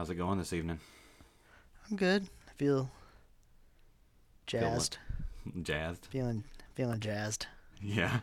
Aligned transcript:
How's 0.00 0.08
it 0.08 0.14
going 0.14 0.38
this 0.38 0.54
evening? 0.54 0.80
I'm 1.90 1.94
good. 1.98 2.26
I 2.48 2.52
feel 2.54 2.90
jazzed. 4.46 4.96
Jazzed. 5.62 6.06
Feeling 6.06 6.42
feeling 6.74 7.00
jazzed. 7.00 7.46
Yeah. 7.82 8.20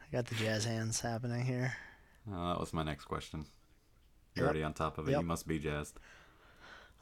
I 0.00 0.04
got 0.12 0.26
the 0.26 0.36
jazz 0.36 0.64
hands 0.64 1.00
happening 1.00 1.44
here. 1.44 1.74
Uh, 2.32 2.50
that 2.52 2.60
was 2.60 2.72
my 2.72 2.84
next 2.84 3.06
question. 3.06 3.46
You're 4.36 4.44
Yep. 4.44 4.48
already 4.48 4.62
on 4.62 4.74
top 4.74 4.96
of 4.98 5.08
it. 5.08 5.10
Yep. 5.10 5.20
You 5.22 5.26
must 5.26 5.48
be 5.48 5.58
jazzed. 5.58 5.98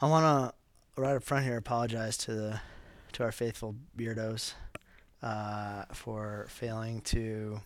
I 0.01 0.07
want 0.09 0.55
to 0.97 1.03
right 1.03 1.17
up 1.17 1.23
front 1.23 1.45
here 1.45 1.59
apologize 1.59 2.17
to 2.17 2.33
the 2.33 2.61
to 3.13 3.23
our 3.23 3.33
faithful 3.33 3.75
beardos 3.99 4.55
uh, 5.23 5.85
for 5.93 6.47
failing 6.49 7.03
to 7.03 7.61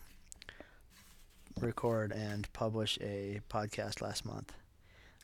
record 1.61 2.11
and 2.11 2.53
publish 2.53 2.99
a 3.01 3.41
podcast 3.49 4.01
last 4.03 4.25
month. 4.25 4.53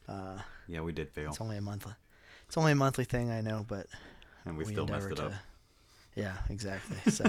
Uh, 0.09 0.39
Yeah, 0.69 0.81
we 0.83 0.93
did 0.93 1.11
fail, 1.11 1.31
it's 1.31 1.41
only 1.41 1.57
a 1.57 1.61
monthly. 1.61 1.93
It's 2.47 2.57
only 2.57 2.73
a 2.73 2.77
monthly 2.77 3.05
thing, 3.05 3.31
I 3.31 3.41
know, 3.41 3.65
but 3.67 3.87
and 4.45 4.57
we, 4.57 4.65
still 4.65 4.87
messed 4.87 5.11
it 5.11 5.21
up. 5.21 5.33
Yeah, 6.15 6.35
exactly. 6.51 6.97
So. 7.11 7.25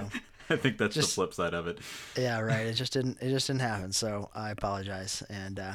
I 0.49 0.57
think 0.57 0.77
that's 0.77 0.93
Just- 0.93 1.09
the 1.09 1.13
flip 1.15 1.33
side 1.33 1.53
of 1.55 1.65
it. 1.67 1.79
Yeah, 2.15 2.39
right. 2.39 2.67
It 2.67 2.73
just 2.73 2.93
didn't. 2.97 3.17
It 3.21 3.29
just 3.29 3.47
didn't 3.47 3.61
happen. 3.61 3.91
So 3.91 4.29
I 4.35 4.51
apologize, 4.51 5.23
and 5.27 5.59
uh, 5.59 5.73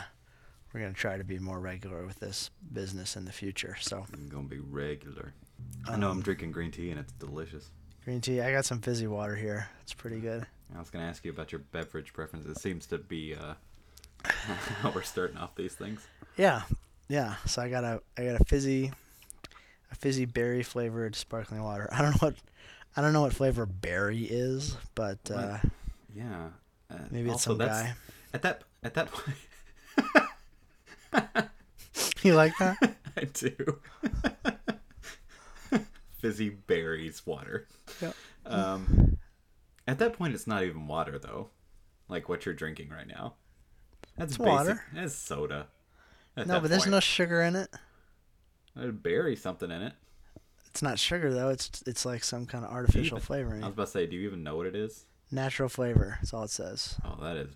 we're 0.72 0.80
gonna 0.80 0.92
try 0.92 1.16
to 1.16 1.24
be 1.24 1.38
more 1.40 1.58
regular 1.58 2.06
with 2.06 2.20
this 2.20 2.50
business 2.72 3.16
in 3.16 3.24
the 3.24 3.32
future. 3.32 3.76
So 3.80 4.06
I'm 4.12 4.28
gonna 4.28 4.46
be 4.46 4.60
regular. 4.60 5.32
I 5.88 5.96
know 5.96 6.06
I'm 6.10 6.18
Um, 6.18 6.22
drinking 6.22 6.52
green 6.52 6.70
tea 6.70 6.90
and 6.90 7.00
it's 7.00 7.12
delicious. 7.14 7.70
green 8.04 8.20
tea. 8.20 8.40
I 8.40 8.52
got 8.52 8.64
some 8.64 8.80
fizzy 8.80 9.08
water 9.08 9.34
here. 9.34 9.68
It's 9.82 9.92
pretty 9.92 10.20
good. 10.20 10.46
I 10.74 10.78
was 10.78 10.88
gonna 10.90 11.04
ask 11.06 11.24
you 11.24 11.32
about 11.32 11.50
your 11.50 11.62
beverage 11.72 12.12
preferences. 12.12 12.56
It 12.56 12.60
seems 12.60 12.86
to 12.86 12.98
be 12.98 13.34
uh, 13.34 13.54
how 14.24 14.90
we're 14.92 15.02
starting 15.02 15.36
off 15.36 15.56
these 15.56 15.74
things. 15.74 16.06
Yeah, 16.36 16.62
yeah. 17.10 17.34
So 17.46 17.60
I 17.60 17.68
got 17.68 17.84
a 17.84 18.00
I 18.16 18.24
got 18.24 18.40
a 18.40 18.44
fizzy, 18.44 18.90
a 19.90 19.94
fizzy 19.94 20.24
berry 20.24 20.62
flavored 20.62 21.14
sparkling 21.14 21.62
water. 21.62 21.88
I 21.92 22.00
don't 22.00 22.12
know 22.12 22.28
what, 22.28 22.36
I 22.96 23.02
don't 23.02 23.12
know 23.12 23.20
what 23.22 23.34
flavor 23.34 23.66
berry 23.66 24.22
is, 24.24 24.76
but 24.94 25.18
uh, 25.30 25.58
Yeah. 26.14 26.48
Uh, 26.90 26.96
maybe 27.10 27.30
it's 27.30 27.42
some 27.42 27.58
guy. 27.58 27.94
At 28.32 28.42
that 28.42 28.62
at 28.82 28.94
that 28.94 29.10
point, 29.12 29.36
You 32.22 32.34
like 32.34 32.56
that? 32.58 32.76
I 33.16 33.24
do. 33.24 33.78
Fizzy 36.18 36.50
berries 36.50 37.24
water. 37.26 37.66
Yep. 38.02 38.14
Um, 38.46 39.16
at 39.88 39.98
that 39.98 40.12
point, 40.14 40.34
it's 40.34 40.46
not 40.46 40.62
even 40.64 40.86
water 40.86 41.18
though, 41.18 41.50
like 42.08 42.28
what 42.28 42.44
you're 42.44 42.54
drinking 42.54 42.90
right 42.90 43.06
now. 43.06 43.34
That's 44.16 44.32
It's 44.32 44.38
basic. 44.38 44.50
water. 44.50 44.82
That's 44.92 45.14
soda. 45.14 45.68
No, 46.36 46.60
but 46.60 46.70
there's 46.70 46.86
no 46.86 47.00
sugar 47.00 47.42
in 47.42 47.56
it. 47.56 47.68
There'd 48.76 49.02
berry 49.02 49.36
something 49.36 49.70
in 49.70 49.82
it. 49.82 49.92
It's 50.68 50.82
not 50.82 50.98
sugar 50.98 51.32
though. 51.34 51.48
It's 51.48 51.82
it's 51.86 52.04
like 52.06 52.22
some 52.24 52.46
kind 52.46 52.64
of 52.64 52.70
artificial 52.70 53.18
even- 53.18 53.26
flavoring. 53.26 53.62
I 53.64 53.66
was 53.66 53.74
about 53.74 53.86
to 53.86 53.90
say, 53.92 54.06
do 54.06 54.16
you 54.16 54.26
even 54.26 54.42
know 54.42 54.56
what 54.56 54.66
it 54.66 54.76
is? 54.76 55.04
Natural 55.32 55.68
flavor. 55.68 56.16
That's 56.20 56.32
all 56.32 56.44
it 56.44 56.50
says. 56.50 56.96
Oh, 57.04 57.16
that 57.22 57.36
is 57.36 57.48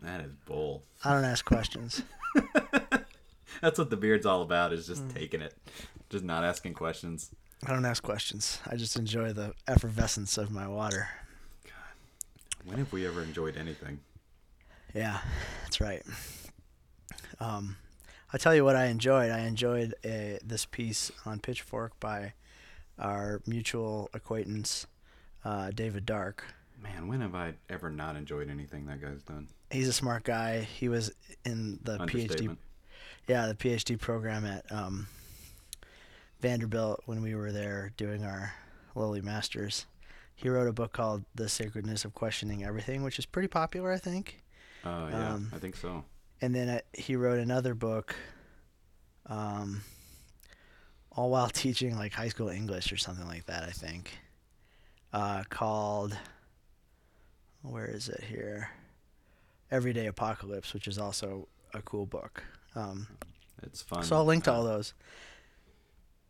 that 0.00 0.20
is 0.22 0.32
bull. 0.46 0.82
I 1.04 1.12
don't 1.12 1.24
ask 1.24 1.44
questions. 1.44 2.02
That's 3.60 3.78
what 3.78 3.90
the 3.90 3.96
beard's 3.96 4.26
all 4.26 4.42
about. 4.42 4.72
Is 4.72 4.84
Mm. 4.86 4.88
just 4.88 5.10
taking 5.14 5.42
it, 5.42 5.54
just 6.10 6.24
not 6.24 6.44
asking 6.44 6.74
questions. 6.74 7.30
I 7.66 7.70
don't 7.72 7.84
ask 7.84 8.02
questions. 8.02 8.58
I 8.66 8.74
just 8.76 8.96
enjoy 8.96 9.32
the 9.32 9.52
effervescence 9.68 10.36
of 10.38 10.50
my 10.50 10.66
water. 10.66 11.08
God, 11.64 11.74
when 12.64 12.78
have 12.78 12.92
we 12.92 13.06
ever 13.06 13.22
enjoyed 13.22 13.56
anything? 13.56 14.00
Yeah, 14.94 15.20
that's 15.62 15.80
right. 15.80 16.02
Um, 17.38 17.76
I'll 18.32 18.38
tell 18.38 18.54
you 18.54 18.64
what 18.64 18.76
I 18.76 18.86
enjoyed. 18.86 19.30
I 19.30 19.40
enjoyed 19.40 19.94
uh 20.04 20.38
this 20.44 20.64
piece 20.64 21.10
on 21.26 21.40
Pitchfork 21.40 21.98
by 22.00 22.32
our 22.98 23.40
mutual 23.46 24.08
acquaintance, 24.14 24.86
uh, 25.44 25.70
David 25.70 26.06
Dark. 26.06 26.44
Man, 26.82 27.08
when 27.08 27.20
have 27.20 27.34
I 27.34 27.54
ever 27.68 27.90
not 27.90 28.16
enjoyed 28.16 28.48
anything 28.50 28.86
that 28.86 29.00
guy's 29.00 29.22
done? 29.22 29.48
He's 29.70 29.88
a 29.88 29.92
smart 29.92 30.24
guy. 30.24 30.60
He 30.62 30.88
was 30.88 31.12
in 31.44 31.78
the 31.82 31.98
PhD, 31.98 32.56
yeah, 33.28 33.46
the 33.46 33.54
PhD 33.54 33.98
program 33.98 34.44
at 34.44 34.70
um, 34.70 35.06
Vanderbilt 36.40 37.02
when 37.06 37.22
we 37.22 37.34
were 37.34 37.52
there 37.52 37.92
doing 37.96 38.24
our 38.24 38.52
lowly 38.94 39.20
masters. 39.20 39.86
He 40.34 40.48
wrote 40.48 40.66
a 40.68 40.72
book 40.72 40.92
called 40.92 41.24
The 41.34 41.48
Sacredness 41.48 42.04
of 42.04 42.14
Questioning 42.14 42.64
Everything, 42.64 43.02
which 43.02 43.18
is 43.18 43.26
pretty 43.26 43.48
popular, 43.48 43.92
I 43.92 43.98
think. 43.98 44.42
Oh 44.84 45.08
yeah, 45.08 45.34
Um, 45.34 45.50
I 45.54 45.58
think 45.58 45.76
so. 45.76 46.04
and 46.40 46.52
then 46.54 46.68
uh, 46.68 46.80
he 46.92 47.14
wrote 47.14 47.38
another 47.38 47.74
book 47.74 48.16
um, 49.26 49.82
all 51.12 51.30
while 51.30 51.48
teaching 51.64 51.96
like 51.96 52.12
high 52.12 52.28
school 52.28 52.48
english 52.48 52.92
or 52.92 52.96
something 52.96 53.26
like 53.26 53.46
that 53.46 53.62
i 53.64 53.70
think. 53.70 54.18
Uh, 55.12 55.42
called 55.50 56.16
where 57.62 57.84
is 57.86 58.08
it 58.08 58.24
here? 58.24 58.70
Everyday 59.70 60.06
apocalypse 60.06 60.72
which 60.74 60.88
is 60.88 60.98
also 60.98 61.48
a 61.74 61.82
cool 61.82 62.06
book. 62.06 62.42
Um, 62.74 63.06
It's 63.62 63.82
fun. 63.82 64.02
so 64.04 64.16
i'll 64.16 64.24
link 64.24 64.44
to 64.44 64.52
Uh, 64.52 64.56
all 64.56 64.64
those. 64.64 64.94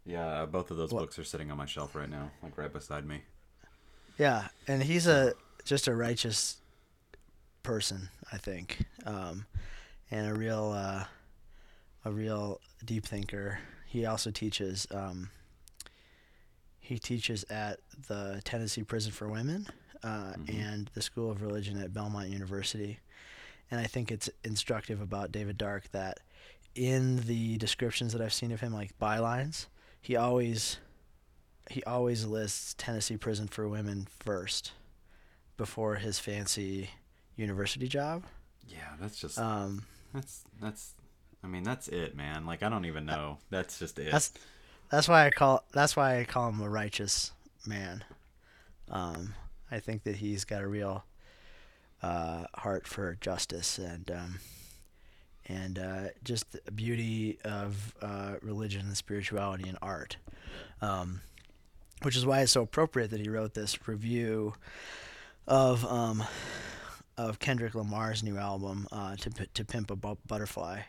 Yeah, 0.05 0.27
uh, 0.27 0.47
both 0.47 0.71
of 0.73 0.77
those 0.77 0.93
What- 0.93 1.01
books 1.03 1.19
are 1.19 1.25
sitting 1.25 1.51
on 1.53 1.57
my 1.57 1.67
shelf 1.67 1.95
right 1.95 2.11
now, 2.11 2.33
like 2.43 2.59
right 2.59 2.73
beside 2.73 3.07
me. 3.07 3.23
yeah 4.19 4.49
and 4.69 4.83
he's 4.83 5.07
a 5.07 5.35
just 5.65 5.87
a 5.89 5.95
righteous 5.95 6.57
person 7.63 8.09
i 8.33 8.37
think. 8.37 8.85
Um, 9.07 9.47
and 10.11 10.27
a 10.29 10.35
real 10.35 10.73
uh, 10.73 11.05
a 12.05 12.11
real 12.13 12.61
deep 12.85 13.07
thinker 13.07 13.59
he 13.87 14.05
also 14.07 14.31
teaches 14.31 14.87
um, 14.93 15.31
he 16.81 16.99
teaches 16.99 17.45
at 17.51 17.79
the 18.09 18.41
tennessee 18.45 18.83
prison 18.83 19.13
for 19.13 19.29
women 19.29 19.67
uh, 20.03 20.33
Mhm. 20.37 20.49
and 20.63 20.91
the 20.95 21.03
school 21.03 21.31
of 21.31 21.43
religion 21.43 21.81
at 21.81 21.93
belmont 21.95 22.29
university 22.29 22.99
and 23.71 23.81
i 23.81 23.85
think 23.85 24.11
it's 24.11 24.29
instructive 24.45 25.01
about 25.01 25.31
david 25.33 25.57
dark 25.59 25.91
that 25.93 26.19
in 26.75 27.17
the 27.27 27.57
descriptions 27.59 28.13
that 28.13 28.21
i've 28.23 28.33
seen 28.33 28.51
of 28.53 28.61
him 28.61 28.73
like 28.73 28.99
bylines 28.99 29.67
he 30.01 30.17
always 30.17 30.79
he 31.71 31.83
always 31.85 32.25
lists 32.27 32.75
Tennessee 32.77 33.17
Prison 33.17 33.47
for 33.47 33.69
Women 33.69 34.09
first 34.19 34.73
before 35.57 35.95
his 35.95 36.19
fancy 36.19 36.91
university 37.37 37.87
job. 37.87 38.25
Yeah, 38.67 38.95
that's 39.01 39.17
just 39.17 39.39
Um, 39.39 39.85
that's 40.13 40.43
that's. 40.61 40.95
I 41.45 41.49
mean, 41.49 41.63
that's 41.65 41.89
it, 41.89 42.17
man. 42.17 42.47
Like 42.47 42.63
I 42.63 42.69
don't 42.69 42.85
even 42.85 43.07
know. 43.07 43.39
That's 43.51 43.79
just 43.79 43.99
it. 43.99 44.13
that's 44.13 44.33
that's 44.91 45.09
why 45.09 45.27
I 45.27 45.31
call 45.31 45.65
that's 45.73 45.97
why 45.97 46.21
I 46.21 46.25
call 46.25 46.49
him 46.49 46.61
a 46.61 46.69
righteous 46.69 47.33
man. 47.67 48.05
Um, 48.91 49.35
I 49.71 49.81
think 49.81 50.05
that 50.05 50.17
he's 50.17 50.45
got 50.45 50.63
a 50.63 50.69
real 50.69 51.05
uh, 52.03 52.45
heart 52.55 52.87
for 52.87 53.17
justice 53.21 53.79
and 53.79 54.11
um, 54.11 54.41
and 55.47 55.79
uh, 55.79 56.09
just 56.23 56.53
the 56.53 56.71
beauty 56.71 57.39
of 57.45 57.95
uh, 58.03 58.35
religion 58.43 58.87
and 58.87 58.97
spirituality 58.97 59.69
and 59.69 59.79
art. 59.83 60.17
Um, 60.81 61.21
which 62.03 62.17
is 62.17 62.27
why 62.27 62.41
it's 62.41 62.53
so 62.53 62.63
appropriate 62.63 63.11
that 63.11 63.21
he 63.21 63.29
wrote 63.29 63.55
this 63.55 63.89
review 63.89 64.55
of 65.47 65.85
um, 65.87 66.23
of 67.17 67.39
Kendrick 67.39 67.75
Lamar's 67.75 68.23
new 68.23 68.37
album, 68.37 68.87
uh, 68.93 69.17
"To 69.17 69.31
To 69.31 69.65
Pimp 69.65 69.91
a 69.91 69.97
Butterfly," 69.97 70.83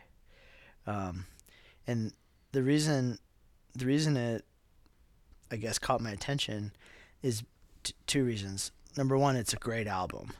um, 0.86 1.26
and 1.86 2.12
the 2.52 2.62
reason 2.62 3.18
the 3.74 3.86
reason 3.86 4.16
it 4.16 4.44
I 5.50 5.56
guess 5.56 5.78
caught 5.78 6.00
my 6.00 6.10
attention 6.10 6.72
is 7.22 7.42
t- 7.82 7.94
two 8.06 8.24
reasons. 8.24 8.72
Number 8.96 9.16
one, 9.18 9.36
it's 9.36 9.52
a 9.52 9.56
great 9.56 9.86
album. 9.86 10.30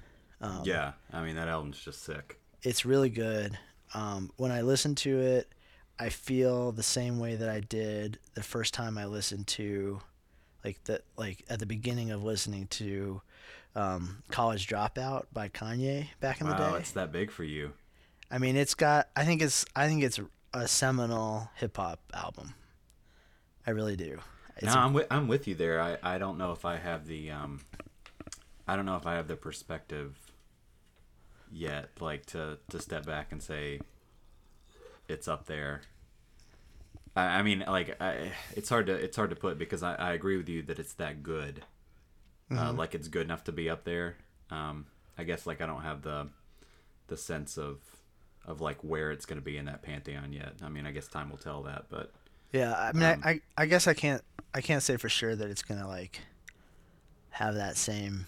Um, 0.41 0.62
yeah, 0.65 0.93
I 1.12 1.22
mean 1.25 1.37
that 1.37 1.49
album's 1.49 1.78
just 1.83 2.03
sick. 2.03 2.38
it's 2.62 2.84
really 2.84 3.10
good. 3.10 3.59
Um, 3.94 4.31
when 4.37 4.50
I 4.50 4.62
listen 4.62 4.94
to 4.97 5.21
it, 5.21 5.53
I 5.99 6.09
feel 6.09 6.72
the 6.72 6.83
same 6.83 7.19
way 7.21 7.37
that 7.37 7.49
I 7.49 7.60
did 7.60 8.18
the 8.34 8.42
first 8.42 8.74
time 8.74 8.98
I 8.98 9.07
listened 9.07 9.47
to, 9.48 10.01
like 10.65 10.83
the 10.84 11.03
like 11.16 11.45
at 11.48 11.59
the 11.60 11.66
beginning 11.66 12.10
of 12.10 12.24
listening 12.24 12.66
to, 12.68 13.22
um, 13.77 14.22
"College 14.30 14.66
Dropout" 14.66 15.27
by 15.33 15.48
Kanye 15.48 16.09
back 16.21 16.41
in 16.41 16.48
the 16.48 16.54
day. 16.54 16.63
Wow, 16.71 16.74
it's 16.74 16.91
that 16.92 17.13
big 17.13 17.30
for 17.30 17.45
you. 17.45 17.72
I 18.30 18.39
mean, 18.39 18.57
it's 18.57 18.74
got. 18.74 19.09
I 19.15 19.24
think 19.24 19.41
it's. 19.42 19.65
I 19.77 19.86
think 19.86 20.03
it's 20.03 20.18
a 20.54 20.68
seminal 20.68 21.51
hip 21.56 21.77
hop 21.77 22.01
album. 22.15 22.54
I 23.66 23.71
really 23.71 23.97
do. 23.97 24.18
It's 24.56 24.66
no, 24.74 24.80
a- 24.80 24.84
I'm 24.84 24.92
with 24.92 25.06
I'm 25.10 25.28
with 25.28 25.47
you 25.48 25.54
there. 25.54 25.80
I 25.80 25.98
I 26.03 26.18
don't 26.18 26.39
know 26.39 26.53
if 26.53 26.65
I 26.65 26.77
have 26.77 27.06
the 27.06 27.30
um, 27.30 27.60
I 28.68 28.77
don't 28.77 28.86
know 28.86 28.97
if 28.97 29.06
I 29.06 29.15
have 29.15 29.28
the 29.28 29.36
perspective 29.36 30.16
yet, 31.53 31.89
like 32.01 32.27
to 32.27 32.59
to 32.71 32.80
step 32.80 33.04
back 33.06 33.33
and 33.33 33.42
say 33.42 33.80
it's 35.09 35.28
up 35.28 35.47
there. 35.47 35.83
I, 37.16 37.22
I 37.39 37.42
mean, 37.42 37.65
like 37.66 38.01
I, 38.01 38.33
it's 38.54 38.68
hard 38.68 38.86
to 38.86 38.95
it's 38.95 39.16
hard 39.16 39.30
to 39.30 39.36
put 39.36 39.59
because 39.59 39.83
I, 39.83 39.95
I 39.97 40.12
agree 40.12 40.36
with 40.36 40.48
you 40.48 40.62
that 40.62 40.78
it's 40.78 40.95
that 40.95 41.22
good. 41.22 41.62
Uh, 42.51 42.72
Mhm. 42.72 42.77
like 42.78 42.95
it's 42.95 43.09
good 43.09 43.22
enough 43.22 43.42
to 43.45 43.53
be 43.53 43.68
up 43.71 43.84
there. 43.84 44.16
Um, 44.51 44.86
I 45.18 45.24
guess 45.24 45.47
like 45.47 45.60
I 45.62 45.66
don't 45.66 45.83
have 45.83 46.03
the 46.03 46.28
the 47.09 47.16
sense 47.16 47.56
of 47.59 47.78
of 48.46 48.60
like 48.60 48.78
where 48.84 49.10
it's 49.10 49.26
going 49.26 49.38
to 49.38 49.44
be 49.44 49.56
in 49.56 49.64
that 49.66 49.82
pantheon 49.82 50.32
yet. 50.32 50.54
I 50.62 50.68
mean, 50.68 50.86
I 50.86 50.91
guess 50.92 51.08
time 51.08 51.30
will 51.30 51.38
tell 51.38 51.62
that, 51.62 51.86
but 51.88 52.12
Yeah, 52.52 52.74
I 52.78 52.92
mean, 52.92 53.02
Um, 53.04 53.20
I, 53.24 53.30
I 53.30 53.41
I 53.58 53.66
guess 53.66 53.86
I 53.86 53.94
can't 53.94 54.22
I 54.54 54.60
can't 54.60 54.82
say 54.82 54.96
for 54.96 55.08
sure 55.08 55.34
that 55.34 55.48
it's 55.50 55.62
gonna 55.62 55.88
like 55.88 56.20
have 57.30 57.54
that 57.54 57.76
same. 57.76 58.26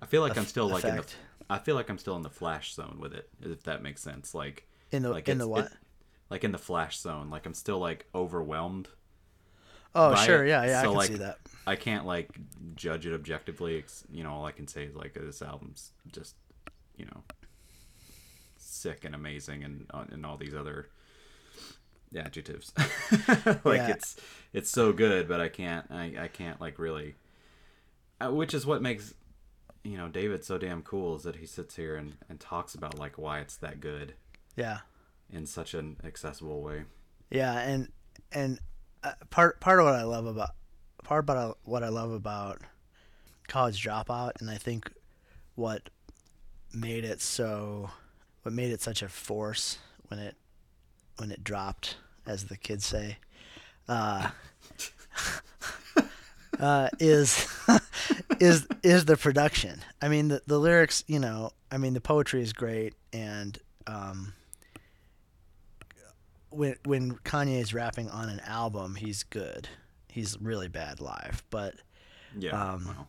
I 0.00 0.06
feel 0.06 0.22
like 0.22 0.36
I'm 0.36 0.42
eff- 0.42 0.48
still 0.48 0.68
like 0.68 0.84
in 0.84 0.96
the. 0.96 1.04
I 1.50 1.58
feel 1.58 1.74
like 1.74 1.88
I'm 1.88 1.98
still 1.98 2.16
in 2.16 2.22
the 2.22 2.30
flash 2.30 2.74
zone 2.74 2.98
with 3.00 3.12
it, 3.14 3.28
if 3.42 3.62
that 3.64 3.82
makes 3.82 4.02
sense. 4.02 4.34
Like 4.34 4.66
In 4.90 5.02
the 5.02 5.10
like 5.10 5.28
in 5.28 5.38
the 5.38 5.48
what? 5.48 5.66
it- 5.66 5.72
like 6.30 6.44
in 6.44 6.52
the 6.52 6.58
flash 6.58 6.98
zone. 6.98 7.30
Like 7.30 7.46
I'm 7.46 7.54
still 7.54 7.78
like 7.78 8.06
overwhelmed. 8.14 8.88
oh 9.94 10.14
sure, 10.14 10.44
it. 10.44 10.48
yeah, 10.50 10.64
yeah, 10.64 10.82
So, 10.82 10.88
I 10.88 10.90
can 10.90 10.94
like, 10.94 11.08
see 11.08 11.14
that. 11.16 11.38
I 11.66 11.76
can't 11.76 12.06
like 12.06 12.38
judge 12.74 13.06
it 13.06 13.14
objectively. 13.14 13.78
It's, 13.78 14.04
you 14.10 14.22
know, 14.22 14.30
all 14.32 14.44
I 14.46 14.52
can 14.52 14.68
say 14.68 14.84
is 14.84 14.94
like 14.94 15.14
this 15.14 15.42
album's 15.42 15.92
just, 16.12 16.34
you 16.96 17.06
know, 17.06 17.22
sick 18.78 19.04
and 19.04 19.14
amazing, 19.14 19.64
and 19.64 19.86
uh, 19.92 20.04
and 20.10 20.24
all 20.24 20.36
these 20.36 20.54
other 20.54 20.88
adjectives. 22.16 22.72
like 23.64 23.64
Yeah. 23.64 23.90
it's 23.90 24.16
it's 24.52 24.70
so 24.70 24.92
good, 24.92 25.28
but 25.28 25.40
I 25.40 25.48
can't 25.48 25.86
I, 25.90 26.14
I 26.20 26.28
can't 26.28 26.60
like 26.60 26.78
really. 26.78 27.16
Uh, 28.20 28.32
which 28.32 28.52
is 28.54 28.66
what 28.66 28.82
makes 28.82 29.14
you 29.84 29.96
know 29.96 30.08
David 30.08 30.44
so 30.44 30.58
damn 30.58 30.82
cool 30.82 31.16
is 31.16 31.22
that 31.22 31.36
he 31.36 31.46
sits 31.46 31.76
here 31.76 31.96
and 31.96 32.16
and 32.28 32.40
talks 32.40 32.74
about 32.74 32.98
like 32.98 33.16
why 33.18 33.38
it's 33.40 33.56
that 33.56 33.80
good 33.80 34.14
Yeah, 34.56 34.78
in 35.30 35.46
such 35.46 35.74
an 35.74 35.96
accessible 36.04 36.62
way. 36.62 36.84
yeah, 37.30 37.58
and 37.60 37.88
and 38.32 38.58
uh, 39.04 39.12
part 39.30 39.60
part 39.60 39.78
of 39.78 39.84
what 39.84 39.94
I 39.94 40.02
love 40.02 40.26
about 40.26 40.50
part 41.04 41.20
about 41.20 41.58
what 41.62 41.84
I 41.84 41.88
love 41.90 42.10
about 42.10 42.60
college 43.46 43.82
dropout, 43.84 44.32
and 44.40 44.50
I 44.50 44.56
think 44.56 44.90
what 45.54 45.90
made 46.74 47.04
it 47.04 47.20
so 47.22 47.90
what 48.48 48.54
made 48.54 48.72
it 48.72 48.80
such 48.80 49.02
a 49.02 49.08
force 49.10 49.76
when 50.06 50.18
it 50.18 50.34
when 51.18 51.30
it 51.30 51.44
dropped, 51.44 51.98
as 52.26 52.46
the 52.46 52.56
kids 52.56 52.86
say, 52.86 53.18
uh, 53.90 54.30
uh, 56.58 56.88
is 56.98 57.46
is 58.40 58.66
is 58.82 59.04
the 59.04 59.18
production. 59.18 59.84
I 60.00 60.08
mean, 60.08 60.28
the 60.28 60.40
the 60.46 60.58
lyrics. 60.58 61.04
You 61.06 61.18
know, 61.18 61.50
I 61.70 61.76
mean, 61.76 61.92
the 61.92 62.00
poetry 62.00 62.40
is 62.40 62.54
great, 62.54 62.94
and 63.12 63.58
um, 63.86 64.32
when 66.48 66.76
when 66.86 67.16
Kanye 67.16 67.60
is 67.60 67.74
rapping 67.74 68.08
on 68.08 68.30
an 68.30 68.40
album, 68.46 68.94
he's 68.94 69.24
good. 69.24 69.68
He's 70.08 70.40
really 70.40 70.68
bad 70.68 71.02
live, 71.02 71.42
but 71.50 71.74
Yeah. 72.34 72.52
Um, 72.52 72.86
well, 72.86 73.08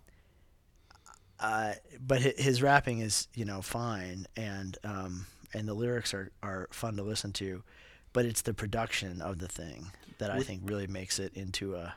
uh, 1.40 1.74
but 2.00 2.22
his 2.22 2.62
rapping 2.62 3.00
is 3.00 3.28
you 3.34 3.46
know 3.46 3.62
fine, 3.62 4.28
and 4.36 4.78
um, 4.84 5.26
and 5.54 5.68
the 5.68 5.74
lyrics 5.74 6.14
are, 6.14 6.32
are 6.44 6.68
fun 6.72 6.96
to 6.98 7.04
listen 7.04 7.32
to, 7.34 7.64
but 8.14 8.26
it's 8.26 8.42
the 8.42 8.54
production 8.54 9.22
of 9.22 9.40
the 9.40 9.48
thing 9.48 9.92
that 10.18 10.30
I 10.32 10.42
think 10.42 10.62
really 10.66 10.88
makes 10.88 11.18
it 11.20 11.34
into 11.36 11.76
a 11.76 11.96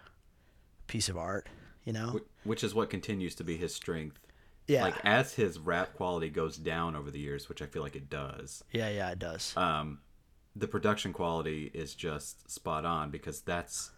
piece 0.87 1.09
of 1.09 1.17
art. 1.17 1.49
You 1.85 1.93
know? 1.93 2.21
which 2.45 2.63
is 2.63 2.77
what 2.77 2.91
continues 2.91 3.35
to 3.35 3.43
be 3.45 3.57
his 3.57 3.75
strength. 3.75 4.21
Yeah. 4.69 4.85
Like 4.85 5.05
as 5.05 5.35
his 5.35 5.59
rap 5.59 5.95
quality 5.95 6.29
goes 6.29 6.57
down 6.57 6.95
over 6.95 7.11
the 7.11 7.19
years, 7.19 7.49
which 7.49 7.61
I 7.61 7.67
feel 7.67 7.83
like 7.83 7.97
it 7.97 8.09
does. 8.09 8.63
yeah, 8.71 8.89
yeah, 8.89 9.11
it 9.11 9.19
does. 9.19 9.53
um, 9.57 9.99
the 10.55 10.69
production 10.69 11.13
quality 11.13 11.71
is 11.75 11.95
just 11.97 12.49
spot 12.49 12.85
on 12.85 13.11
because 13.11 13.41
that's 13.41 13.91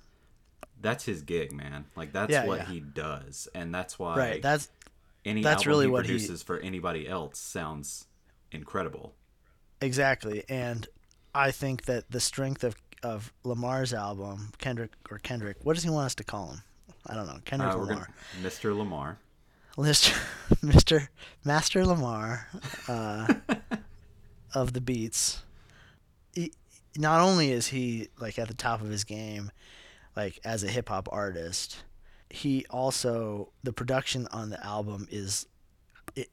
that's 0.81 1.05
his 1.05 1.21
gig, 1.23 1.53
man. 1.53 1.85
Like 1.95 2.13
that's 2.15 2.31
Yeah, 2.33 2.47
what 2.47 2.61
yeah. 2.61 2.65
he 2.67 2.81
does, 2.81 3.49
and 3.55 3.75
that's 3.75 3.99
why 3.99 4.17
right. 4.17 4.43
That's 4.43 4.71
any 5.25 5.43
that's 5.43 5.67
really 5.67 5.87
he 5.87 5.91
what 5.91 6.05
he- 6.07 6.13
produces 6.13 6.43
for 6.43 6.59
anybody 6.59 7.09
else 7.09 7.39
sounds 7.39 8.07
incredible. 8.53 9.15
exactly, 9.81 10.45
and 10.49 10.87
I 11.35 11.51
think 11.51 11.85
that 11.87 12.11
the 12.11 12.21
strength 12.21 12.63
of 12.65 12.77
of 13.03 13.33
Lamar's 13.45 13.93
album, 13.93 14.53
Kendrick 14.59 14.93
or 15.11 15.19
Kendrick, 15.19 15.59
what 15.63 15.75
does 15.75 15.83
he 15.85 15.91
want 15.91 16.07
us 16.07 16.15
to 16.17 16.25
call 16.25 16.53
him? 16.53 16.63
I 17.07 17.15
don't 17.15 17.27
know, 17.27 17.39
Kendrick 17.45 17.73
Uh, 17.75 17.77
Lamar. 17.77 17.95
gonna, 17.95 18.49
Mr. 18.49 18.77
Lamar. 18.77 19.19
Mr. 19.77 20.13
Mr. 20.65 21.09
Master 21.45 21.85
Lamar 21.85 22.49
uh, 22.89 23.35
of 24.55 24.73
the 24.73 24.81
beats. 24.81 25.43
He, 26.33 26.53
not 26.97 27.21
only 27.21 27.51
is 27.51 27.67
he 27.69 28.09
like 28.19 28.39
at 28.39 28.49
the 28.49 28.55
top 28.55 28.81
of 28.81 28.89
his 28.89 29.05
game, 29.05 29.51
like 30.17 30.39
as 30.45 30.63
a 30.65 30.69
hip 30.69 30.89
hop 30.89 31.09
artist, 31.13 31.83
he 32.31 32.67
also 32.71 33.51
the 33.63 33.73
production 33.73 34.27
on 34.33 34.51
the 34.51 34.65
album 34.65 35.07
is 35.11 35.47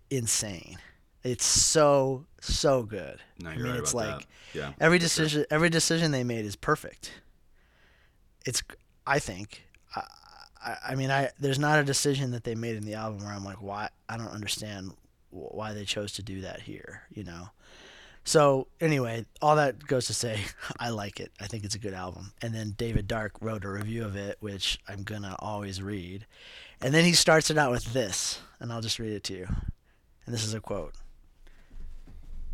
insane. 0.09 0.77
It's 1.23 1.45
so 1.45 2.25
so 2.39 2.83
good. 2.83 3.19
No, 3.39 3.49
I 3.49 3.55
mean, 3.55 3.65
right 3.65 3.79
it's 3.79 3.93
like. 3.93 4.27
Yeah. 4.53 4.73
every 4.81 4.99
for 4.99 5.07
sure. 5.07 5.23
decision 5.25 5.45
every 5.49 5.69
decision 5.69 6.11
they 6.11 6.25
made 6.25 6.43
is 6.43 6.57
perfect 6.57 7.13
it's 8.45 8.61
i 9.07 9.17
think 9.19 9.63
I, 9.95 10.03
I, 10.61 10.77
I 10.89 10.95
mean 10.95 11.09
i 11.09 11.29
there's 11.39 11.59
not 11.59 11.79
a 11.79 11.83
decision 11.83 12.31
that 12.31 12.43
they 12.43 12.55
made 12.55 12.75
in 12.75 12.83
the 12.83 12.95
album 12.95 13.23
where 13.23 13.33
i'm 13.33 13.45
like 13.45 13.61
why 13.61 13.89
i 14.09 14.17
don't 14.17 14.27
understand 14.27 14.91
why 15.29 15.73
they 15.73 15.85
chose 15.85 16.11
to 16.13 16.23
do 16.23 16.41
that 16.41 16.61
here 16.61 17.03
you 17.13 17.23
know 17.23 17.49
so 18.23 18.68
anyway 18.79 19.25
all 19.41 19.56
that 19.56 19.85
goes 19.88 20.06
to 20.06 20.13
say 20.13 20.39
i 20.79 20.89
like 20.89 21.19
it 21.19 21.31
i 21.39 21.47
think 21.47 21.63
it's 21.63 21.75
a 21.75 21.79
good 21.79 21.94
album 21.94 22.31
and 22.41 22.53
then 22.53 22.73
david 22.77 23.07
dark 23.07 23.33
wrote 23.41 23.65
a 23.65 23.69
review 23.69 24.03
of 24.03 24.15
it 24.15 24.38
which 24.39 24.79
i'm 24.88 25.03
gonna 25.03 25.35
always 25.39 25.81
read 25.81 26.25
and 26.81 26.94
then 26.94 27.03
he 27.06 27.13
starts 27.13 27.50
it 27.50 27.57
out 27.57 27.71
with 27.71 27.94
this 27.94 28.39
and 28.59 28.71
i'll 28.71 28.81
just 28.81 29.00
read 29.00 29.13
it 29.13 29.23
to 29.23 29.33
you 29.33 29.47
and 30.25 30.33
this 30.33 30.44
is 30.44 30.53
a 30.53 30.59
quote 30.59 30.94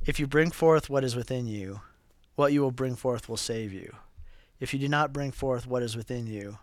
if 0.05 0.19
you 0.19 0.27
bring 0.27 0.51
forth 0.51 0.89
what 0.89 1.03
is 1.03 1.15
within 1.15 1.47
you 1.47 1.81
what 2.37 2.53
you 2.53 2.61
will 2.61 2.71
bring 2.71 2.95
forth 2.95 3.27
will 3.27 3.35
save 3.35 3.73
you. 3.73 3.95
If 4.59 4.71
you 4.71 4.79
do 4.79 4.87
not 4.87 5.11
bring 5.11 5.31
forth 5.31 5.65
what 5.65 5.81
is 5.81 5.97
within 5.97 6.27
you, 6.27 6.59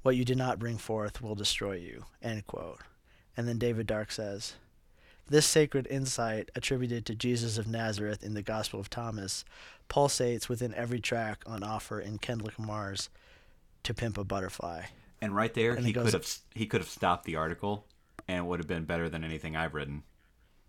what 0.00 0.16
you 0.16 0.24
did 0.24 0.38
not 0.38 0.58
bring 0.58 0.78
forth 0.78 1.20
will 1.20 1.34
destroy 1.34 1.74
you. 1.74 2.06
End 2.22 2.46
quote. 2.46 2.80
And 3.36 3.46
then 3.46 3.58
David 3.58 3.86
Dark 3.86 4.10
says, 4.10 4.54
This 5.28 5.46
sacred 5.46 5.86
insight 5.86 6.50
attributed 6.54 7.06
to 7.06 7.14
Jesus 7.14 7.56
of 7.56 7.66
Nazareth 7.66 8.22
in 8.22 8.34
the 8.34 8.42
Gospel 8.42 8.78
of 8.78 8.90
Thomas 8.90 9.44
pulsates 9.88 10.48
within 10.48 10.74
every 10.74 11.00
track 11.00 11.42
on 11.46 11.62
offer 11.62 11.98
in 12.00 12.18
Kendrick 12.18 12.58
Lamar's 12.58 13.08
To 13.84 13.94
Pimp 13.94 14.18
a 14.18 14.24
Butterfly. 14.24 14.82
And 15.22 15.34
right 15.34 15.52
there, 15.54 15.72
And 15.74 15.86
he 15.86 15.92
could 15.94 16.12
have 16.12 16.36
he 16.54 16.66
could 16.66 16.82
have 16.82 16.90
stopped 16.90 17.24
the 17.24 17.36
article, 17.36 17.86
and 18.28 18.38
it 18.40 18.44
would 18.44 18.60
have 18.60 18.66
been 18.68 18.84
better 18.84 19.08
than 19.08 19.24
anything 19.24 19.56
I've 19.56 19.72
written. 19.72 20.02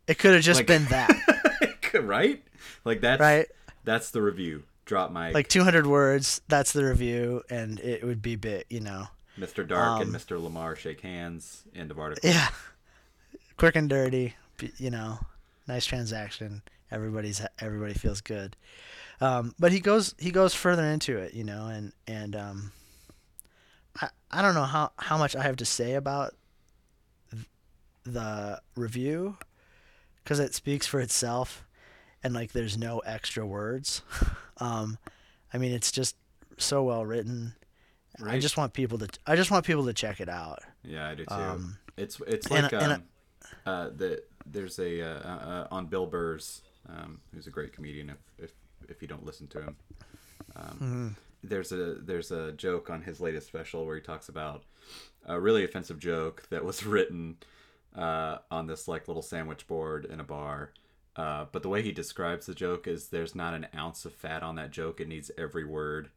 It 0.07 0.17
could 0.17 0.33
have 0.33 0.43
just 0.43 0.59
Like- 0.61 0.67
been 0.67 0.85
that, 0.85 1.89
right? 1.93 2.41
Like 2.85 3.01
that's 3.01 3.19
right? 3.19 3.47
That's 3.83 4.11
the 4.11 4.21
review. 4.21 4.63
Drop 4.85 5.11
my 5.11 5.31
Like 5.31 5.47
200 5.49 5.85
words, 5.87 6.41
that's 6.47 6.71
the 6.71 6.85
review, 6.85 7.43
and 7.49 7.79
it 7.81 8.03
would 8.05 8.21
be 8.21 8.35
bit, 8.35 8.67
you 8.69 8.79
know. 8.79 9.07
Mr. 9.37 9.67
Dark 9.67 10.01
and 10.01 10.15
um, 10.15 10.21
Mr. 10.21 10.41
Lamar 10.41 10.75
shake 10.77 11.01
hands. 11.01 11.63
End 11.75 11.91
of 11.91 11.99
article. 11.99 12.29
Yeah, 12.29 12.47
quick 13.57 13.75
and 13.75 13.89
dirty. 13.89 14.35
You 14.77 14.91
know, 14.91 15.19
nice 15.67 15.85
transaction. 15.85 16.61
Everybody's 16.91 17.41
everybody 17.59 17.93
feels 17.93 18.21
good. 18.21 18.55
Um, 19.21 19.53
but 19.57 19.71
he 19.71 19.79
goes 19.79 20.13
he 20.19 20.31
goes 20.31 20.53
further 20.53 20.83
into 20.83 21.17
it, 21.17 21.33
you 21.33 21.43
know, 21.43 21.67
and 21.67 21.93
and 22.07 22.35
um, 22.35 22.71
I 24.01 24.09
I 24.31 24.41
don't 24.41 24.55
know 24.55 24.63
how 24.63 24.91
how 24.97 25.17
much 25.17 25.35
I 25.35 25.43
have 25.43 25.55
to 25.57 25.65
say 25.65 25.93
about 25.93 26.33
th- 27.31 27.45
the 28.03 28.61
review 28.75 29.37
because 30.23 30.39
it 30.39 30.53
speaks 30.53 30.85
for 30.85 30.99
itself, 30.99 31.65
and 32.23 32.33
like 32.33 32.51
there's 32.51 32.77
no 32.77 32.99
extra 32.99 33.45
words. 33.45 34.01
um, 34.57 34.97
I 35.53 35.57
mean, 35.57 35.71
it's 35.71 35.91
just 35.91 36.15
so 36.57 36.83
well 36.83 37.05
written. 37.05 37.55
I 38.25 38.39
just 38.39 38.55
want 38.55 38.73
people 38.73 38.97
to 38.99 39.09
I 39.27 39.35
just 39.35 39.51
want 39.51 39.65
people 39.65 39.85
to 39.85 39.93
check 39.93 40.21
it 40.21 40.29
out. 40.29 40.59
Yeah, 40.83 41.09
I 41.09 41.15
do 41.15 41.25
too. 41.25 41.33
Um, 41.33 41.77
it's 41.97 42.21
it's 42.27 42.47
and- 42.47 42.63
like 42.63 42.73
and- 42.73 42.93
um, 42.93 43.03
uh, 43.65 43.89
the 43.95 44.23
there's 44.45 44.79
a 44.79 45.01
uh, 45.01 45.19
uh, 45.27 45.67
on 45.71 45.87
Bill 45.87 46.05
Burr's, 46.05 46.61
um, 46.89 47.21
who's 47.33 47.47
a 47.47 47.51
great 47.51 47.73
comedian. 47.73 48.09
If 48.09 48.17
if 48.37 48.51
if 48.89 49.01
you 49.01 49.07
don't 49.07 49.25
listen 49.25 49.47
to 49.47 49.61
him, 49.61 49.75
um, 50.55 50.81
Mm-hmm. 50.81 51.07
there's 51.43 51.71
a 51.71 51.95
there's 51.95 52.31
a 52.31 52.51
joke 52.53 52.89
on 52.89 53.03
his 53.03 53.19
latest 53.19 53.47
special 53.47 53.85
where 53.85 53.95
he 53.95 54.01
talks 54.01 54.29
about 54.29 54.63
a 55.25 55.39
really 55.39 55.63
offensive 55.63 55.99
joke 55.99 56.43
that 56.49 56.63
was 56.65 56.85
written 56.85 57.37
uh, 57.95 58.39
on 58.51 58.67
this 58.67 58.87
like 58.87 59.07
little 59.07 59.23
sandwich 59.23 59.67
board 59.67 60.05
in 60.05 60.19
a 60.19 60.23
bar. 60.23 60.71
Uh, 61.15 61.45
but 61.51 61.63
the 61.63 61.69
way 61.69 61.81
he 61.81 61.91
describes 61.93 62.45
the 62.45 62.53
joke 62.55 62.87
is 62.87 63.07
there's 63.07 63.35
not 63.35 63.53
an 63.53 63.67
ounce 63.75 64.05
of 64.05 64.13
fat 64.13 64.43
on 64.43 64.55
that 64.55 64.71
joke. 64.71 64.99
It 64.99 65.07
needs 65.07 65.31
every 65.37 65.65
word, 65.65 66.09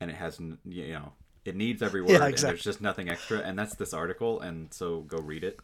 and 0.00 0.10
it 0.10 0.16
has 0.16 0.38
you 0.64 0.92
know 0.92 1.12
it 1.44 1.56
needs 1.56 1.82
every 1.82 2.02
word, 2.02 2.22
and 2.22 2.28
exactly. 2.28 2.56
there's 2.56 2.64
just 2.64 2.80
nothing 2.80 3.08
extra. 3.08 3.38
And 3.40 3.58
that's 3.58 3.74
this 3.74 3.94
article, 3.94 4.40
and 4.40 4.72
so 4.72 5.00
go 5.02 5.18
read 5.18 5.44
it. 5.44 5.60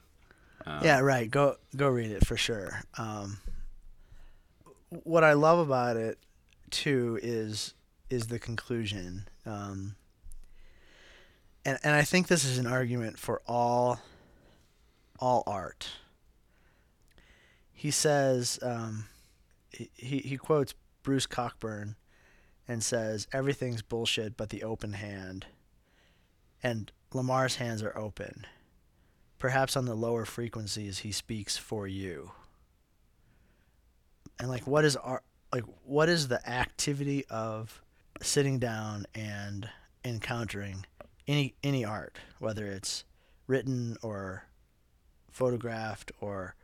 Um, 0.67 0.81
yeah, 0.85 1.01
right. 1.01 1.31
Go 1.31 1.57
go 1.77 1.89
read 1.89 2.11
it 2.11 2.27
for 2.27 2.37
sure. 2.37 2.83
Um, 2.97 3.39
what 5.05 5.25
I 5.25 5.33
love 5.33 5.59
about 5.59 5.97
it 5.97 6.19
too 6.71 7.19
is 7.23 7.75
is 8.11 8.27
the 8.27 8.39
conclusion, 8.39 9.29
um, 9.47 9.97
and 11.65 11.79
and 11.83 11.95
I 11.95 12.03
think 12.03 12.29
this 12.29 12.45
is 12.45 12.59
an 12.59 12.67
argument 12.67 13.19
for 13.19 13.43
all 13.47 14.01
all 15.19 15.43
art. 15.47 15.89
He 17.73 17.91
says 17.91 18.59
um, 18.63 19.07
he 19.71 19.91
he 19.97 20.19
he 20.19 20.37
quotes 20.37 20.75
Bruce 21.03 21.27
Cockburn, 21.27 21.97
and 22.69 22.83
says 22.83 23.27
everything's 23.33 23.83
bullshit 23.83 24.37
but 24.37 24.51
the 24.51 24.63
open 24.63 24.95
hand. 24.95 25.47
And 26.63 26.93
Lamar's 27.13 27.57
hands 27.57 27.83
are 27.83 27.97
open. 27.99 28.47
Perhaps 29.43 29.77
on 29.77 29.87
the 29.87 29.97
lower 29.97 30.25
frequencies 30.25 31.01
he 31.01 31.11
speaks 31.11 31.57
for 31.57 31.89
you. 31.89 32.31
And 34.39 34.49
like 34.49 34.69
what 34.69 34.85
is 34.85 34.95
our 34.95 35.21
like 35.53 35.65
what 35.83 36.09
is 36.09 36.29
the 36.29 36.49
activity 36.49 37.25
of 37.29 37.83
sitting 38.21 38.61
down 38.61 39.05
and 39.17 39.69
encountering 40.05 40.87
any 41.27 41.57
any 41.65 41.85
art, 41.85 42.19
whether 42.39 42.67
it's 42.67 43.03
written 43.49 43.97
or 44.01 44.45
photographed 45.33 46.13
or 46.21 46.55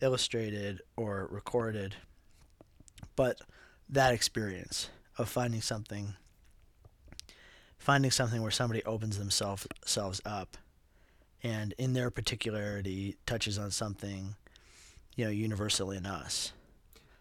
illustrated 0.00 0.82
or 0.96 1.26
recorded, 1.32 1.96
but 3.16 3.40
that 3.88 4.14
experience 4.14 4.88
of 5.18 5.28
finding 5.28 5.60
something 5.60 6.14
finding 7.76 8.12
something 8.12 8.40
where 8.40 8.52
somebody 8.52 8.84
opens 8.84 9.18
themselves 9.18 9.66
themselves 9.82 10.20
up 10.24 10.56
and 11.44 11.74
in 11.78 11.94
their 11.94 12.10
particularity 12.10 13.18
touches 13.26 13.58
on 13.58 13.70
something 13.72 14.36
you 15.16 15.24
know 15.26 15.32
universal 15.32 15.92
in 15.92 16.06
us 16.06 16.52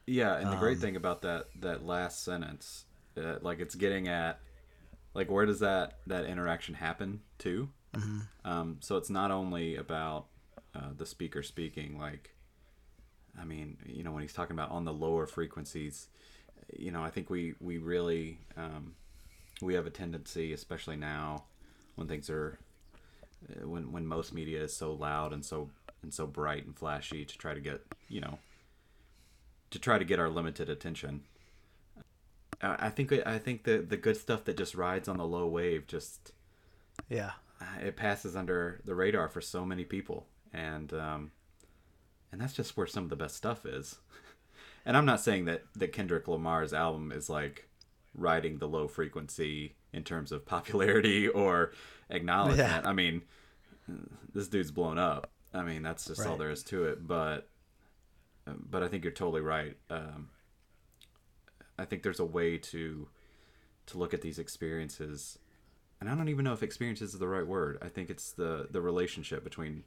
Yeah, 0.06 0.38
and 0.38 0.52
the 0.52 0.58
great 0.58 0.78
Um, 0.78 0.82
thing 0.82 0.96
about 0.96 1.22
that 1.24 1.48
that 1.62 1.86
last 1.86 2.24
sentence, 2.24 2.86
uh, 3.18 3.40
like 3.42 3.60
it's 3.60 3.76
getting 3.76 4.08
at, 4.08 4.42
like 5.14 5.32
where 5.32 5.46
does 5.46 5.60
that 5.62 6.00
that 6.08 6.26
interaction 6.26 6.76
happen 6.76 7.22
to? 7.40 7.70
mm-hmm. 7.96 8.20
Um, 8.46 8.78
so 8.82 8.98
it's 8.98 9.10
not 9.10 9.32
only 9.32 9.76
about 9.78 10.28
uh, 10.76 10.92
the 10.98 11.06
speaker 11.06 11.44
speaking, 11.44 11.98
like, 12.00 12.36
I 13.40 13.46
mean, 13.46 13.78
you 13.86 14.04
know, 14.04 14.12
when 14.12 14.22
he's 14.22 14.34
talking 14.34 14.56
about 14.56 14.72
on 14.72 14.86
the 14.86 14.94
lower 14.94 15.26
frequencies, 15.28 16.08
you 16.78 16.92
know, 16.92 17.04
I 17.04 17.10
think 17.10 17.30
we 17.30 17.56
we 17.60 17.78
really 17.78 18.40
um, 18.58 18.96
we 19.62 19.76
have 19.76 19.88
a 19.88 19.92
tendency, 19.92 20.54
especially 20.54 20.98
now, 20.98 21.46
when 21.96 22.08
things 22.08 22.30
are 22.30 22.60
when 23.64 23.92
when 23.92 24.06
most 24.06 24.34
media 24.34 24.62
is 24.64 24.76
so 24.76 24.94
loud 24.94 25.34
and 25.34 25.44
so 25.46 25.70
and 26.02 26.14
so 26.14 26.28
bright 26.28 26.66
and 26.66 26.78
flashy, 26.78 27.26
to 27.26 27.38
try 27.38 27.54
to 27.54 27.60
get 27.60 27.82
you 28.10 28.22
know 28.22 28.40
to 29.72 29.80
try 29.80 29.98
to 29.98 30.06
get 30.06 30.20
our 30.20 30.30
limited 30.30 30.70
attention. 30.70 31.24
Uh, 32.62 32.76
I 32.80 32.90
think 32.90 33.12
I 33.26 33.38
think 33.40 33.64
the 33.64 33.78
the 33.80 33.98
good 33.98 34.18
stuff 34.18 34.46
that 34.46 34.58
just 34.58 34.76
rides 34.76 35.08
on 35.08 35.18
the 35.18 35.26
low 35.26 35.48
wave 35.48 35.88
just 35.88 36.32
yeah. 37.10 37.32
uh, 37.60 37.86
it 37.86 37.96
passes 37.96 38.36
under 38.36 38.82
the 38.86 38.96
radar 38.96 39.28
for 39.28 39.42
so 39.42 39.66
many 39.66 39.84
people. 39.84 40.28
And 40.54 40.94
um, 40.94 41.32
and 42.32 42.40
that's 42.40 42.54
just 42.54 42.78
where 42.78 42.88
some 42.88 43.04
of 43.04 43.10
the 43.10 43.16
best 43.16 43.36
stuff 43.36 43.66
is. 43.66 43.98
And 44.86 44.98
i'm 44.98 45.06
not 45.06 45.22
saying 45.22 45.46
that 45.46 45.64
that 45.78 45.94
kendrick 45.94 46.28
lamar's 46.28 46.74
album 46.74 47.14
is 47.14 47.30
like 47.30 47.70
riding 48.14 48.58
the 48.58 48.68
low 48.68 48.90
frequency 48.90 49.76
in 49.94 50.04
terms 50.04 50.32
of 50.32 50.46
popularity 50.46 51.28
or 51.44 51.72
acknowledgement. 52.10 52.86
I 52.86 52.94
mean 52.94 53.22
this 54.34 54.48
dude's 54.48 54.72
blown 54.72 54.98
up. 54.98 55.30
I 55.54 55.64
mean 55.64 55.84
that's 55.84 56.06
just 56.06 56.26
all 56.26 56.38
there 56.38 56.50
is 56.50 56.64
to 56.64 56.86
it 56.86 57.06
but 57.08 57.50
but 58.46 58.84
i 58.84 58.88
think 58.88 59.04
you're 59.04 59.14
totally 59.14 59.42
right. 59.42 59.78
Um, 59.90 60.30
i 61.78 61.86
think 61.86 62.04
there's 62.04 62.20
a 62.20 62.26
way 62.26 62.58
to 62.58 63.08
to 63.86 63.98
look 63.98 64.14
at 64.14 64.22
these 64.22 64.40
experiences 64.40 65.38
and 66.04 66.12
I 66.12 66.16
don't 66.16 66.28
even 66.28 66.44
know 66.44 66.52
if 66.52 66.64
experiences 66.64 67.14
is 67.14 67.20
the 67.20 67.30
right 67.30 67.48
word. 67.48 67.78
I 67.82 67.88
think 67.88 68.10
it's 68.10 68.34
the 68.34 68.68
the 68.70 68.82
relationship 68.82 69.42
between, 69.42 69.86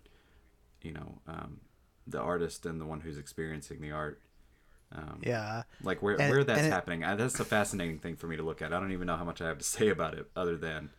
you 0.80 0.92
know, 0.92 1.18
um, 1.28 1.60
the 2.06 2.18
artist 2.18 2.64
and 2.64 2.80
the 2.80 2.86
one 2.86 3.00
who's 3.00 3.18
experiencing 3.18 3.82
the 3.82 3.90
art. 3.90 4.22
Um, 4.92 5.20
yeah 5.22 5.64
Like 5.82 6.00
where 6.02 6.20
And- 6.20 6.30
where 6.30 6.44
that's 6.44 6.62
it- 6.62 6.70
happening. 6.72 7.02
I, 7.04 7.16
that's 7.16 7.38
a 7.40 7.44
fascinating 7.44 7.98
thing 7.98 8.16
for 8.16 8.26
me 8.28 8.36
to 8.36 8.42
look 8.42 8.62
at. 8.62 8.72
I 8.72 8.78
don't 8.80 8.92
even 8.92 9.06
know 9.06 9.16
how 9.16 9.24
much 9.24 9.40
I 9.40 9.48
have 9.48 9.58
to 9.58 9.64
say 9.76 9.88
about 9.88 10.14
it, 10.14 10.30
other 10.36 10.56
than 10.56 10.90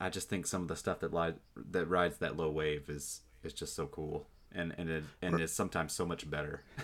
I 0.00 0.10
just 0.10 0.28
think 0.28 0.46
some 0.46 0.62
of 0.62 0.68
the 0.68 0.76
stuff 0.76 1.00
that 1.00 1.14
li- 1.14 1.34
that 1.70 1.86
rides 1.86 2.18
that 2.18 2.36
low 2.36 2.50
wave 2.50 2.90
is 2.90 3.20
is 3.42 3.52
just 3.52 3.74
so 3.74 3.86
cool, 3.86 4.26
and 4.52 4.74
and 4.76 4.90
it 4.90 5.04
and 5.22 5.40
is 5.40 5.52
sometimes 5.52 5.92
so 5.92 6.04
much 6.06 6.28
better. 6.28 6.62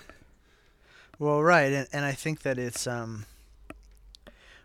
Well, 1.19 1.43
right, 1.43 1.71
and, 1.73 1.87
and 1.93 2.05
I 2.05 2.13
think 2.13 2.41
that 2.43 2.59
it's 2.59 2.87
um 2.87 3.27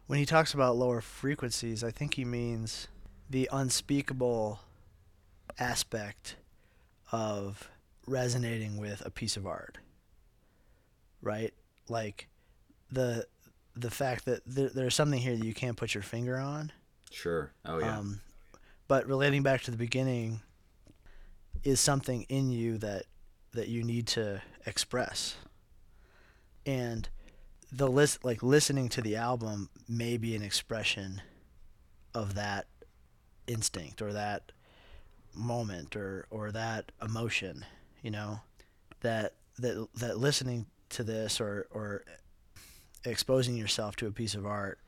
when 0.08 0.18
he 0.18 0.26
talks 0.26 0.54
about 0.54 0.78
lower 0.78 1.02
frequencies, 1.02 1.84
I 1.84 1.92
think 1.92 2.14
he 2.16 2.24
means 2.26 2.88
the 3.30 3.50
unspeakable 3.52 4.62
aspect 5.60 6.38
of 7.12 7.70
resonating 8.08 8.78
with 8.78 9.04
a 9.06 9.12
piece 9.12 9.36
of 9.38 9.46
art. 9.46 9.78
Right? 11.22 11.54
Like 11.90 12.28
the 12.92 13.26
the 13.76 13.92
fact 13.92 14.26
that 14.26 14.42
there, 14.46 14.70
there's 14.70 14.96
something 14.96 15.20
here 15.20 15.36
that 15.36 15.46
you 15.46 15.54
can't 15.54 15.78
put 15.78 15.94
your 15.94 16.04
finger 16.04 16.38
on. 16.38 16.72
Sure. 17.12 17.52
Oh 17.66 17.80
yeah. 17.80 17.98
Um, 17.98 18.22
but 18.88 19.08
relating 19.08 19.44
back 19.44 19.62
to 19.64 19.72
the 19.72 19.78
beginning 19.78 20.42
is 21.64 21.80
something 21.80 22.24
in 22.30 22.52
you 22.52 22.78
that 22.80 23.04
that 23.54 23.68
you 23.68 23.84
need 23.84 24.08
to 24.08 24.42
express. 24.66 25.36
And 26.66 27.08
the 27.72 27.88
list 27.88 28.24
like 28.24 28.44
listening 28.44 28.90
to 28.90 29.02
the 29.02 29.16
album 29.16 29.70
may 29.88 30.18
be 30.18 30.36
an 30.36 30.42
expression 30.42 31.22
of 32.14 32.36
that 32.36 32.68
instinct 33.48 34.02
or 34.02 34.14
that 34.14 34.52
moment 35.34 35.96
or 35.96 36.26
or 36.30 36.52
that 36.52 36.92
emotion, 37.02 37.66
you 38.02 38.12
know, 38.12 38.42
that 39.02 39.34
that 39.60 39.88
that 39.96 40.18
listening 40.18 40.66
to 40.90 41.04
this 41.04 41.40
or 41.42 41.68
or 41.72 42.04
exposing 43.06 43.56
yourself 43.56 43.96
to 43.98 44.08
a 44.08 44.12
piece 44.12 44.36
of 44.36 44.46
art 44.46 44.80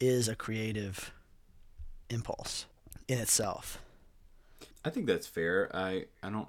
is 0.00 0.28
a 0.28 0.34
creative 0.34 1.12
impulse 2.10 2.66
in 3.08 3.18
itself. 3.18 3.80
I 4.84 4.90
think 4.90 5.06
that's 5.06 5.26
fair. 5.26 5.70
I 5.74 6.06
I 6.22 6.30
don't. 6.30 6.48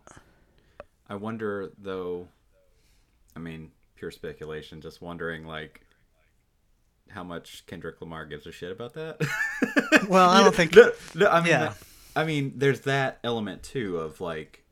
I 1.10 1.16
wonder 1.16 1.72
though. 1.78 2.28
I 3.36 3.40
mean, 3.40 3.72
pure 3.96 4.12
speculation. 4.12 4.82
Just 4.82 5.02
wondering, 5.02 5.46
like, 5.46 5.82
how 7.10 7.24
much 7.24 7.66
Kendrick 7.68 8.00
Lamar 8.02 8.26
gives 8.26 8.46
a 8.48 8.52
shit 8.52 8.72
about 8.72 8.94
that. 8.94 9.20
Well, 10.08 10.30
I 10.30 10.44
don't 10.44 10.54
think- 10.56 10.76
No, 10.76 10.92
no, 11.16 11.28
I 11.30 11.40
mean, 11.42 11.50
Yeah. 11.50 11.74
I 12.16 12.24
mean, 12.26 12.54
there's 12.58 12.82
that 12.82 13.20
element 13.24 13.64
too 13.64 13.98
of 13.98 14.22
like 14.22 14.63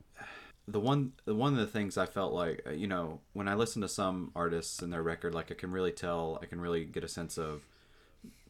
the 0.68 0.80
one 0.80 1.12
the 1.24 1.34
one 1.34 1.52
of 1.52 1.58
the 1.58 1.66
things 1.66 1.98
I 1.98 2.06
felt 2.06 2.32
like 2.32 2.62
uh, 2.66 2.70
you 2.70 2.86
know 2.86 3.20
when 3.32 3.48
I 3.48 3.54
listen 3.54 3.82
to 3.82 3.88
some 3.88 4.30
artists 4.34 4.80
and 4.80 4.92
their 4.92 5.02
record, 5.02 5.34
like 5.34 5.50
I 5.50 5.54
can 5.54 5.72
really 5.72 5.92
tell, 5.92 6.38
I 6.42 6.46
can 6.46 6.60
really 6.60 6.84
get 6.84 7.04
a 7.04 7.08
sense 7.08 7.36
of 7.38 7.62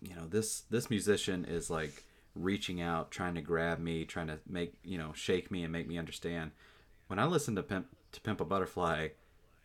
you 0.00 0.14
know 0.14 0.26
this 0.28 0.62
this 0.70 0.90
musician 0.90 1.44
is 1.44 1.70
like 1.70 2.04
reaching 2.34 2.80
out 2.80 3.10
trying 3.10 3.34
to 3.34 3.42
grab 3.42 3.78
me 3.78 4.04
trying 4.06 4.26
to 4.26 4.38
make 4.48 4.72
you 4.82 4.96
know 4.98 5.12
shake 5.14 5.50
me 5.50 5.62
and 5.62 5.72
make 5.72 5.86
me 5.88 5.98
understand. 5.98 6.50
When 7.08 7.18
i 7.18 7.26
listened 7.26 7.58
to 7.58 7.62
pimp 7.62 7.86
to 8.12 8.20
pimp 8.22 8.40
a 8.40 8.44
butterfly 8.44 9.08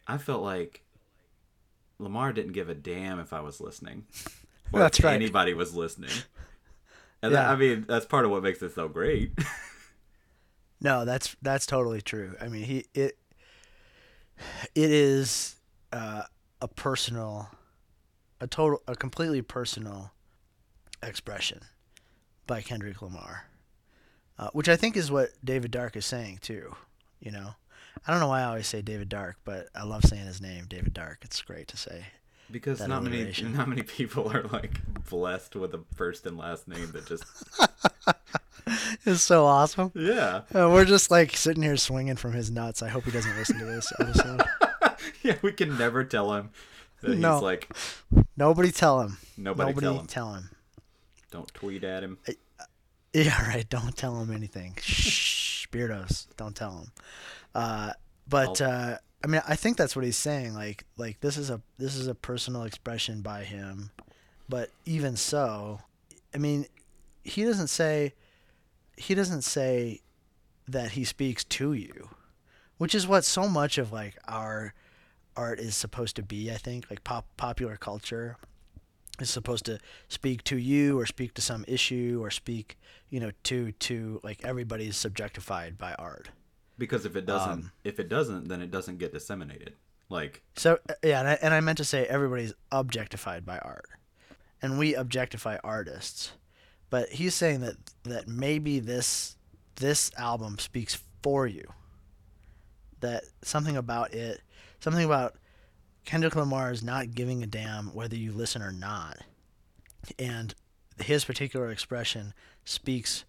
i 0.05 0.17
felt 0.17 0.41
like 0.41 0.83
lamar 1.97 2.33
didn't 2.33 2.51
give 2.51 2.67
a 2.69 2.75
damn 2.75 3.19
if 3.19 3.31
i 3.31 3.39
was 3.39 3.61
listening 3.61 4.05
or 4.73 4.79
That's 4.81 4.99
if 4.99 5.05
right. 5.05 5.13
anybody 5.15 5.53
was 5.53 5.73
listening. 5.73 6.11
And 7.21 7.33
that, 7.33 7.49
i 7.49 7.55
mean 7.55 7.85
that's 7.87 8.05
part 8.05 8.25
of 8.25 8.31
what 8.31 8.43
makes 8.43 8.61
it 8.61 8.73
so 8.75 8.89
great 8.89 9.31
No, 10.79 11.05
that's 11.05 11.35
that's 11.41 11.65
totally 11.65 12.01
true. 12.01 12.35
I 12.39 12.47
mean, 12.47 12.63
he 12.63 12.85
it 12.93 13.17
it 14.75 14.91
is 14.91 15.55
uh, 15.91 16.23
a 16.61 16.67
personal, 16.67 17.49
a 18.39 18.47
total, 18.47 18.81
a 18.87 18.95
completely 18.95 19.41
personal 19.41 20.11
expression 21.01 21.61
by 22.45 22.61
Kendrick 22.61 23.01
Lamar, 23.01 23.45
uh, 24.37 24.49
which 24.53 24.69
I 24.69 24.75
think 24.75 24.95
is 24.95 25.11
what 25.11 25.29
David 25.43 25.71
Dark 25.71 25.95
is 25.95 26.05
saying 26.05 26.39
too. 26.41 26.75
You 27.19 27.31
know, 27.31 27.55
I 28.05 28.11
don't 28.11 28.19
know 28.19 28.27
why 28.27 28.41
I 28.41 28.45
always 28.45 28.67
say 28.67 28.81
David 28.81 29.09
Dark, 29.09 29.37
but 29.43 29.67
I 29.73 29.83
love 29.83 30.03
saying 30.03 30.27
his 30.27 30.41
name, 30.41 30.65
David 30.67 30.93
Dark. 30.93 31.19
It's 31.23 31.41
great 31.41 31.67
to 31.69 31.77
say. 31.77 32.05
Because 32.51 32.85
not 32.87 33.03
many 33.03 33.31
not 33.43 33.67
many 33.67 33.81
people 33.83 34.31
are 34.31 34.43
like 34.43 34.79
blessed 35.09 35.55
with 35.55 35.73
a 35.73 35.81
first 35.95 36.25
and 36.25 36.37
last 36.37 36.67
name 36.67 36.91
that 36.91 37.05
just 37.05 37.23
It's 39.05 39.21
so 39.21 39.45
awesome. 39.45 39.91
yeah 39.95 40.41
Uh, 40.53 40.69
we're 40.69 40.85
just 40.85 41.09
like 41.09 41.35
sitting 41.37 41.63
here 41.63 41.77
swinging 41.77 42.17
from 42.17 42.33
his 42.33 42.51
nuts. 42.51 42.81
I 42.83 42.89
hope 42.89 43.05
he 43.05 43.11
doesn't 43.11 43.35
listen 43.37 43.57
to 43.59 43.65
this 43.65 43.91
episode. 43.99 44.41
yeah 45.23 45.35
we 45.41 45.51
can 45.53 45.77
never 45.77 46.03
tell 46.03 46.33
him 46.33 46.49
that 47.01 47.17
No. 47.17 47.35
he's 47.35 47.43
like 47.43 47.69
Nobody 48.35 48.71
tell 48.71 49.01
him. 49.01 49.17
nobody, 49.37 49.69
Nobody 49.71 49.85
tell 49.85 49.99
him 49.99 50.07
tell 50.07 50.33
him. 50.33 50.49
don't 51.31 51.53
tweet 51.53 51.83
at 51.83 52.03
him 52.03 52.17
Yeah, 53.13 53.41
right. 53.47 53.67
Don't 53.69 53.95
tell 53.95 54.19
him 54.21 54.31
anything. 54.33 54.75
Shh, 54.81 55.67
Beardos. 55.71 56.27
Don't 56.37 56.55
tell 56.55 56.79
him. 56.79 56.91
Uh, 57.55 57.91
but 58.27 58.59
uh, 58.61 58.97
I 59.27 59.29
mean, 59.29 59.41
I 59.45 59.57
think 59.57 59.75
that's 59.75 59.93
what 59.93 60.05
he's 60.05 60.15
saying. 60.15 60.53
Like, 60.53 60.85
like 60.95 61.19
this 61.19 61.35
is 61.35 61.49
a 61.49 61.59
this 61.77 61.97
is 61.97 62.07
a 62.07 62.15
personal 62.15 62.63
expression 62.63 63.21
by 63.21 63.43
him. 63.43 63.91
But 64.47 64.69
even 64.85 65.17
so, 65.17 65.81
I 66.33 66.37
mean, 66.37 66.65
he 67.25 67.43
doesn't 67.43 67.67
say 67.67 68.13
he 68.95 69.15
doesn't 69.15 69.41
say 69.41 69.99
that 70.69 70.91
he 70.91 71.03
speaks 71.03 71.43
to 71.43 71.73
you, 71.73 72.11
which 72.77 72.95
is 72.95 73.05
what 73.05 73.25
so 73.25 73.49
much 73.49 73.77
of 73.77 73.91
like 73.91 74.15
our 74.29 74.73
art 75.35 75.59
is 75.59 75.75
supposed 75.75 76.15
to 76.15 76.23
be. 76.23 76.49
I 76.49 76.55
think 76.55 76.89
like 76.89 77.03
pop 77.03 77.25
popular 77.35 77.75
culture 77.75 78.37
is 79.19 79.29
supposed 79.29 79.65
to 79.65 79.79
speak 80.07 80.45
to 80.45 80.57
you 80.57 80.97
or 80.97 81.05
speak 81.05 81.33
to 81.33 81.41
some 81.41 81.65
issue 81.67 82.19
or 82.23 82.31
speak, 82.31 82.77
you 83.09 83.19
know, 83.19 83.31
to 83.43 83.73
to 83.73 84.21
like 84.23 84.45
everybody's 84.45 84.95
subjectified 84.95 85.77
by 85.77 85.95
art. 85.95 86.29
Because 86.77 87.05
if 87.05 87.15
it 87.15 87.25
doesn't, 87.25 87.51
Um, 87.51 87.71
if 87.83 87.99
it 87.99 88.09
doesn't, 88.09 88.47
then 88.47 88.61
it 88.61 88.71
doesn't 88.71 88.97
get 88.97 89.11
disseminated. 89.11 89.73
Like, 90.09 90.41
So 90.55 90.79
uh, 90.89 90.93
yeah, 91.03 91.19
and 91.19 91.27
I, 91.27 91.37
and 91.41 91.53
I 91.53 91.59
meant 91.59 91.77
to 91.79 91.83
say 91.85 92.05
everybody's 92.05 92.53
objectified 92.71 93.45
by 93.45 93.57
art, 93.59 93.89
and 94.61 94.77
we 94.79 94.95
objectify 94.95 95.57
artists, 95.63 96.31
but 96.89 97.09
he's 97.09 97.35
saying 97.35 97.61
that 97.61 97.75
that 98.03 98.27
maybe 98.27 98.79
this 98.79 99.35
this 99.75 100.11
album 100.17 100.59
speaks 100.59 101.01
for 101.21 101.45
you. 101.45 101.65
That 103.01 103.25
something 103.43 103.75
about 103.75 104.13
it, 104.13 104.41
something 104.79 105.03
about 105.03 105.35
Kendrick 106.05 106.35
Lamar's 106.35 106.81
not 106.83 107.13
giving 107.13 107.43
a 107.43 107.47
damn 107.47 107.93
whether 107.93 108.15
you 108.15 108.31
listen 108.31 108.61
or 108.61 108.71
not, 108.71 109.17
and 110.17 110.55
his 111.03 111.25
particular 111.25 111.69
expression 111.69 112.33
speaks 112.63 113.25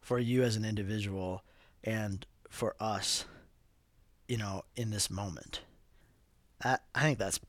for 0.00 0.18
you 0.18 0.42
as 0.42 0.56
an 0.56 0.64
individual 0.64 1.42
and 1.84 2.26
for 2.52 2.76
us, 2.78 3.24
you 4.28 4.36
know, 4.36 4.62
in 4.76 4.90
this 4.90 5.10
moment. 5.10 5.62
I, 6.62 6.76
I 6.94 7.00
think 7.00 7.18
that's 7.18 7.40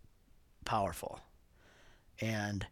powerful. 0.63 1.19
And 2.22 2.65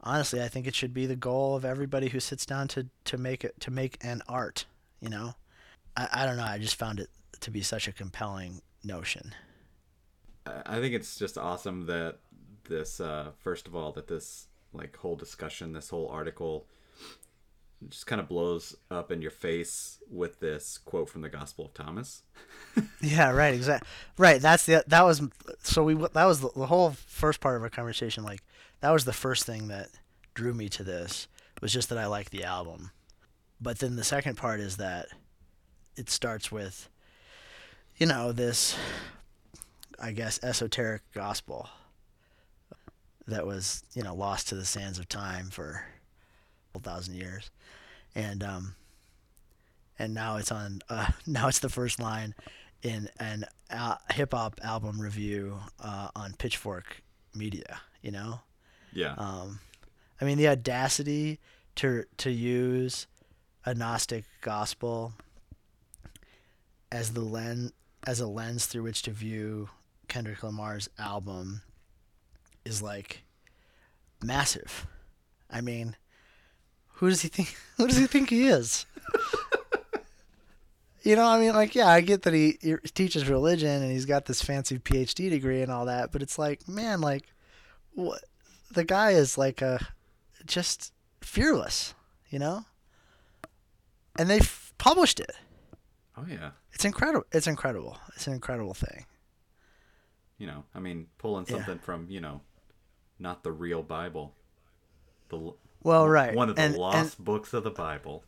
honestly, 0.00 0.40
I 0.42 0.48
think 0.48 0.66
it 0.66 0.74
should 0.74 0.94
be 0.94 1.04
the 1.04 1.16
goal 1.16 1.54
of 1.54 1.66
everybody 1.66 2.08
who 2.08 2.18
sits 2.18 2.46
down 2.46 2.66
to, 2.68 2.86
to 3.04 3.18
make 3.18 3.44
it 3.44 3.60
to 3.60 3.70
make 3.70 3.98
an 4.00 4.22
art, 4.26 4.64
you 5.00 5.10
know? 5.10 5.34
I, 5.94 6.08
I 6.12 6.26
don't 6.26 6.38
know, 6.38 6.44
I 6.44 6.56
just 6.56 6.76
found 6.76 6.98
it 6.98 7.10
to 7.40 7.50
be 7.50 7.60
such 7.60 7.86
a 7.86 7.92
compelling 7.92 8.62
notion. 8.82 9.34
I 10.46 10.80
think 10.80 10.94
it's 10.94 11.18
just 11.18 11.36
awesome 11.36 11.84
that 11.86 12.20
this, 12.70 13.00
uh, 13.00 13.32
first 13.38 13.66
of 13.66 13.76
all, 13.76 13.92
that 13.92 14.08
this 14.08 14.46
like 14.72 14.96
whole 14.96 15.16
discussion, 15.16 15.74
this 15.74 15.90
whole 15.90 16.08
article, 16.08 16.66
just 17.88 18.06
kind 18.06 18.20
of 18.20 18.28
blows 18.28 18.74
up 18.90 19.12
in 19.12 19.20
your 19.22 19.30
face 19.30 19.98
with 20.10 20.40
this 20.40 20.78
quote 20.78 21.08
from 21.08 21.22
the 21.22 21.28
Gospel 21.28 21.66
of 21.66 21.74
Thomas. 21.74 22.22
Yeah, 23.00 23.30
right, 23.30 23.54
exactly. 23.54 23.88
Right, 24.18 24.40
that's 24.40 24.66
the 24.66 24.84
that 24.86 25.02
was 25.02 25.22
so 25.62 25.82
we 25.82 25.94
that 25.94 26.24
was 26.24 26.40
the, 26.40 26.50
the 26.54 26.66
whole 26.66 26.90
first 26.90 27.40
part 27.40 27.56
of 27.56 27.62
our 27.62 27.70
conversation 27.70 28.22
like 28.22 28.42
that 28.80 28.90
was 28.90 29.06
the 29.06 29.14
first 29.14 29.46
thing 29.46 29.68
that 29.68 29.88
drew 30.34 30.52
me 30.52 30.68
to 30.70 30.84
this 30.84 31.26
was 31.62 31.72
just 31.72 31.88
that 31.88 31.96
I 31.96 32.06
like 32.06 32.28
the 32.28 32.44
album. 32.44 32.90
But 33.60 33.78
then 33.78 33.96
the 33.96 34.04
second 34.04 34.36
part 34.36 34.60
is 34.60 34.76
that 34.76 35.06
it 35.96 36.10
starts 36.10 36.52
with 36.52 36.90
you 37.96 38.06
know 38.06 38.32
this 38.32 38.76
I 39.98 40.12
guess 40.12 40.42
esoteric 40.42 41.02
gospel 41.14 41.70
that 43.26 43.46
was, 43.46 43.82
you 43.94 44.02
know, 44.02 44.14
lost 44.14 44.48
to 44.48 44.54
the 44.54 44.64
sands 44.64 44.98
of 44.98 45.08
time 45.08 45.50
for 45.50 45.84
a 46.76 46.80
thousand 46.80 47.14
years. 47.14 47.50
And 48.14 48.42
um 48.42 48.74
and 49.98 50.14
now 50.14 50.36
it's 50.36 50.52
on 50.52 50.80
uh, 50.88 51.08
now 51.26 51.48
it's 51.48 51.58
the 51.60 51.68
first 51.68 51.98
line 52.00 52.34
in 52.82 53.08
an 53.18 53.44
uh, 53.70 53.96
hip 54.12 54.32
hop 54.32 54.60
album 54.62 55.00
review 55.00 55.58
uh, 55.80 56.08
on 56.14 56.34
Pitchfork 56.34 57.02
Media. 57.34 57.80
You 58.02 58.12
know, 58.12 58.40
Yeah. 58.92 59.14
um, 59.18 59.60
I 60.20 60.24
mean 60.24 60.38
the 60.38 60.48
audacity 60.48 61.40
to 61.76 62.04
to 62.18 62.30
use 62.30 63.06
a 63.64 63.74
Gnostic 63.74 64.24
gospel 64.42 65.12
as 66.92 67.12
the 67.12 67.20
lens 67.20 67.72
as 68.06 68.20
a 68.20 68.26
lens 68.26 68.66
through 68.66 68.84
which 68.84 69.02
to 69.02 69.10
view 69.10 69.68
Kendrick 70.08 70.42
Lamar's 70.44 70.88
album 70.98 71.62
is 72.64 72.80
like 72.80 73.24
massive. 74.22 74.86
I 75.50 75.60
mean, 75.60 75.96
who 76.96 77.08
does 77.08 77.22
he 77.22 77.28
think? 77.28 77.56
Who 77.76 77.86
does 77.86 77.96
he 77.98 78.06
think 78.06 78.30
he 78.30 78.46
is? 78.48 78.86
You 81.02 81.14
know, 81.14 81.24
I 81.28 81.38
mean, 81.38 81.52
like, 81.52 81.76
yeah, 81.76 81.86
I 81.86 82.00
get 82.00 82.22
that 82.22 82.34
he, 82.34 82.58
he 82.60 82.74
teaches 82.94 83.28
religion 83.28 83.80
and 83.82 83.92
he's 83.92 84.06
got 84.06 84.24
this 84.24 84.42
fancy 84.42 84.78
PhD 84.80 85.30
degree 85.30 85.62
and 85.62 85.70
all 85.70 85.84
that, 85.86 86.10
but 86.10 86.20
it's 86.20 86.36
like, 86.36 86.66
man, 86.68 87.00
like, 87.00 87.32
what? 87.94 88.24
The 88.72 88.82
guy 88.82 89.10
is 89.12 89.38
like 89.38 89.62
a 89.62 89.78
just 90.46 90.92
fearless, 91.20 91.94
you 92.28 92.40
know. 92.40 92.64
And 94.18 94.28
they 94.28 94.38
f- 94.38 94.72
published 94.78 95.20
it. 95.20 95.30
oh 96.16 96.24
yeah. 96.28 96.50
It's 96.72 96.84
incredible. 96.84 97.26
It's 97.30 97.46
incredible. 97.46 97.98
It's 98.16 98.26
an 98.26 98.32
incredible 98.32 98.74
thing. 98.74 99.06
You 100.38 100.48
know, 100.48 100.64
I 100.74 100.80
mean, 100.80 101.06
pulling 101.18 101.46
Yeah. 101.48 101.56
something 101.58 101.78
from 101.78 102.06
you 102.10 102.20
know, 102.20 102.40
not 103.20 103.44
the 103.44 103.52
real 103.52 103.82
Bible, 103.84 104.34
the 105.28 105.52
Well, 105.82 106.08
right. 106.08 106.34
one 106.34 106.50
of 106.50 106.56
the 106.56 106.62
and, 106.62 106.76
lost 106.76 107.16
and 107.18 107.24
books 107.24 107.52
of 107.52 107.64
the 107.64 107.70
Bible. 107.70 108.24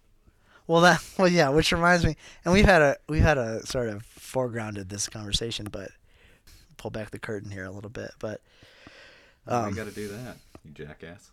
Well, 0.67 0.83
that 0.83 1.03
well, 1.19 1.29
yeah. 1.29 1.49
Which 1.49 1.73
reminds 1.73 2.05
me, 2.05 2.17
and 2.45 2.55
we've 2.55 2.65
had 2.65 2.83
a 2.83 2.97
we've 3.09 3.23
had 3.23 3.39
a 3.39 3.67
sort 3.67 3.89
of 3.89 4.05
foregrounded 4.05 4.89
this 4.89 5.09
conversation, 5.09 5.67
but 5.71 5.91
pull 6.77 6.91
back 6.91 7.11
the 7.11 7.19
curtain 7.19 7.51
here 7.51 7.65
a 7.65 7.71
little 7.71 7.91
bit. 7.91 8.13
But 8.19 8.41
Um, 9.47 9.71
you 9.71 9.75
got 9.75 9.87
to 9.87 9.93
do 9.93 10.09
that, 10.09 10.37
you 10.65 10.73
jackass. 10.73 11.31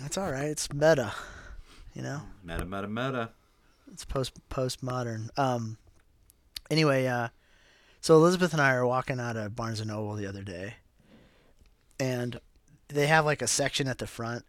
That's 0.00 0.18
all 0.18 0.30
right. 0.30 0.46
It's 0.46 0.72
meta, 0.72 1.12
you 1.94 2.02
know. 2.02 2.22
Meta, 2.42 2.64
meta, 2.64 2.88
meta. 2.88 3.30
It's 3.92 4.04
post 4.04 4.32
postmodern. 4.48 5.28
Um. 5.38 5.78
Anyway, 6.70 7.06
uh, 7.06 7.28
so 8.00 8.14
Elizabeth 8.16 8.52
and 8.52 8.60
I 8.60 8.72
are 8.72 8.86
walking 8.86 9.20
out 9.20 9.36
of 9.36 9.54
Barnes 9.54 9.80
and 9.80 9.88
Noble 9.88 10.14
the 10.14 10.26
other 10.26 10.42
day, 10.42 10.74
and 12.00 12.40
they 12.88 13.06
have 13.06 13.24
like 13.24 13.42
a 13.42 13.46
section 13.46 13.86
at 13.86 13.98
the 13.98 14.06
front. 14.06 14.44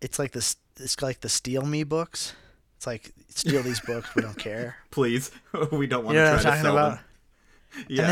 It's 0.00 0.18
like 0.18 0.32
this. 0.32 0.56
It's 0.78 1.00
like 1.02 1.20
the 1.20 1.28
steal 1.28 1.62
me 1.64 1.82
books. 1.84 2.34
It's 2.76 2.86
like 2.86 3.12
steal 3.28 3.62
these 3.62 3.80
books. 3.80 4.14
We 4.14 4.22
don't 4.22 4.38
care. 4.50 4.76
Please, 4.90 5.30
we 5.72 5.86
don't 5.86 6.04
want 6.04 6.16
You 6.16 6.22
know 6.22 6.30
to 6.30 6.36
what 6.36 6.42
try 6.42 6.50
I'm 6.52 6.56
to 6.58 6.62
talking 6.62 6.62
sell 6.62 6.78
about? 6.78 6.90
them. 7.74 7.84
Yeah. 7.88 8.06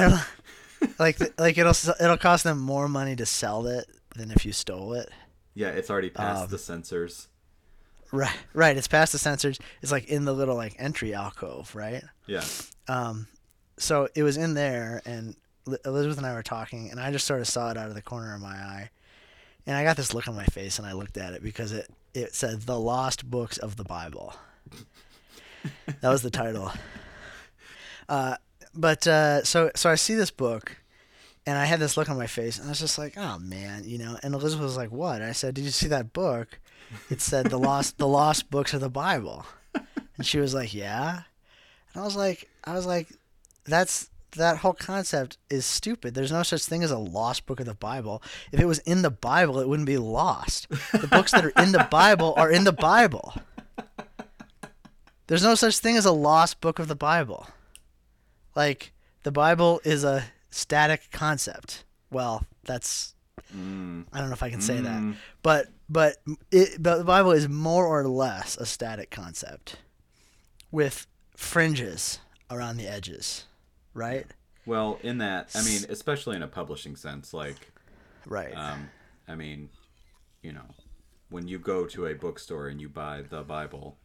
they're 0.80 0.90
like, 0.98 1.38
like, 1.38 1.58
it'll 1.58 1.92
it'll 2.00 2.16
cost 2.18 2.44
them 2.44 2.58
more 2.60 2.88
money 2.88 3.16
to 3.16 3.26
sell 3.26 3.66
it 3.66 3.86
than 4.16 4.30
if 4.30 4.44
you 4.44 4.52
stole 4.52 4.92
it. 4.94 5.08
Yeah, 5.54 5.68
it's 5.68 5.88
already 5.90 6.10
past 6.10 6.42
Um, 6.44 6.48
the 6.50 6.56
sensors. 6.56 7.28
Right, 8.12 8.36
right. 8.52 8.76
It's 8.76 8.86
past 8.88 9.12
the 9.12 9.18
sensors. 9.18 9.58
It's 9.82 9.90
like 9.90 10.06
in 10.08 10.24
the 10.26 10.32
little 10.32 10.54
like 10.54 10.74
entry 10.78 11.14
alcove, 11.14 11.74
right? 11.74 12.02
Yeah. 12.26 12.44
Um, 12.88 13.26
so 13.78 14.08
it 14.14 14.22
was 14.22 14.36
in 14.36 14.54
there, 14.54 15.02
and 15.06 15.34
Li- 15.66 15.78
Elizabeth 15.84 16.18
and 16.18 16.26
I 16.26 16.34
were 16.34 16.42
talking, 16.42 16.90
and 16.90 17.00
I 17.00 17.10
just 17.10 17.26
sort 17.26 17.40
of 17.40 17.48
saw 17.48 17.70
it 17.70 17.76
out 17.76 17.88
of 17.88 17.94
the 17.94 18.02
corner 18.02 18.34
of 18.34 18.40
my 18.40 18.48
eye, 18.54 18.90
and 19.66 19.76
I 19.76 19.82
got 19.82 19.96
this 19.96 20.14
look 20.14 20.28
on 20.28 20.36
my 20.36 20.44
face, 20.44 20.78
and 20.78 20.86
I 20.86 20.92
looked 20.92 21.16
at 21.16 21.32
it 21.32 21.42
because 21.42 21.72
it 21.72 21.90
it 22.14 22.34
said 22.34 22.62
the 22.62 22.78
lost 22.78 23.28
books 23.28 23.58
of 23.58 23.76
the 23.76 23.84
Bible. 23.84 24.34
that 26.00 26.08
was 26.08 26.22
the 26.22 26.30
title. 26.30 26.72
Uh, 28.08 28.36
but 28.74 29.06
uh, 29.06 29.42
so 29.42 29.70
so 29.74 29.90
I 29.90 29.96
see 29.96 30.14
this 30.14 30.30
book, 30.30 30.76
and 31.44 31.58
I 31.58 31.64
had 31.64 31.80
this 31.80 31.96
look 31.96 32.08
on 32.08 32.16
my 32.16 32.26
face, 32.26 32.58
and 32.58 32.66
I 32.66 32.70
was 32.70 32.80
just 32.80 32.98
like, 32.98 33.14
oh 33.16 33.38
man, 33.38 33.82
you 33.84 33.98
know. 33.98 34.18
And 34.22 34.34
Elizabeth 34.34 34.64
was 34.64 34.76
like, 34.76 34.92
what? 34.92 35.22
I 35.22 35.32
said, 35.32 35.54
did 35.54 35.64
you 35.64 35.70
see 35.70 35.88
that 35.88 36.12
book? 36.12 36.58
It 37.10 37.20
said 37.20 37.46
the 37.46 37.58
lost 37.58 37.98
the 37.98 38.06
lost 38.06 38.50
books 38.50 38.72
of 38.72 38.80
the 38.80 38.88
Bible, 38.88 39.44
and 39.74 40.24
she 40.24 40.38
was 40.38 40.54
like, 40.54 40.72
yeah. 40.72 41.22
And 41.92 42.02
I 42.02 42.04
was 42.04 42.14
like, 42.16 42.48
I 42.64 42.74
was 42.74 42.86
like, 42.86 43.08
that's 43.64 44.10
that 44.32 44.58
whole 44.58 44.72
concept 44.74 45.38
is 45.48 45.64
stupid. 45.64 46.14
There's 46.14 46.32
no 46.32 46.42
such 46.42 46.64
thing 46.64 46.82
as 46.82 46.90
a 46.90 46.98
lost 46.98 47.46
book 47.46 47.60
of 47.60 47.66
the 47.66 47.74
Bible. 47.74 48.22
If 48.52 48.60
it 48.60 48.66
was 48.66 48.78
in 48.80 49.02
the 49.02 49.10
Bible, 49.10 49.58
it 49.60 49.68
wouldn't 49.68 49.86
be 49.86 49.98
lost. 49.98 50.68
The 50.92 51.08
books 51.10 51.30
that 51.32 51.44
are 51.44 51.52
in 51.62 51.72
the 51.72 51.86
Bible 51.90 52.34
are 52.36 52.50
in 52.50 52.64
the 52.64 52.72
Bible. 52.72 53.34
There's 55.26 55.42
no 55.42 55.54
such 55.54 55.78
thing 55.78 55.96
as 55.96 56.04
a 56.04 56.12
lost 56.12 56.60
book 56.60 56.78
of 56.78 56.88
the 56.88 56.94
Bible. 56.96 57.48
Like 58.54 58.92
the 59.22 59.32
Bible 59.32 59.80
is 59.84 60.04
a 60.04 60.24
static 60.50 61.10
concept. 61.10 61.84
Well, 62.10 62.44
that's 62.64 63.12
Mm. 63.54 64.06
I 64.12 64.18
don't 64.18 64.28
know 64.28 64.32
if 64.34 64.42
I 64.42 64.50
can 64.50 64.62
say 64.62 64.80
that, 64.80 65.00
Mm. 65.00 65.16
but 65.42 65.66
but 65.88 66.16
it 66.50 66.82
but 66.82 66.96
the 66.98 67.04
Bible 67.04 67.30
is 67.32 67.48
more 67.48 67.86
or 67.86 68.08
less 68.08 68.56
a 68.56 68.64
static 68.66 69.10
concept, 69.10 69.76
with 70.72 71.06
fringes 71.36 72.18
around 72.50 72.78
the 72.78 72.88
edges, 72.88 73.44
right? 73.96 74.26
Well, 74.64 74.98
in 75.02 75.18
that, 75.18 75.50
I 75.54 75.62
mean, 75.64 75.82
especially 75.88 76.36
in 76.36 76.42
a 76.42 76.48
publishing 76.48 76.96
sense, 76.96 77.32
like, 77.32 77.72
Right. 78.26 78.52
um, 78.56 78.90
I 79.28 79.34
mean, 79.36 79.68
you 80.42 80.52
know, 80.52 80.66
when 81.30 81.48
you 81.48 81.58
go 81.58 81.86
to 81.86 82.06
a 82.06 82.14
bookstore 82.14 82.68
and 82.68 82.80
you 82.80 82.88
buy 82.88 83.22
the 83.22 83.42
Bible, 83.42 83.96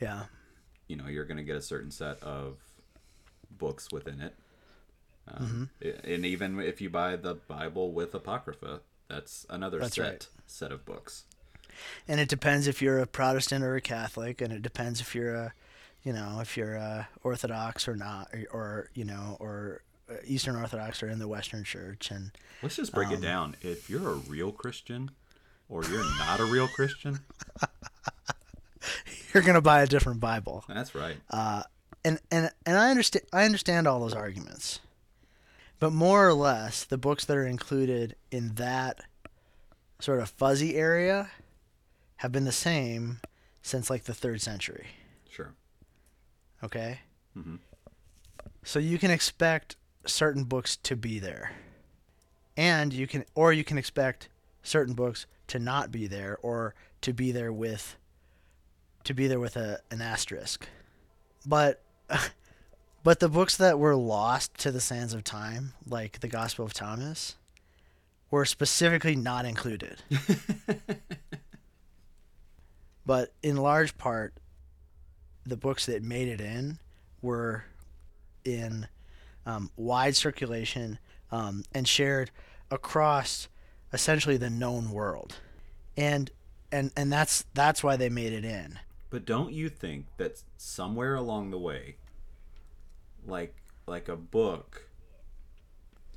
yeah. 0.00 0.24
you 0.88 0.96
know, 0.96 1.06
you're 1.08 1.24
going 1.24 1.36
to 1.36 1.44
get 1.44 1.56
a 1.56 1.62
certain 1.62 1.90
set 1.90 2.22
of 2.22 2.58
books 3.50 3.88
within 3.92 4.20
it. 4.20 4.34
Mm-hmm. 5.28 5.44
Um, 5.44 5.70
And 6.04 6.24
even 6.26 6.60
if 6.60 6.80
you 6.80 6.90
buy 6.90 7.16
the 7.16 7.34
Bible 7.34 7.92
with 7.92 8.14
Apocrypha, 8.14 8.80
that's 9.08 9.46
another 9.50 9.78
That's 9.78 9.96
set 9.96 10.02
right. 10.04 10.28
set 10.46 10.72
of 10.72 10.84
books. 10.84 11.24
And 12.08 12.20
it 12.20 12.28
depends 12.28 12.66
if 12.66 12.80
you're 12.82 12.98
a 12.98 13.06
Protestant 13.06 13.64
or 13.64 13.74
a 13.76 13.80
Catholic, 13.80 14.40
and 14.40 14.52
it 14.52 14.62
depends 14.62 15.00
if 15.00 15.14
you're 15.14 15.34
a, 15.34 15.52
you 16.02 16.12
know, 16.12 16.38
if 16.40 16.56
you're 16.56 16.74
a 16.74 17.08
Orthodox 17.22 17.86
or 17.88 17.96
not, 17.96 18.28
or, 18.32 18.44
or 18.52 18.90
you 18.94 19.04
know, 19.04 19.36
or 19.40 19.82
uh, 20.10 20.14
Eastern 20.26 20.56
Orthodox 20.56 21.02
or 21.02 21.08
in 21.08 21.18
the 21.18 21.28
Western 21.28 21.64
Church, 21.64 22.10
and 22.10 22.32
Let's 22.62 22.76
just 22.76 22.92
break 22.92 23.08
Um, 23.08 23.14
it 23.14 23.20
down. 23.20 23.56
If 23.62 23.88
you're 23.90 24.10
a 24.10 24.14
real 24.16 24.52
Christian, 24.52 25.10
or 25.68 25.84
you're 25.84 26.04
not 26.18 26.40
a 26.40 26.44
real 26.44 26.68
Christian. 26.68 27.20
You're 29.32 29.42
gonna 29.44 29.60
buy 29.60 29.82
a 29.82 29.86
different 29.86 30.18
Bible. 30.20 30.64
That's 30.66 30.92
right. 30.94 31.16
Uh, 31.30 31.62
and 32.04 32.18
and 32.32 32.50
and 32.66 32.76
I 32.76 32.90
understand 32.90 33.24
I 33.32 33.44
understand 33.44 33.86
all 33.86 34.00
those 34.00 34.14
arguments, 34.14 34.80
but 35.78 35.92
more 35.92 36.26
or 36.26 36.34
less, 36.34 36.82
the 36.84 36.98
books 36.98 37.24
that 37.26 37.36
are 37.36 37.46
included 37.46 38.16
in 38.32 38.54
that 38.56 39.00
sort 40.00 40.18
of 40.18 40.30
fuzzy 40.30 40.74
area 40.76 41.30
have 42.16 42.32
been 42.32 42.44
the 42.44 42.50
same 42.52 43.20
since 43.62 43.88
like 43.88 44.04
the 44.04 44.14
third 44.14 44.40
century. 44.40 44.88
Sure. 45.30 45.52
Okay. 46.62 47.00
Mhm. 47.36 47.58
So 48.62 48.78
you 48.78 48.98
can 48.98 49.10
expect 49.10 49.76
certain 50.06 50.44
books 50.44 50.76
to 50.76 50.96
be 50.96 51.18
there, 51.18 51.52
and 52.56 52.92
you 52.92 53.06
can 53.06 53.24
or 53.34 53.52
you 53.52 53.64
can 53.64 53.78
expect 53.78 54.28
certain 54.62 54.94
books 54.94 55.26
to 55.48 55.58
not 55.58 55.90
be 55.90 56.06
there 56.06 56.38
or 56.42 56.74
to 57.00 57.12
be 57.12 57.32
there 57.32 57.52
with 57.52 57.96
to 59.04 59.14
be 59.14 59.26
there 59.26 59.40
with 59.40 59.56
a 59.56 59.80
an 59.90 60.02
asterisk. 60.02 60.68
But 61.46 61.82
but 63.02 63.20
the 63.20 63.28
books 63.28 63.56
that 63.56 63.78
were 63.78 63.96
lost 63.96 64.58
to 64.58 64.70
the 64.70 64.80
sands 64.80 65.14
of 65.14 65.24
time, 65.24 65.72
like 65.86 66.20
the 66.20 66.28
Gospel 66.28 66.64
of 66.64 66.74
Thomas, 66.74 67.36
were 68.30 68.44
specifically 68.44 69.16
not 69.16 69.44
included. 69.46 70.02
but 73.06 73.32
in 73.42 73.56
large 73.56 73.96
part, 73.96 74.34
the 75.46 75.56
books 75.56 75.86
that 75.86 76.02
made 76.02 76.28
it 76.28 76.40
in 76.40 76.78
were 77.22 77.64
in 78.44 78.86
um, 79.46 79.70
wide 79.76 80.16
circulation 80.16 80.98
um, 81.30 81.64
and 81.74 81.86
shared 81.86 82.30
across 82.70 83.48
essentially 83.92 84.36
the 84.36 84.50
known 84.50 84.90
world, 84.90 85.36
and 85.96 86.30
and 86.72 86.90
and 86.96 87.12
that's 87.12 87.44
that's 87.54 87.82
why 87.82 87.96
they 87.96 88.08
made 88.08 88.32
it 88.32 88.44
in. 88.44 88.78
But 89.10 89.24
don't 89.24 89.52
you 89.52 89.68
think 89.68 90.06
that 90.18 90.42
somewhere 90.56 91.16
along 91.16 91.50
the 91.50 91.58
way, 91.58 91.96
like 93.26 93.54
like 93.86 94.08
a 94.08 94.16
book 94.16 94.86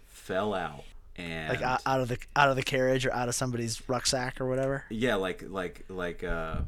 fell 0.06 0.54
out 0.54 0.84
and 1.16 1.50
Like 1.50 1.62
out, 1.62 1.82
out 1.86 2.02
of 2.02 2.08
the 2.08 2.18
out 2.36 2.50
of 2.50 2.56
the 2.56 2.64
carriage 2.64 3.06
or 3.06 3.14
out 3.14 3.28
of 3.30 3.36
somebody's 3.36 3.82
rucksack 3.90 4.40
or 4.40 4.48
whatever. 4.48 4.86
yeah, 4.90 5.16
like 5.16 5.44
like 5.48 5.86
like 5.90 6.24
uh, 6.24 6.62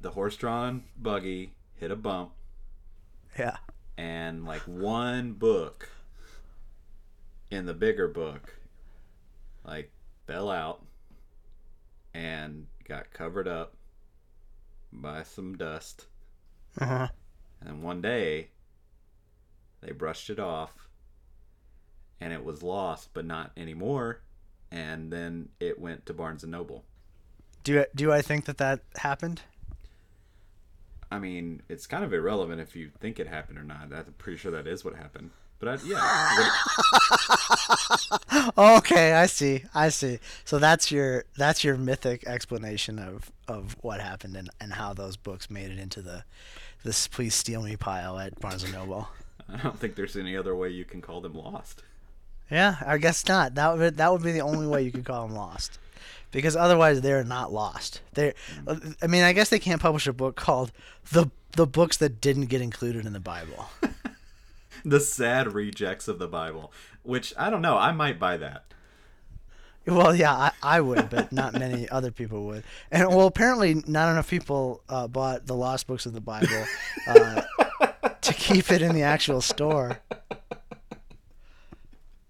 the 0.00 0.10
horse-drawn 0.10 0.84
buggy 1.00 1.52
hit 1.82 1.90
a 1.90 1.96
bump 1.96 2.30
Yeah. 3.36 3.56
and 3.98 4.44
like 4.44 4.60
one 4.60 5.32
book 5.32 5.88
in 7.50 7.66
the 7.66 7.74
bigger 7.74 8.06
book 8.06 8.54
like 9.64 9.90
fell 10.24 10.48
out 10.48 10.84
and 12.14 12.68
got 12.86 13.12
covered 13.12 13.48
up 13.48 13.74
by 14.92 15.24
some 15.24 15.56
dust 15.56 16.06
Uh 16.80 16.86
huh. 16.86 17.08
and 17.60 17.82
one 17.82 18.00
day 18.00 18.50
they 19.80 19.90
brushed 19.90 20.30
it 20.30 20.38
off 20.38 20.88
and 22.20 22.32
it 22.32 22.44
was 22.44 22.62
lost 22.62 23.08
but 23.12 23.24
not 23.24 23.50
anymore 23.56 24.20
and 24.70 25.12
then 25.12 25.48
it 25.58 25.80
went 25.80 26.06
to 26.06 26.14
Barnes 26.14 26.44
and 26.44 26.52
Noble 26.52 26.84
Do 27.64 27.84
do 27.92 28.12
I 28.12 28.22
think 28.22 28.44
that 28.44 28.58
that 28.58 28.82
happened? 28.98 29.42
I 31.12 31.18
mean, 31.18 31.60
it's 31.68 31.86
kind 31.86 32.04
of 32.04 32.14
irrelevant 32.14 32.58
if 32.60 32.74
you 32.74 32.90
think 33.00 33.20
it 33.20 33.26
happened 33.26 33.58
or 33.58 33.64
not. 33.64 33.92
I'm 33.92 34.14
pretty 34.16 34.38
sure 34.38 34.50
that 34.52 34.66
is 34.66 34.82
what 34.82 34.94
happened. 34.96 35.30
But 35.58 35.68
I, 35.68 35.78
yeah, 35.86 36.48
okay, 38.78 39.12
I 39.12 39.26
see. 39.26 39.62
I 39.74 39.90
see. 39.90 40.18
So 40.44 40.58
that's 40.58 40.90
your 40.90 41.24
that's 41.36 41.62
your 41.62 41.76
mythic 41.76 42.26
explanation 42.26 42.98
of, 42.98 43.30
of 43.46 43.76
what 43.80 44.00
happened 44.00 44.36
and, 44.36 44.50
and 44.58 44.72
how 44.72 44.92
those 44.94 45.16
books 45.16 45.50
made 45.50 45.70
it 45.70 45.78
into 45.78 46.00
the 46.00 46.24
this 46.82 47.06
please 47.06 47.34
steal 47.34 47.62
me 47.62 47.76
pile 47.76 48.18
at 48.18 48.40
Barnes 48.40 48.64
and 48.64 48.72
Noble. 48.72 49.08
I 49.48 49.58
don't 49.58 49.78
think 49.78 49.94
there's 49.94 50.16
any 50.16 50.36
other 50.36 50.56
way 50.56 50.70
you 50.70 50.84
can 50.86 51.00
call 51.02 51.20
them 51.20 51.34
lost. 51.34 51.84
Yeah, 52.50 52.76
I 52.84 52.98
guess 52.98 53.28
not. 53.28 53.54
That 53.54 53.76
would 53.76 53.98
that 53.98 54.10
would 54.10 54.22
be 54.22 54.32
the 54.32 54.40
only 54.40 54.66
way 54.66 54.82
you 54.82 54.90
could 54.90 55.04
call 55.04 55.28
them 55.28 55.36
lost, 55.36 55.78
because 56.32 56.56
otherwise 56.56 57.00
they're 57.00 57.22
not 57.22 57.52
lost. 57.52 58.00
They, 58.14 58.34
I 59.00 59.06
mean, 59.06 59.22
I 59.22 59.32
guess 59.32 59.50
they 59.50 59.60
can't 59.60 59.80
publish 59.80 60.06
a 60.08 60.12
book 60.12 60.34
called 60.34 60.72
the 61.12 61.30
the 61.52 61.66
books 61.66 61.98
that 61.98 62.20
didn't 62.20 62.46
get 62.46 62.62
included 62.62 63.06
in 63.06 63.12
the 63.12 63.20
Bible. 63.20 63.66
The 64.84 64.98
sad 64.98 65.52
rejects 65.52 66.08
of 66.08 66.18
the 66.18 66.26
Bible, 66.26 66.72
which 67.04 67.32
I 67.38 67.50
don't 67.50 67.62
know. 67.62 67.78
I 67.78 67.92
might 67.92 68.18
buy 68.18 68.36
that. 68.38 68.64
Well, 69.86 70.14
yeah, 70.14 70.32
I, 70.32 70.52
I 70.62 70.80
would, 70.80 71.10
but 71.10 71.32
not 71.32 71.54
many 71.54 71.88
other 71.90 72.10
people 72.10 72.44
would. 72.46 72.64
And 72.90 73.08
well, 73.08 73.26
apparently, 73.26 73.74
not 73.86 74.10
enough 74.10 74.28
people 74.28 74.82
uh, 74.88 75.08
bought 75.08 75.46
the 75.46 75.54
lost 75.54 75.86
books 75.86 76.06
of 76.06 76.12
the 76.14 76.20
Bible 76.20 76.64
uh, 77.06 77.42
to 78.20 78.34
keep 78.34 78.70
it 78.70 78.82
in 78.82 78.94
the 78.94 79.02
actual 79.02 79.40
store. 79.40 80.00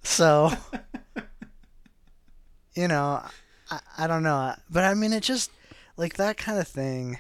So, 0.03 0.53
you 2.75 2.89
know, 2.89 3.23
I, 3.73 3.81
I 4.05 4.07
don't 4.07 4.23
know, 4.23 4.55
but 4.71 4.85
I 4.85 4.95
mean, 4.95 5.13
it 5.13 5.23
just 5.23 5.51
like 5.97 6.15
that 6.15 6.37
kind 6.37 6.59
of 6.59 6.69
thing. 6.69 7.19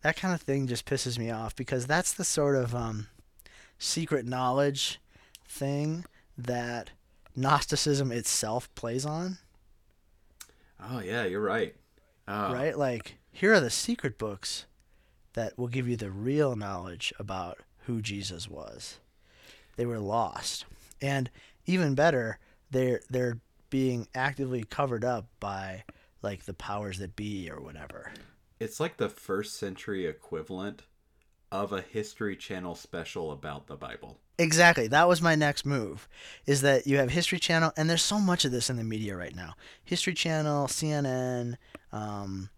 That 0.00 0.16
kind 0.16 0.34
of 0.34 0.40
thing 0.40 0.66
just 0.66 0.86
pisses 0.86 1.18
me 1.18 1.30
off 1.30 1.54
because 1.54 1.86
that's 1.86 2.12
the 2.12 2.24
sort 2.24 2.56
of 2.56 2.74
um, 2.74 3.06
secret 3.78 4.26
knowledge 4.26 5.00
thing 5.46 6.04
that 6.36 6.90
Gnosticism 7.36 8.10
itself 8.10 8.74
plays 8.74 9.06
on. 9.06 9.38
Oh 10.82 11.00
yeah, 11.00 11.24
you're 11.24 11.40
right. 11.40 11.76
Oh, 12.26 12.52
right? 12.52 12.76
Like, 12.76 13.16
here 13.30 13.52
are 13.52 13.60
the 13.60 13.70
secret 13.70 14.18
books 14.18 14.66
that 15.34 15.56
will 15.58 15.68
give 15.68 15.88
you 15.88 15.96
the 15.96 16.10
real 16.10 16.56
knowledge 16.56 17.12
about 17.18 17.58
who 17.86 18.00
Jesus 18.00 18.48
was. 18.48 18.98
They 19.76 19.86
were 19.86 19.98
lost. 19.98 20.64
And 21.00 21.30
even 21.66 21.94
better, 21.94 22.38
they're 22.70 23.02
they're 23.08 23.38
being 23.72 24.06
actively 24.14 24.62
covered 24.62 25.02
up 25.02 25.26
by 25.40 25.82
like 26.20 26.44
the 26.44 26.52
powers 26.52 26.98
that 26.98 27.16
be 27.16 27.50
or 27.50 27.58
whatever. 27.58 28.12
It's 28.60 28.78
like 28.78 28.98
the 28.98 29.08
first 29.08 29.58
century 29.58 30.04
equivalent 30.06 30.82
of 31.50 31.72
a 31.72 31.80
History 31.80 32.36
Channel 32.36 32.74
special 32.74 33.32
about 33.32 33.68
the 33.68 33.76
Bible. 33.76 34.18
Exactly. 34.38 34.88
That 34.88 35.08
was 35.08 35.22
my 35.22 35.34
next 35.36 35.64
move. 35.64 36.06
Is 36.46 36.60
that 36.60 36.86
you 36.86 36.98
have 36.98 37.10
History 37.10 37.38
Channel, 37.38 37.72
and 37.74 37.88
there's 37.88 38.02
so 38.02 38.18
much 38.18 38.44
of 38.44 38.52
this 38.52 38.68
in 38.68 38.76
the 38.76 38.84
media 38.84 39.16
right 39.16 39.34
now. 39.34 39.54
History 39.82 40.12
Channel, 40.12 40.66
CNN, 40.66 41.56
um, 41.92 42.50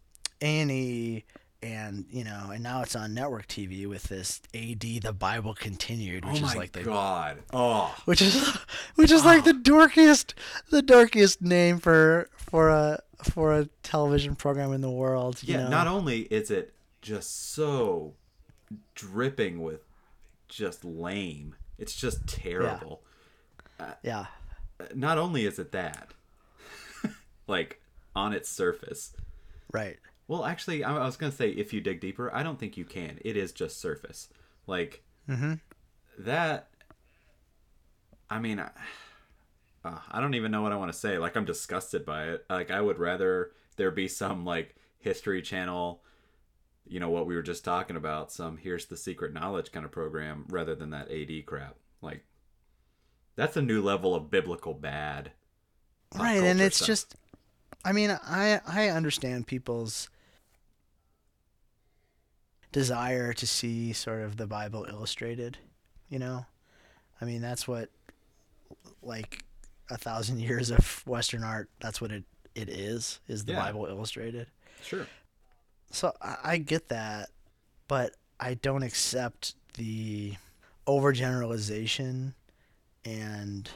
A&E, 0.43 1.25
and 1.65 2.05
you 2.11 2.25
know, 2.25 2.51
and 2.53 2.63
now 2.63 2.83
it's 2.83 2.95
on 2.95 3.15
network 3.15 3.49
TV 3.49 3.89
with 3.89 4.05
this 4.05 4.43
AD 4.55 4.81
the 4.81 5.15
Bible 5.19 5.55
Continued, 5.55 6.25
which 6.27 6.43
oh 6.43 6.47
is 6.47 6.55
like 6.55 6.73
the 6.73 6.83
god! 6.83 7.39
Oh, 7.53 7.95
which 8.05 8.21
is 8.21 8.35
which 8.97 9.11
is 9.11 9.25
like 9.25 9.45
the 9.45 9.53
dorkiest 9.53 10.35
the 10.71 10.83
dorkiest 10.83 11.41
name 11.41 11.79
for 11.79 12.29
for 12.37 12.69
a 12.69 13.01
for 13.23 13.55
a 13.55 13.67
television 13.83 14.37
program 14.37 14.73
in 14.73 14.83
the 14.83 14.91
world. 14.91 15.43
You 15.43 15.55
yeah. 15.55 15.63
know? 15.65 15.71
Not 15.71 15.87
only 15.87 16.21
is 16.23 16.51
it 16.51 16.75
just 17.01 17.55
so 17.55 18.13
dripping 18.95 19.63
with 19.63 19.81
just 20.49 20.85
lame, 20.85 21.57
it's 21.79 21.95
just 21.95 22.27
terrible. 22.27 23.03
Yeah. 23.81 23.87
Uh, 23.87 23.95
yeah. 24.03 24.27
Uh, 24.79 24.85
not 24.95 25.17
only 25.17 25.47
is 25.47 25.59
it 25.59 25.73
that, 25.73 26.11
like 27.47 27.81
on 28.15 28.35
its 28.35 28.51
surface. 28.51 29.17
Right. 29.73 29.97
Well, 30.29 30.45
actually, 30.45 30.83
I 30.85 30.97
I 30.97 31.05
was 31.07 31.17
gonna 31.17 31.33
say 31.33 31.51
if 31.51 31.73
you 31.73 31.81
dig 31.81 32.01
deeper, 32.01 32.35
I 32.35 32.43
don't 32.43 32.59
think 32.59 32.77
you 32.77 32.85
can. 32.85 33.19
It 33.25 33.37
is 33.37 33.53
just 33.53 33.81
surface. 33.81 34.29
Like 34.67 35.03
Mhm. 35.29 35.61
that. 36.19 36.69
I 38.31 38.39
mean, 38.39 38.59
I, 38.59 38.71
uh, 39.85 39.99
I 40.11 40.21
don't 40.21 40.35
even 40.35 40.51
know 40.51 40.63
what 40.63 40.73
I 40.73 40.77
want 40.77 40.93
to 40.93 40.99
say. 40.99 41.19
Like 41.19 41.37
I'm 41.37 41.45
disgusted 41.45 42.05
by 42.07 42.29
it. 42.31 42.45
Like 42.49 42.71
I 42.71 42.81
would 42.81 42.99
rather 42.99 43.53
there 43.77 43.91
be 43.91 44.09
some 44.09 44.45
like 44.45 44.75
History 44.99 45.43
Channel, 45.43 46.03
you 46.87 47.01
know 47.01 47.11
what 47.11 47.27
we 47.27 47.35
were 47.37 47.43
just 47.43 47.65
talking 47.65 47.97
about, 47.97 48.33
some 48.33 48.57
here's 48.57 48.87
the 48.87 48.97
secret 48.97 49.33
knowledge 49.35 49.73
kind 49.73 49.85
of 49.85 49.93
program 49.93 50.47
rather 50.49 50.75
than 50.75 50.91
that 50.91 51.11
AD 51.11 51.43
crap. 51.47 51.77
Like 52.01 52.25
that's 53.37 53.57
a 53.59 53.63
new 53.63 53.83
level 53.83 54.15
of 54.15 54.31
biblical 54.31 54.73
bad. 54.75 55.33
right 56.17 56.43
and 56.43 56.61
it's 56.61 56.77
stuff. 56.77 56.87
just 56.87 57.17
i 57.85 57.91
mean 57.93 58.09
i 58.25 58.61
i 58.69 58.89
understand 58.89 59.47
people's 59.49 60.09
desire 62.75 63.33
to 63.33 63.47
see 63.47 63.93
sort 63.93 64.21
of 64.23 64.37
the 64.37 64.47
bible 64.47 64.85
illustrated 64.89 65.57
you 66.09 66.19
know 66.19 66.45
i 67.21 67.25
mean 67.25 67.41
that's 67.41 67.69
what 67.69 67.89
like 69.03 69.45
a 69.91 69.97
thousand 69.97 70.41
years 70.49 70.71
of 70.71 71.07
western 71.07 71.45
art 71.45 71.69
that's 71.81 72.01
what 72.01 72.11
it 72.11 72.25
it 72.55 72.69
is 72.69 73.21
is 73.29 73.45
the 73.45 73.53
Yeah. 73.53 73.61
bible 73.65 73.87
illustrated 73.87 74.49
sure. 74.83 75.07
so 75.91 76.13
I, 76.21 76.37
I 76.45 76.57
get 76.59 76.89
that 76.89 77.31
but 77.89 78.15
i 78.41 78.55
don't 78.55 78.83
accept 78.83 79.55
the 79.75 80.35
overgeneralization 80.87 82.33
and 83.05 83.71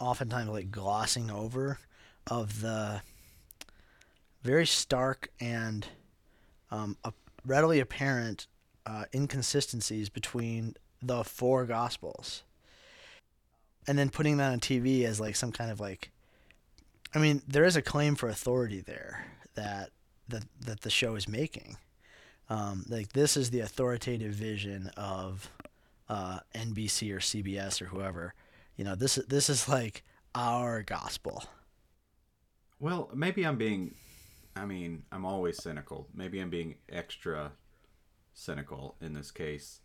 oftentimes 0.00 0.50
like 0.50 0.70
glossing 0.70 1.30
over 1.30 1.78
of 2.28 2.60
the 2.62 3.00
very 4.42 4.66
stark 4.66 5.30
and 5.40 5.86
um, 6.70 6.96
a 7.04 7.12
readily 7.48 7.80
apparent 7.80 8.46
uh, 8.86 9.04
inconsistencies 9.14 10.08
between 10.08 10.74
the 11.02 11.24
four 11.24 11.64
gospels. 11.64 12.42
And 13.86 13.98
then 13.98 14.10
putting 14.10 14.36
that 14.36 14.52
on 14.52 14.60
tv 14.60 15.04
as 15.04 15.18
like 15.18 15.34
some 15.34 15.50
kind 15.50 15.70
of 15.70 15.80
like 15.80 16.10
i 17.14 17.18
mean 17.18 17.40
there 17.48 17.64
is 17.64 17.74
a 17.74 17.80
claim 17.80 18.16
for 18.16 18.28
authority 18.28 18.82
there 18.82 19.24
that 19.54 19.90
that, 20.28 20.44
that 20.60 20.80
the 20.82 20.90
show 20.90 21.14
is 21.14 21.26
making. 21.26 21.76
Um, 22.50 22.84
like 22.88 23.12
this 23.12 23.36
is 23.36 23.50
the 23.50 23.60
authoritative 23.60 24.32
vision 24.32 24.90
of 24.96 25.50
uh, 26.08 26.40
nbc 26.54 27.12
or 27.12 27.18
cbs 27.18 27.82
or 27.82 27.86
whoever. 27.86 28.34
You 28.76 28.84
know 28.84 28.94
this 28.94 29.18
is 29.18 29.26
this 29.26 29.50
is 29.50 29.68
like 29.68 30.02
our 30.34 30.82
gospel. 30.82 31.44
Well, 32.80 33.10
maybe 33.14 33.44
I'm 33.44 33.56
being. 33.56 33.94
I 34.58 34.66
mean, 34.66 35.04
I'm 35.12 35.24
always 35.24 35.62
cynical. 35.62 36.08
Maybe 36.14 36.40
I'm 36.40 36.50
being 36.50 36.76
extra 36.88 37.52
cynical 38.34 38.96
in 39.00 39.14
this 39.14 39.30
case. 39.30 39.80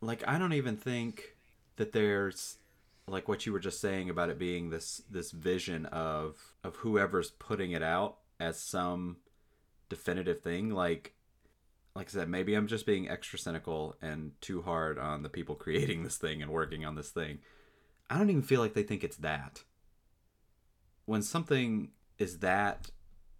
Like, 0.00 0.22
I 0.26 0.38
don't 0.38 0.52
even 0.52 0.76
think 0.76 1.36
that 1.76 1.92
there's 1.92 2.58
like 3.06 3.28
what 3.28 3.44
you 3.44 3.52
were 3.52 3.60
just 3.60 3.80
saying 3.80 4.08
about 4.08 4.30
it 4.30 4.38
being 4.38 4.70
this 4.70 5.02
this 5.10 5.30
vision 5.30 5.84
of 5.86 6.54
of 6.62 6.76
whoever's 6.76 7.30
putting 7.32 7.72
it 7.72 7.82
out 7.82 8.16
as 8.40 8.58
some 8.58 9.18
definitive 9.90 10.40
thing 10.40 10.70
like 10.70 11.14
like 11.96 12.08
I 12.08 12.10
said, 12.10 12.28
maybe 12.28 12.54
I'm 12.54 12.66
just 12.66 12.86
being 12.86 13.08
extra 13.08 13.38
cynical 13.38 13.96
and 14.02 14.32
too 14.40 14.62
hard 14.62 14.98
on 14.98 15.22
the 15.22 15.28
people 15.28 15.54
creating 15.54 16.02
this 16.02 16.16
thing 16.16 16.42
and 16.42 16.50
working 16.50 16.84
on 16.84 16.96
this 16.96 17.10
thing. 17.10 17.38
I 18.10 18.18
don't 18.18 18.30
even 18.30 18.42
feel 18.42 18.60
like 18.60 18.74
they 18.74 18.82
think 18.82 19.04
it's 19.04 19.16
that. 19.18 19.62
When 21.06 21.22
something 21.22 21.90
is 22.18 22.38
that, 22.38 22.90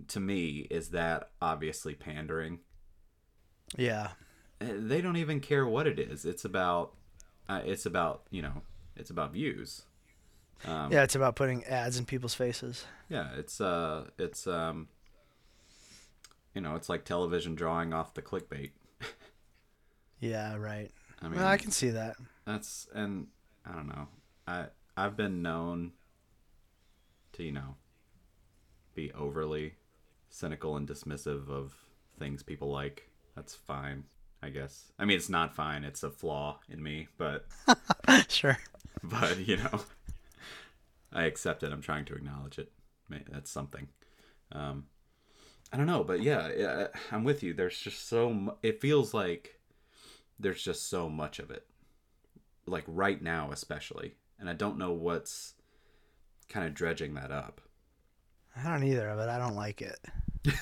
to 0.08 0.20
me, 0.20 0.66
is 0.70 0.88
that 0.90 1.30
obviously 1.40 1.94
pandering. 1.94 2.60
yeah 3.76 4.10
Eh, 4.60 4.72
They 4.76 5.00
don't 5.00 5.16
even 5.16 5.40
care 5.40 5.66
what 5.66 5.86
it 5.86 5.98
is. 5.98 6.24
It's 6.24 6.44
about, 6.44 6.94
uh, 7.48 7.62
it's 7.64 7.86
about 7.86 8.22
you 8.30 8.42
know, 8.42 8.62
it's 8.96 9.10
about 9.10 9.32
views. 9.32 9.82
Um, 10.66 10.92
yeah 10.92 11.02
it's 11.02 11.14
about 11.16 11.36
putting 11.36 11.64
ads 11.64 11.98
in 11.98 12.06
people's 12.06 12.34
faces 12.34 12.86
Yeah, 13.08 13.28
it's 13.36 13.60
uh, 13.60 14.04
it's 14.18 14.46
um, 14.46 14.88
you 16.54 16.60
know, 16.60 16.76
it's 16.76 16.88
like 16.88 17.04
television 17.04 17.54
drawing 17.54 17.92
off 17.92 18.14
the 18.14 18.22
clickbait. 18.22 18.70
yeah 20.20 20.54
right 20.56 20.90
I 21.20 21.28
mean, 21.28 21.38
well, 21.38 21.48
i 21.48 21.56
can 21.56 21.70
see 21.70 21.90
that 21.90 22.16
That's 22.46 22.86
and 22.94 23.26
I 23.66 23.72
don't 23.72 23.88
know. 23.88 24.08
I 24.46 24.66
I've 24.96 25.16
been 25.16 25.42
known 25.42 25.92
to 27.32 27.42
you 27.42 27.52
know 27.52 27.74
be 28.94 29.10
overly 29.12 29.74
cynical 30.34 30.76
and 30.76 30.88
dismissive 30.88 31.48
of 31.48 31.74
things 32.18 32.42
people 32.42 32.70
like. 32.70 33.08
That's 33.36 33.54
fine, 33.54 34.04
I 34.42 34.50
guess. 34.50 34.92
I 34.98 35.04
mean, 35.04 35.16
it's 35.16 35.28
not 35.28 35.54
fine. 35.54 35.84
It's 35.84 36.02
a 36.02 36.10
flaw 36.10 36.60
in 36.68 36.82
me, 36.82 37.08
but 37.18 37.46
sure 38.28 38.58
but 39.08 39.46
you 39.46 39.56
know, 39.58 39.80
I 41.12 41.24
accept 41.24 41.62
it. 41.62 41.72
I'm 41.72 41.82
trying 41.82 42.04
to 42.06 42.14
acknowledge 42.14 42.58
it. 42.58 42.72
That's 43.30 43.50
something. 43.50 43.88
Um, 44.50 44.86
I 45.72 45.76
don't 45.76 45.86
know, 45.86 46.02
but 46.04 46.22
yeah, 46.22 46.50
yeah, 46.56 46.86
I'm 47.12 47.24
with 47.24 47.42
you. 47.42 47.52
There's 47.52 47.78
just 47.78 48.08
so 48.08 48.32
mu- 48.32 48.52
it 48.62 48.80
feels 48.80 49.14
like 49.14 49.60
there's 50.38 50.62
just 50.62 50.88
so 50.88 51.08
much 51.08 51.38
of 51.38 51.50
it, 51.50 51.66
like 52.66 52.84
right 52.86 53.20
now 53.20 53.50
especially, 53.52 54.14
and 54.38 54.48
I 54.48 54.54
don't 54.54 54.78
know 54.78 54.92
what's 54.92 55.54
kind 56.48 56.66
of 56.66 56.74
dredging 56.74 57.14
that 57.14 57.30
up. 57.30 57.60
I 58.56 58.62
don't 58.70 58.84
either 58.84 59.12
but 59.16 59.28
i 59.28 59.38
don't 59.38 59.54
like 59.56 59.82
it 59.82 59.98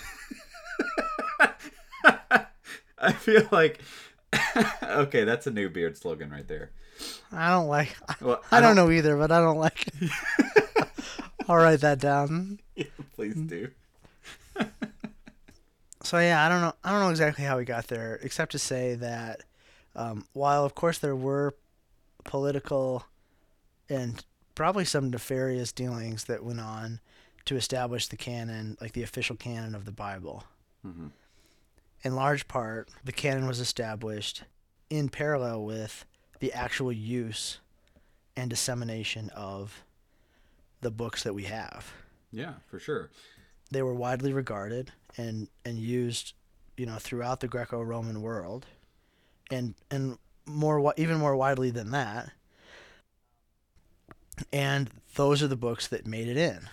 I 2.99 3.13
feel 3.13 3.49
like 3.51 3.81
okay, 4.83 5.25
that's 5.25 5.47
a 5.47 5.51
new 5.51 5.69
beard 5.69 5.97
slogan 5.99 6.31
right 6.31 6.47
there. 6.47 6.71
i 7.33 7.51
don't 7.51 7.67
like 7.69 7.95
Well, 8.21 8.43
I, 8.51 8.61
don't 8.61 8.77
know 8.77 8.91
either 8.91 9.17
but 9.17 9.31
i 9.33 9.41
don't 9.41 9.59
like 9.59 9.89
it 10.01 10.11
i'll 11.49 11.57
write 11.57 11.81
that 11.81 11.99
down 11.99 12.61
Yeah, 12.77 12.85
Please 13.15 13.35
do. 13.37 13.69
So 16.05 16.19
yeah, 16.19 16.45
I 16.45 16.49
don't 16.49 16.61
know. 16.61 16.75
I 16.83 16.91
don't 16.91 17.01
know 17.01 17.11
exactly 17.11 17.45
how 17.45 17.57
we 17.59 17.65
got 17.65 17.87
there, 17.87 18.19
except 18.23 18.53
to 18.53 18.59
say 18.59 18.97
that 18.97 19.45
um, 19.95 20.27
while 20.33 20.65
of 20.65 20.75
course 20.75 20.99
there 20.99 21.15
were 21.15 21.55
political 22.25 23.05
and 23.89 24.25
probably 24.57 24.85
some 24.85 25.11
nefarious 25.11 25.71
dealings 25.73 26.25
that 26.25 26.43
went 26.45 26.59
on 26.61 27.01
to 27.47 27.57
establish 27.57 28.09
the 28.09 28.17
canon, 28.17 28.77
like 28.81 28.93
the 28.93 29.03
official 29.03 29.37
canon 29.37 29.75
of 29.75 29.85
the 29.85 29.93
Bible. 29.93 30.45
Mhm. 30.87 31.11
In 32.03 32.15
large 32.17 32.49
part, 32.49 32.89
the 33.05 33.13
canon 33.13 33.47
was 33.47 33.61
established 33.61 34.45
in 34.91 35.09
parallel 35.09 35.65
with 35.65 36.05
the 36.41 36.53
actual 36.53 36.93
use 36.93 37.59
and 38.37 38.51
dissemination 38.51 39.31
of 39.31 39.85
the 40.81 40.91
books 40.91 41.23
that 41.23 41.35
we 41.35 41.45
have 41.45 41.93
Yeah, 42.33 42.55
for 42.67 42.79
sure. 42.81 43.11
they 43.71 43.83
were 43.83 43.95
widely 43.95 44.33
regarded 44.33 44.93
and 45.17 45.49
and 45.65 45.79
used 45.79 46.33
you 46.77 46.87
know 46.87 46.99
throughout 46.99 47.41
the 47.41 47.47
Greco-Roman 47.49 48.21
world 48.23 48.67
and 49.51 49.75
and 49.91 50.19
more 50.47 50.93
even 50.97 51.19
more 51.19 51.37
widely 51.37 51.71
than 51.71 51.91
that 51.93 52.33
and 54.53 54.91
those 55.15 55.43
are 55.43 55.47
the 55.49 55.57
books 55.57 55.87
that 55.89 56.07
made 56.07 56.27
it 56.29 56.37
in 56.37 56.69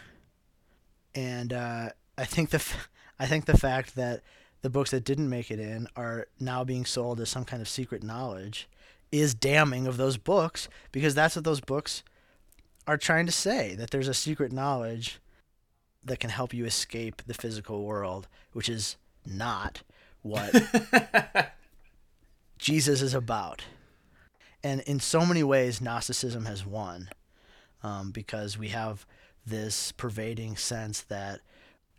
and 1.15 1.53
uh, 1.53 1.89
I 2.17 2.25
think 2.25 2.49
the 2.49 2.57
f- 2.57 2.89
I 3.19 3.25
think 3.25 3.45
the 3.45 3.57
fact 3.57 3.95
that 3.95 4.21
the 4.61 4.69
books 4.69 4.91
that 4.91 5.03
didn't 5.03 5.29
make 5.29 5.51
it 5.51 5.59
in 5.59 5.87
are 5.95 6.27
now 6.39 6.63
being 6.63 6.85
sold 6.85 7.19
as 7.19 7.29
some 7.29 7.45
kind 7.45 7.61
of 7.61 7.69
secret 7.69 8.03
knowledge 8.03 8.67
is 9.11 9.33
damning 9.33 9.87
of 9.87 9.97
those 9.97 10.17
books 10.17 10.69
because 10.91 11.15
that's 11.15 11.35
what 11.35 11.45
those 11.45 11.61
books 11.61 12.03
are 12.87 12.97
trying 12.97 13.25
to 13.25 13.31
say 13.31 13.75
that 13.75 13.91
there's 13.91 14.07
a 14.07 14.13
secret 14.13 14.51
knowledge 14.51 15.19
that 16.03 16.19
can 16.19 16.29
help 16.29 16.53
you 16.53 16.65
escape 16.65 17.21
the 17.25 17.33
physical 17.33 17.83
world, 17.83 18.27
which 18.53 18.69
is 18.69 18.97
not 19.25 19.81
what 20.21 20.53
Jesus 22.57 23.01
is 23.01 23.13
about. 23.13 23.63
And 24.63 24.81
in 24.81 24.99
so 24.99 25.25
many 25.25 25.43
ways, 25.43 25.81
Gnosticism 25.81 26.45
has 26.45 26.65
won 26.65 27.09
um, 27.83 28.11
because 28.11 28.57
we 28.57 28.69
have 28.69 29.05
this 29.49 29.91
pervading 29.93 30.55
sense 30.55 31.01
that 31.01 31.41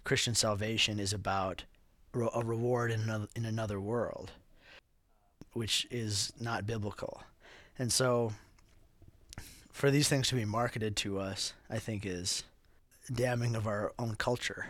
Christian 0.05 0.35
salvation 0.35 0.99
is 0.99 1.13
about 1.13 1.65
a 2.15 2.43
reward 2.43 2.91
in 2.91 3.01
another, 3.01 3.29
in 3.37 3.45
another 3.45 3.81
world, 3.81 4.33
which 5.53 5.87
is 5.91 6.33
not 6.41 6.67
biblical. 6.67 7.23
And 7.79 7.93
so, 7.93 8.33
for 9.73 9.91
these 9.91 10.09
things 10.09 10.29
to 10.29 10.35
be 10.35 10.45
marketed 10.45 10.97
to 10.97 11.19
us, 11.19 11.53
I 11.69 11.79
think 11.79 12.05
is 12.05 12.43
damning 13.13 13.55
of 13.57 13.67
our 13.67 13.93
own 13.99 14.15
culture, 14.17 14.67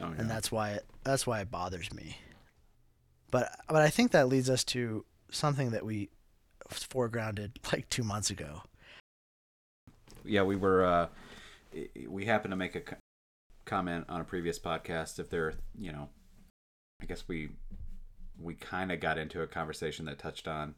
Oh, 0.00 0.08
yeah. 0.08 0.14
and 0.18 0.30
that's 0.30 0.50
why 0.52 0.70
it, 0.72 0.84
that's 1.04 1.26
why 1.26 1.40
it 1.40 1.50
bothers 1.50 1.92
me. 1.92 2.18
But 3.30 3.50
but 3.68 3.82
I 3.82 3.88
think 3.88 4.10
that 4.12 4.28
leads 4.28 4.48
us 4.50 4.62
to 4.64 5.04
something 5.30 5.70
that 5.70 5.84
we 5.84 6.08
foregrounded 6.70 7.50
like 7.72 7.88
two 7.90 8.02
months 8.02 8.30
ago. 8.30 8.62
yeah, 10.24 10.42
we 10.42 10.56
were 10.56 10.84
uh, 10.84 11.06
we 12.08 12.24
happened 12.24 12.52
to 12.52 12.56
make 12.56 12.74
a 12.74 12.82
comment 13.64 14.06
on 14.08 14.20
a 14.20 14.24
previous 14.24 14.58
podcast. 14.58 15.18
If 15.18 15.30
there, 15.30 15.54
you 15.78 15.92
know, 15.92 16.08
I 17.00 17.06
guess 17.06 17.24
we 17.28 17.50
we 18.40 18.54
kind 18.54 18.92
of 18.92 19.00
got 19.00 19.18
into 19.18 19.42
a 19.42 19.46
conversation 19.46 20.04
that 20.06 20.18
touched 20.18 20.46
on 20.46 20.74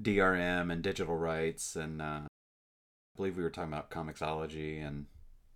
DRM 0.00 0.72
and 0.72 0.82
digital 0.82 1.16
rights, 1.16 1.76
and 1.76 2.00
uh, 2.00 2.22
I 2.24 2.28
believe 3.16 3.36
we 3.36 3.42
were 3.42 3.50
talking 3.50 3.72
about 3.72 3.90
Comixology 3.90 4.86
and 4.86 5.06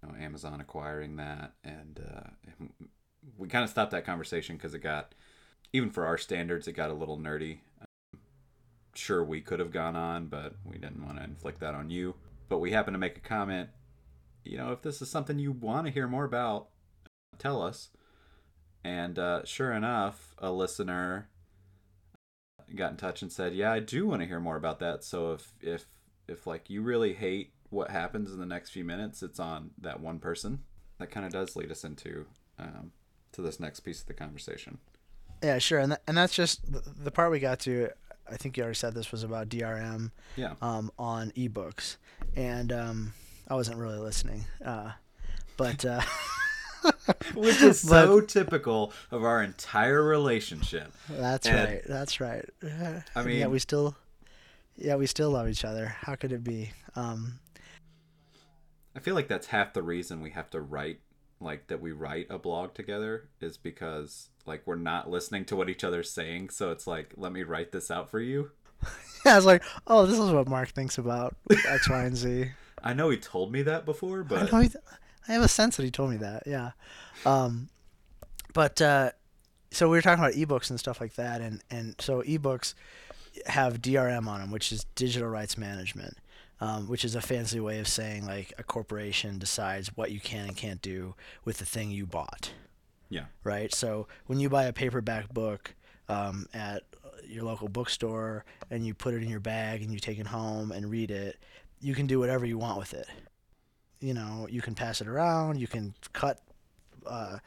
you 0.02 0.08
know, 0.08 0.14
Amazon 0.18 0.60
acquiring 0.60 1.16
that, 1.16 1.52
and 1.62 2.00
uh, 2.12 2.66
we 3.38 3.48
kind 3.48 3.64
of 3.64 3.70
stopped 3.70 3.92
that 3.92 4.06
conversation 4.06 4.56
because 4.56 4.74
it 4.74 4.80
got 4.80 5.14
even 5.72 5.90
for 5.90 6.06
our 6.06 6.18
standards, 6.18 6.68
it 6.68 6.72
got 6.72 6.90
a 6.90 6.94
little 6.94 7.18
nerdy. 7.18 7.58
I'm 7.80 8.20
Sure, 8.96 9.24
we 9.24 9.40
could 9.40 9.58
have 9.58 9.72
gone 9.72 9.96
on, 9.96 10.26
but 10.26 10.54
we 10.64 10.78
didn't 10.78 11.04
want 11.04 11.18
to 11.18 11.24
inflict 11.24 11.58
that 11.60 11.74
on 11.74 11.90
you 11.90 12.14
but 12.48 12.58
we 12.58 12.70
happen 12.70 12.92
to 12.92 12.98
make 12.98 13.16
a 13.16 13.20
comment. 13.20 13.68
You 14.44 14.58
know, 14.58 14.72
if 14.72 14.82
this 14.82 15.00
is 15.02 15.10
something 15.10 15.38
you 15.38 15.52
want 15.52 15.86
to 15.86 15.92
hear 15.92 16.06
more 16.06 16.24
about, 16.24 16.68
tell 17.38 17.62
us. 17.62 17.90
And 18.84 19.18
uh, 19.18 19.44
sure 19.44 19.72
enough, 19.72 20.34
a 20.38 20.52
listener 20.52 21.28
got 22.74 22.90
in 22.92 22.96
touch 22.96 23.22
and 23.22 23.32
said, 23.32 23.54
"Yeah, 23.54 23.72
I 23.72 23.80
do 23.80 24.06
want 24.06 24.20
to 24.22 24.28
hear 24.28 24.40
more 24.40 24.56
about 24.56 24.78
that. 24.80 25.04
So 25.04 25.32
if 25.32 25.52
if 25.60 25.86
if 26.28 26.46
like 26.46 26.68
you 26.68 26.82
really 26.82 27.14
hate 27.14 27.52
what 27.70 27.90
happens 27.90 28.30
in 28.32 28.38
the 28.38 28.46
next 28.46 28.70
few 28.70 28.84
minutes, 28.84 29.22
it's 29.22 29.40
on 29.40 29.70
that 29.80 30.00
one 30.00 30.18
person." 30.18 30.60
That 30.98 31.10
kind 31.10 31.26
of 31.26 31.32
does 31.32 31.56
lead 31.56 31.70
us 31.70 31.82
into 31.84 32.26
um, 32.58 32.92
to 33.32 33.42
this 33.42 33.58
next 33.58 33.80
piece 33.80 34.00
of 34.02 34.06
the 34.06 34.14
conversation. 34.14 34.78
Yeah, 35.42 35.58
sure, 35.58 35.78
and 35.78 35.92
th- 35.92 36.00
and 36.06 36.16
that's 36.16 36.34
just 36.34 36.70
the, 36.70 36.82
the 37.02 37.10
part 37.10 37.30
we 37.30 37.40
got 37.40 37.60
to. 37.60 37.88
I 38.30 38.36
think 38.36 38.56
you 38.56 38.62
already 38.62 38.76
said 38.76 38.94
this 38.94 39.12
was 39.12 39.22
about 39.22 39.48
DRM 39.50 40.10
Yeah. 40.36 40.54
um, 40.62 40.90
on 40.98 41.30
ebooks, 41.32 41.96
and 42.36 42.72
um, 42.72 43.12
I 43.48 43.54
wasn't 43.54 43.78
really 43.78 43.98
listening, 43.98 44.44
uh, 44.64 44.92
but 45.56 45.84
uh, 45.84 46.00
which 47.34 47.60
is 47.62 47.80
so 47.88 48.20
typical 48.20 48.92
of 49.10 49.24
our 49.24 49.42
entire 49.42 50.02
relationship. 50.02 50.92
That's 51.08 51.46
And- 51.46 51.68
right. 51.68 51.82
That's 51.86 52.20
right. 52.20 52.44
I 53.14 53.22
mean- 53.22 53.38
yeah, 53.38 53.46
we 53.48 53.58
still, 53.58 53.96
yeah, 54.76 54.96
we 54.96 55.06
still 55.06 55.30
love 55.30 55.48
each 55.48 55.64
other. 55.64 55.86
How 55.86 56.14
could 56.14 56.32
it 56.32 56.42
be? 56.44 56.72
Um, 56.96 57.40
I 58.96 59.00
feel 59.00 59.14
like 59.14 59.28
that's 59.28 59.48
half 59.48 59.72
the 59.72 59.82
reason 59.82 60.20
we 60.22 60.30
have 60.30 60.50
to 60.50 60.60
write 60.60 61.00
like 61.40 61.66
that 61.66 61.80
we 61.80 61.92
write 61.92 62.26
a 62.30 62.38
blog 62.38 62.74
together 62.74 63.28
is 63.40 63.56
because 63.58 64.28
like 64.46 64.62
we're 64.66 64.76
not 64.76 65.10
listening 65.10 65.44
to 65.46 65.56
what 65.56 65.68
each 65.68 65.84
other's 65.84 66.10
saying, 66.10 66.50
so 66.50 66.70
it's 66.70 66.86
like 66.86 67.12
let 67.16 67.32
me 67.32 67.42
write 67.42 67.72
this 67.72 67.90
out 67.90 68.08
for 68.08 68.20
you. 68.20 68.52
yeah, 69.26 69.32
I 69.32 69.36
was 69.36 69.44
like, 69.44 69.62
oh, 69.86 70.06
this 70.06 70.18
is 70.18 70.30
what 70.30 70.48
Mark 70.48 70.70
thinks 70.70 70.96
about 70.96 71.36
X, 71.68 71.90
Y, 71.90 72.02
and 72.04 72.16
Z. 72.16 72.50
I 72.84 72.92
know 72.92 73.08
he 73.10 73.16
told 73.16 73.50
me 73.50 73.62
that 73.62 73.84
before, 73.84 74.20
I 74.20 74.22
but 74.22 74.52
know. 74.52 74.60
He, 74.60 74.70
I 75.26 75.32
have 75.32 75.42
a 75.42 75.48
sense 75.48 75.76
that 75.78 75.84
he 75.84 75.90
told 75.90 76.10
me 76.10 76.18
that. 76.18 76.42
Yeah. 76.46 76.72
Um, 77.24 77.70
but 78.52 78.80
uh, 78.80 79.12
so 79.70 79.88
we 79.88 79.96
were 79.96 80.02
talking 80.02 80.22
about 80.22 80.34
ebooks 80.34 80.70
and 80.70 80.78
stuff 80.78 81.00
like 81.00 81.14
that, 81.14 81.40
and 81.40 81.62
and 81.70 81.96
so 81.98 82.22
ebooks 82.22 82.74
have 83.46 83.80
DRM 83.82 84.28
on 84.28 84.40
them, 84.40 84.50
which 84.52 84.70
is 84.70 84.84
digital 84.94 85.28
rights 85.28 85.58
management, 85.58 86.18
um, 86.60 86.86
which 86.86 87.04
is 87.04 87.14
a 87.14 87.20
fancy 87.20 87.58
way 87.58 87.80
of 87.80 87.88
saying 87.88 88.26
like 88.26 88.52
a 88.58 88.62
corporation 88.62 89.38
decides 89.38 89.96
what 89.96 90.12
you 90.12 90.20
can 90.20 90.46
and 90.46 90.56
can't 90.56 90.82
do 90.82 91.14
with 91.44 91.58
the 91.58 91.64
thing 91.64 91.90
you 91.90 92.06
bought. 92.06 92.52
yeah. 93.08 93.24
right? 93.42 93.74
So 93.74 94.06
when 94.26 94.38
you 94.38 94.48
buy 94.48 94.64
a 94.64 94.72
paperback 94.72 95.32
book 95.32 95.74
um, 96.08 96.46
at 96.52 96.82
your 97.26 97.44
local 97.44 97.68
bookstore 97.68 98.44
and 98.70 98.86
you 98.86 98.94
put 98.94 99.14
it 99.14 99.22
in 99.22 99.28
your 99.28 99.40
bag 99.40 99.82
and 99.82 99.92
you 99.92 99.98
take 99.98 100.18
it 100.18 100.26
home 100.26 100.70
and 100.70 100.90
read 100.90 101.10
it, 101.10 101.38
you 101.84 101.94
can 101.94 102.06
do 102.06 102.18
whatever 102.18 102.46
you 102.46 102.56
want 102.58 102.78
with 102.78 102.94
it. 102.94 103.06
You 104.00 104.14
know, 104.14 104.46
you 104.50 104.60
can 104.62 104.74
pass 104.74 105.00
it 105.00 105.06
around, 105.08 105.60
you 105.60 105.66
can 105.66 105.94
cut 106.12 106.40
uh, 107.06 107.38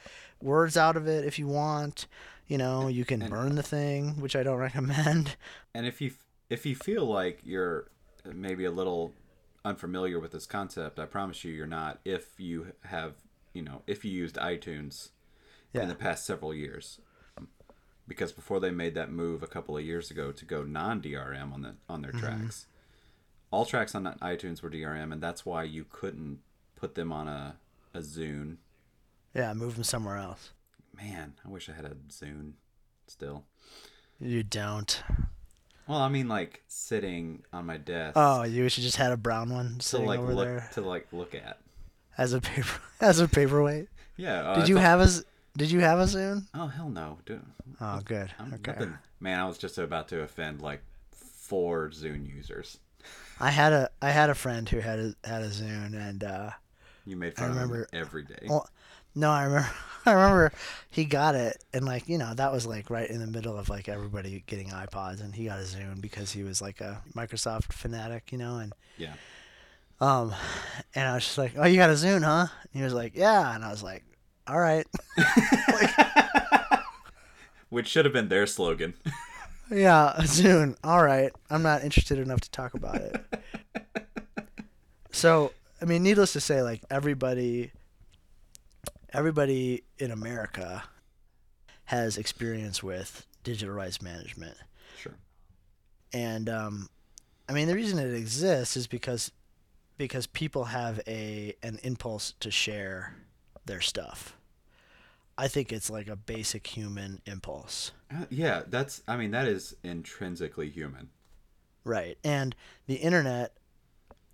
words 0.41 0.77
out 0.77 0.95
of 0.97 1.07
it 1.07 1.25
if 1.25 1.37
you 1.39 1.47
want. 1.47 2.07
You 2.47 2.57
know, 2.57 2.87
you 2.87 3.03
can 3.03 3.21
And- 3.21 3.31
burn 3.31 3.55
the 3.55 3.63
thing, 3.63 4.21
which 4.21 4.35
I 4.35 4.43
don't 4.43 4.57
recommend. 4.69 5.35
And 5.73 5.85
if 5.85 5.99
you 6.01 6.11
if 6.49 6.65
you 6.65 6.75
feel 6.75 7.05
like 7.05 7.41
you're 7.43 7.89
maybe 8.25 8.63
a 8.65 8.71
little 8.71 9.13
unfamiliar 9.65 10.19
with 10.19 10.31
this 10.31 10.45
concept, 10.45 10.97
I 10.99 11.05
promise 11.05 11.43
you 11.43 11.51
you're 11.51 11.67
not 11.67 11.99
if 12.05 12.39
you 12.39 12.73
have, 12.85 13.15
you 13.53 13.61
know, 13.61 13.81
if 13.87 14.05
you 14.05 14.11
used 14.11 14.35
iTunes 14.37 15.09
Yeah. 15.73 15.81
in 15.83 15.87
the 15.89 15.95
past 15.95 16.25
several 16.25 16.53
years. 16.53 16.99
Because 18.07 18.31
before 18.31 18.61
they 18.61 18.71
made 18.71 18.95
that 18.95 19.11
move 19.11 19.43
a 19.43 19.47
couple 19.47 19.75
of 19.75 19.83
years 19.83 20.09
ago 20.09 20.31
to 20.31 20.45
go 20.45 20.63
non-DRM 20.63 21.51
on 21.53 21.61
the 21.63 21.75
on 21.89 22.01
their 22.01 22.13
tracks, 22.13 22.67
all 23.51 23.65
tracks 23.65 23.95
on 23.95 24.03
iTunes 24.21 24.61
were 24.61 24.69
DRM, 24.69 25.11
and 25.13 25.21
that's 25.21 25.45
why 25.45 25.63
you 25.63 25.85
couldn't 25.89 26.39
put 26.75 26.95
them 26.95 27.11
on 27.11 27.27
a 27.27 27.55
a 27.93 27.99
Zune. 27.99 28.57
Yeah, 29.33 29.53
move 29.53 29.75
them 29.75 29.83
somewhere 29.83 30.17
else. 30.17 30.51
Man, 30.95 31.33
I 31.45 31.49
wish 31.49 31.69
I 31.69 31.73
had 31.73 31.85
a 31.85 31.95
Zune 32.09 32.53
still. 33.07 33.43
You 34.19 34.43
don't. 34.43 35.01
Well, 35.87 35.99
I 35.99 36.09
mean, 36.09 36.27
like 36.27 36.63
sitting 36.67 37.43
on 37.53 37.65
my 37.65 37.77
desk. 37.77 38.13
Oh, 38.15 38.43
you 38.43 38.63
wish 38.63 38.77
you 38.77 38.83
just 38.83 38.97
had 38.97 39.11
a 39.11 39.17
brown 39.17 39.49
one 39.51 39.77
to 39.79 39.85
sitting 39.85 40.05
like 40.07 40.19
over 40.19 40.33
look 40.33 40.45
there 40.45 40.69
to 40.73 40.81
like 40.81 41.07
look 41.13 41.33
at. 41.35 41.59
as 42.17 42.33
a 42.33 42.41
paper 42.41 42.79
as 43.01 43.19
a 43.19 43.27
paperweight. 43.27 43.87
Yeah. 44.17 44.41
uh, 44.51 44.59
Did 44.59 44.67
you 44.69 44.75
thought- 44.75 44.81
have 44.81 44.99
a 45.01 45.09
Did 45.57 45.71
you 45.71 45.79
have 45.79 45.99
a 45.99 46.03
Zune? 46.03 46.45
Oh 46.53 46.67
hell 46.67 46.89
no, 46.89 47.19
dude. 47.25 47.41
Oh, 47.79 48.01
good. 48.03 48.31
I'm 48.39 48.53
Okay. 48.55 48.71
nothing- 48.73 48.97
Man, 49.19 49.39
I 49.39 49.45
was 49.47 49.57
just 49.57 49.77
about 49.77 50.07
to 50.09 50.21
offend 50.21 50.61
like 50.61 50.81
four 51.11 51.89
Zune 51.89 52.27
users. 52.27 52.79
I 53.39 53.51
had 53.51 53.73
a 53.73 53.89
I 54.01 54.11
had 54.11 54.29
a 54.29 54.35
friend 54.35 54.67
who 54.67 54.79
had 54.79 54.99
a 54.99 55.13
had 55.23 55.43
a 55.43 55.49
Zune, 55.49 55.93
and 55.93 56.23
uh, 56.23 56.49
You 57.05 57.15
made 57.15 57.33
I 57.37 57.41
fun 57.41 57.49
of 57.51 57.55
remember- 57.55 57.87
every 57.93 58.23
day. 58.23 58.47
well, 58.47 58.67
no, 59.15 59.31
I 59.31 59.43
remember 59.43 59.69
I 60.05 60.11
remember 60.13 60.51
he 60.89 61.05
got 61.05 61.35
it, 61.35 61.63
and 61.73 61.85
like 61.85 62.07
you 62.07 62.17
know 62.17 62.33
that 62.33 62.51
was 62.51 62.65
like 62.65 62.89
right 62.89 63.09
in 63.09 63.19
the 63.19 63.27
middle 63.27 63.57
of 63.57 63.69
like 63.69 63.89
everybody 63.89 64.43
getting 64.47 64.69
iPods, 64.69 65.21
and 65.21 65.35
he 65.35 65.45
got 65.45 65.59
a 65.59 65.63
Zune 65.63 66.01
because 66.01 66.31
he 66.31 66.43
was 66.43 66.61
like 66.61 66.81
a 66.81 67.01
Microsoft 67.15 67.73
fanatic, 67.73 68.31
you 68.31 68.37
know, 68.37 68.57
and 68.57 68.73
yeah. 68.97 69.13
um, 69.99 70.33
and 70.95 71.07
I 71.07 71.15
was 71.15 71.23
just 71.25 71.37
like, 71.37 71.53
oh, 71.57 71.65
you 71.65 71.77
got 71.77 71.89
a 71.89 71.93
Zune, 71.93 72.23
huh? 72.23 72.47
And 72.63 72.71
he 72.73 72.81
was 72.83 72.93
like, 72.93 73.15
yeah, 73.15 73.53
and 73.53 73.63
I 73.65 73.69
was 73.69 73.83
like, 73.83 74.03
all 74.47 74.59
right, 74.59 74.87
Which 77.69 77.87
should 77.87 78.05
have 78.05 78.13
been 78.13 78.29
their 78.29 78.47
slogan. 78.47 78.93
Yeah, 79.71 80.13
Zune, 80.19 80.75
all 80.83 81.03
right. 81.03 81.31
I'm 81.49 81.63
not 81.63 81.83
interested 81.83 82.19
enough 82.19 82.41
to 82.41 82.51
talk 82.51 82.73
about 82.73 82.95
it. 82.95 83.25
so 85.11 85.51
I 85.81 85.85
mean, 85.85 86.03
needless 86.03 86.33
to 86.33 86.39
say, 86.39 86.61
like 86.61 86.81
everybody, 86.89 87.71
everybody 89.13 89.83
in 89.99 90.11
America 90.11 90.83
has 91.85 92.17
experience 92.17 92.81
with 92.81 93.25
digital 93.43 93.73
rights 93.73 94.01
management, 94.01 94.57
sure. 94.97 95.17
and 96.11 96.49
um, 96.49 96.89
I 97.47 97.53
mean, 97.53 97.67
the 97.67 97.75
reason 97.75 97.99
it 97.99 98.13
exists 98.13 98.75
is 98.75 98.87
because 98.87 99.31
because 99.97 100.27
people 100.27 100.65
have 100.65 100.99
a 101.07 101.55
an 101.63 101.79
impulse 101.83 102.33
to 102.39 102.51
share 102.51 103.15
their 103.65 103.81
stuff. 103.81 104.36
I 105.37 105.47
think 105.47 105.71
it's 105.71 105.89
like 105.89 106.07
a 106.07 106.15
basic 106.15 106.65
human 106.67 107.21
impulse. 107.25 107.91
Uh, 108.11 108.25
yeah, 108.29 108.63
that's. 108.67 109.03
I 109.07 109.17
mean, 109.17 109.31
that 109.31 109.47
is 109.47 109.75
intrinsically 109.83 110.69
human. 110.69 111.09
Right. 111.83 112.17
And 112.23 112.55
the 112.87 112.95
internet 112.95 113.53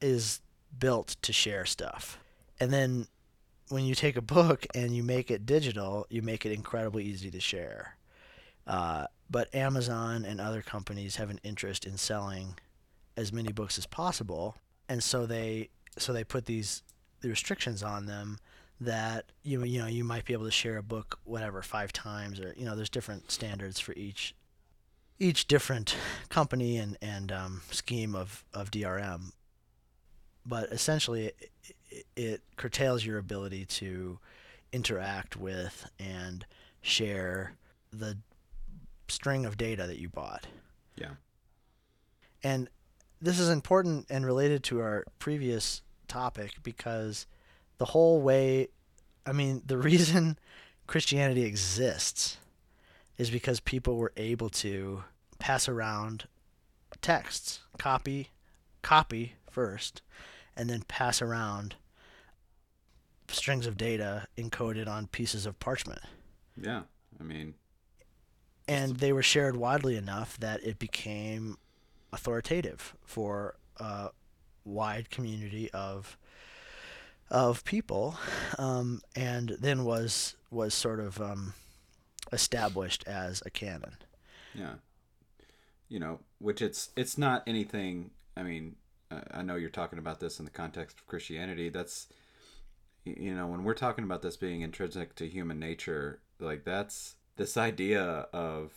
is 0.02 0.42
built 0.78 1.18
to 1.22 1.32
share 1.32 1.66
stuff. 1.66 2.20
And 2.60 2.72
then 2.72 3.08
when 3.70 3.86
you 3.86 3.96
take 3.96 4.16
a 4.16 4.22
book 4.22 4.66
and 4.74 4.96
you 4.96 5.04
make 5.04 5.30
it 5.30 5.46
digital, 5.46 6.08
you 6.10 6.22
make 6.22 6.46
it 6.46 6.52
incredibly 6.52 7.04
easy 7.04 7.30
to 7.32 7.40
share. 7.40 7.98
Uh, 8.66 9.06
but 9.30 9.54
Amazon 9.54 10.26
and 10.26 10.40
other 10.40 10.62
companies 10.62 11.18
have 11.18 11.30
an 11.30 11.40
interest 11.44 11.86
in 11.86 11.98
selling 11.98 12.56
as 13.18 13.32
many 13.32 13.52
books 13.52 13.78
as 13.78 13.86
possible, 13.86 14.56
and 14.90 15.04
so 15.04 15.26
they 15.26 15.70
so 15.98 16.14
they 16.14 16.24
put 16.24 16.46
these 16.46 16.82
restrictions 17.24 17.84
on 17.84 18.06
them 18.06 18.38
that 18.82 19.32
you 19.44 19.64
you 19.64 19.80
know 19.80 19.88
you 19.88 20.04
might 20.04 20.26
be 20.26 20.34
able 20.34 20.46
to 20.46 20.52
share 20.52 20.78
a 20.78 20.84
book 20.84 21.20
whatever 21.24 21.62
five 21.62 21.94
times 21.94 22.40
or 22.40 22.54
you 22.58 22.66
know 22.66 22.76
there's 22.76 22.90
different 22.90 23.32
standards 23.32 23.80
for 23.80 23.94
each 23.94 24.36
each 25.20 25.48
different 25.48 25.96
company 26.30 26.78
and 26.78 26.98
and 27.02 27.32
um, 27.32 27.62
scheme 27.72 28.16
of 28.16 28.44
of 28.54 28.72
DRM, 28.72 29.32
but 30.46 30.72
essentially 30.72 31.28
it, 31.28 31.52
it, 31.90 32.06
it 32.16 32.42
curtails 32.58 33.06
your 33.06 33.18
ability 33.18 33.66
to 33.66 34.20
interact 34.72 35.38
with 35.38 35.90
and 36.00 36.46
share 36.82 37.54
the 37.92 38.18
string 39.08 39.46
of 39.46 39.58
data 39.58 39.86
that 39.88 40.00
you 40.00 40.10
bought. 40.10 40.48
Yeah. 40.96 41.12
And 42.44 42.70
this 43.22 43.40
is 43.40 43.50
important 43.50 44.08
and 44.10 44.26
related 44.26 44.64
to 44.66 44.82
our 44.82 45.06
previous 45.20 45.82
topic 46.08 46.52
because 46.64 47.26
the 47.78 47.86
whole 47.86 48.22
way, 48.22 48.70
I 49.26 49.32
mean, 49.32 49.62
the 49.66 49.78
reason 49.78 50.38
Christianity 50.88 51.44
exists 51.44 52.38
is 53.18 53.30
because 53.30 53.60
people 53.60 53.98
were 53.98 54.14
able 54.18 54.50
to 54.50 55.04
pass 55.40 55.68
around 55.68 56.26
texts, 57.02 57.62
copy, 57.78 58.30
copy 58.82 59.36
first, 59.50 60.02
and 60.56 60.70
then 60.70 60.84
pass 60.88 61.22
around 61.22 61.76
strings 63.28 63.66
of 63.66 63.78
data 63.78 64.28
encoded 64.38 64.88
on 64.88 65.08
pieces 65.08 65.46
of 65.46 65.60
parchment. 65.60 66.02
Yeah. 66.62 66.84
I 67.20 67.24
mean, 67.24 67.56
And 68.68 68.98
they 68.98 69.12
were 69.12 69.24
shared 69.24 69.56
widely 69.56 69.96
enough 69.98 70.38
that 70.40 70.64
it 70.64 70.80
became 70.80 71.58
authoritative 72.12 72.96
for 73.04 73.56
a 73.78 74.10
wide 74.66 75.10
community 75.10 75.70
of 75.72 76.18
of 77.34 77.66
people, 77.66 78.16
um, 78.58 79.02
and 79.16 79.58
then 79.60 79.84
was 79.84 80.36
was 80.52 80.74
sort 80.74 81.00
of 81.00 81.20
um, 81.20 81.54
established 82.32 83.04
as 83.08 83.42
a 83.46 83.50
canon. 83.50 83.98
yeah. 84.54 84.76
You 85.90 86.00
know, 86.00 86.20
which 86.40 86.62
it's 86.62 86.90
it's 86.96 87.18
not 87.18 87.44
anything. 87.46 88.12
I 88.36 88.44
mean, 88.44 88.78
uh, 89.12 89.22
I 89.32 89.42
know 89.44 89.56
you're 89.56 89.70
talking 89.70 90.00
about 90.00 90.20
this 90.20 90.40
in 90.40 90.46
the 90.46 90.52
context 90.52 90.98
of 91.00 91.08
Christianity. 91.08 91.70
That's 91.70 92.08
you 93.04 93.36
know, 93.36 93.48
when 93.48 93.64
we're 93.64 93.74
talking 93.74 94.04
about 94.04 94.22
this 94.22 94.38
being 94.38 94.62
intrinsic 94.62 95.14
to 95.16 95.28
human 95.28 95.60
nature, 95.60 96.20
like 96.40 96.64
that's 96.64 97.16
this 97.36 97.58
idea 97.58 98.28
of 98.34 98.72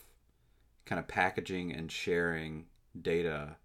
kind 0.84 0.98
of 0.98 1.08
packaging 1.08 1.72
and 1.72 1.90
sharing 1.90 2.66
data. 3.00 3.56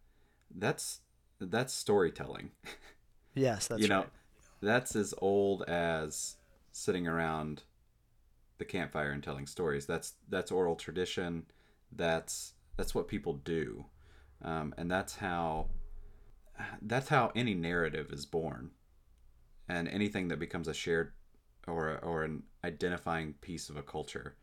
That's 0.53 0.99
that's 1.39 1.73
storytelling. 1.73 2.51
Yes, 3.33 3.67
that's 3.67 3.81
you 3.81 3.87
know, 3.87 3.99
right. 3.99 4.09
That's 4.61 4.95
as 4.95 5.13
old 5.19 5.63
as 5.63 6.35
sitting 6.71 7.07
around 7.07 7.63
the 8.57 8.65
campfire 8.65 9.11
and 9.11 9.23
telling 9.23 9.47
stories. 9.47 9.85
That's 9.85 10.13
that's 10.29 10.51
oral 10.51 10.75
tradition. 10.75 11.45
That's 11.91 12.53
that's 12.77 12.95
what 12.95 13.07
people 13.07 13.33
do, 13.33 13.85
um, 14.43 14.73
and 14.77 14.89
that's 14.89 15.15
how 15.17 15.67
that's 16.81 17.09
how 17.09 17.31
any 17.35 17.53
narrative 17.53 18.11
is 18.11 18.25
born, 18.25 18.71
and 19.67 19.87
anything 19.87 20.27
that 20.29 20.39
becomes 20.39 20.67
a 20.67 20.73
shared 20.73 21.11
or 21.67 21.99
or 22.03 22.23
an 22.23 22.43
identifying 22.63 23.33
piece 23.41 23.69
of 23.69 23.77
a 23.77 23.83
culture. 23.83 24.35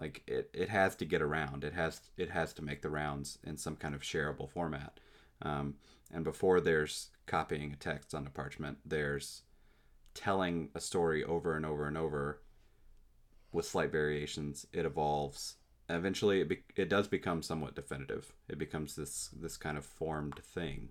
Like 0.00 0.22
it, 0.26 0.48
it 0.54 0.68
has 0.68 0.94
to 0.96 1.04
get 1.04 1.22
around. 1.22 1.64
It 1.64 1.74
has 1.74 2.00
it 2.16 2.30
has 2.30 2.52
to 2.54 2.62
make 2.62 2.82
the 2.82 2.90
rounds 2.90 3.38
in 3.44 3.56
some 3.56 3.76
kind 3.76 3.94
of 3.94 4.00
shareable 4.00 4.48
format. 4.48 5.00
Um, 5.42 5.74
and 6.10 6.24
before 6.24 6.60
there's 6.60 7.10
copying 7.26 7.72
a 7.72 7.76
text 7.76 8.14
on 8.14 8.26
a 8.26 8.30
parchment, 8.30 8.78
there's 8.84 9.42
telling 10.18 10.70
a 10.74 10.80
story 10.80 11.22
over 11.24 11.54
and 11.56 11.64
over 11.64 11.86
and 11.86 11.96
over 11.96 12.40
with 13.52 13.64
slight 13.64 13.92
variations. 13.92 14.66
It 14.72 14.84
evolves. 14.84 15.56
Eventually, 15.88 16.40
it, 16.40 16.48
be- 16.48 16.64
it 16.76 16.88
does 16.90 17.08
become 17.08 17.42
somewhat 17.42 17.74
definitive. 17.74 18.34
It 18.48 18.58
becomes 18.58 18.94
this 18.96 19.30
this 19.32 19.56
kind 19.56 19.78
of 19.78 19.86
formed 19.86 20.40
thing 20.44 20.90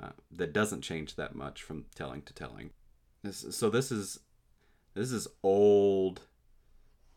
uh, 0.00 0.10
that 0.30 0.52
doesn't 0.52 0.82
change 0.82 1.16
that 1.16 1.34
much 1.34 1.62
from 1.62 1.86
telling 1.94 2.22
to 2.22 2.34
telling. 2.34 2.70
This, 3.24 3.44
so 3.50 3.68
this 3.70 3.90
is 3.90 4.20
this 4.94 5.10
is 5.10 5.26
old, 5.42 6.20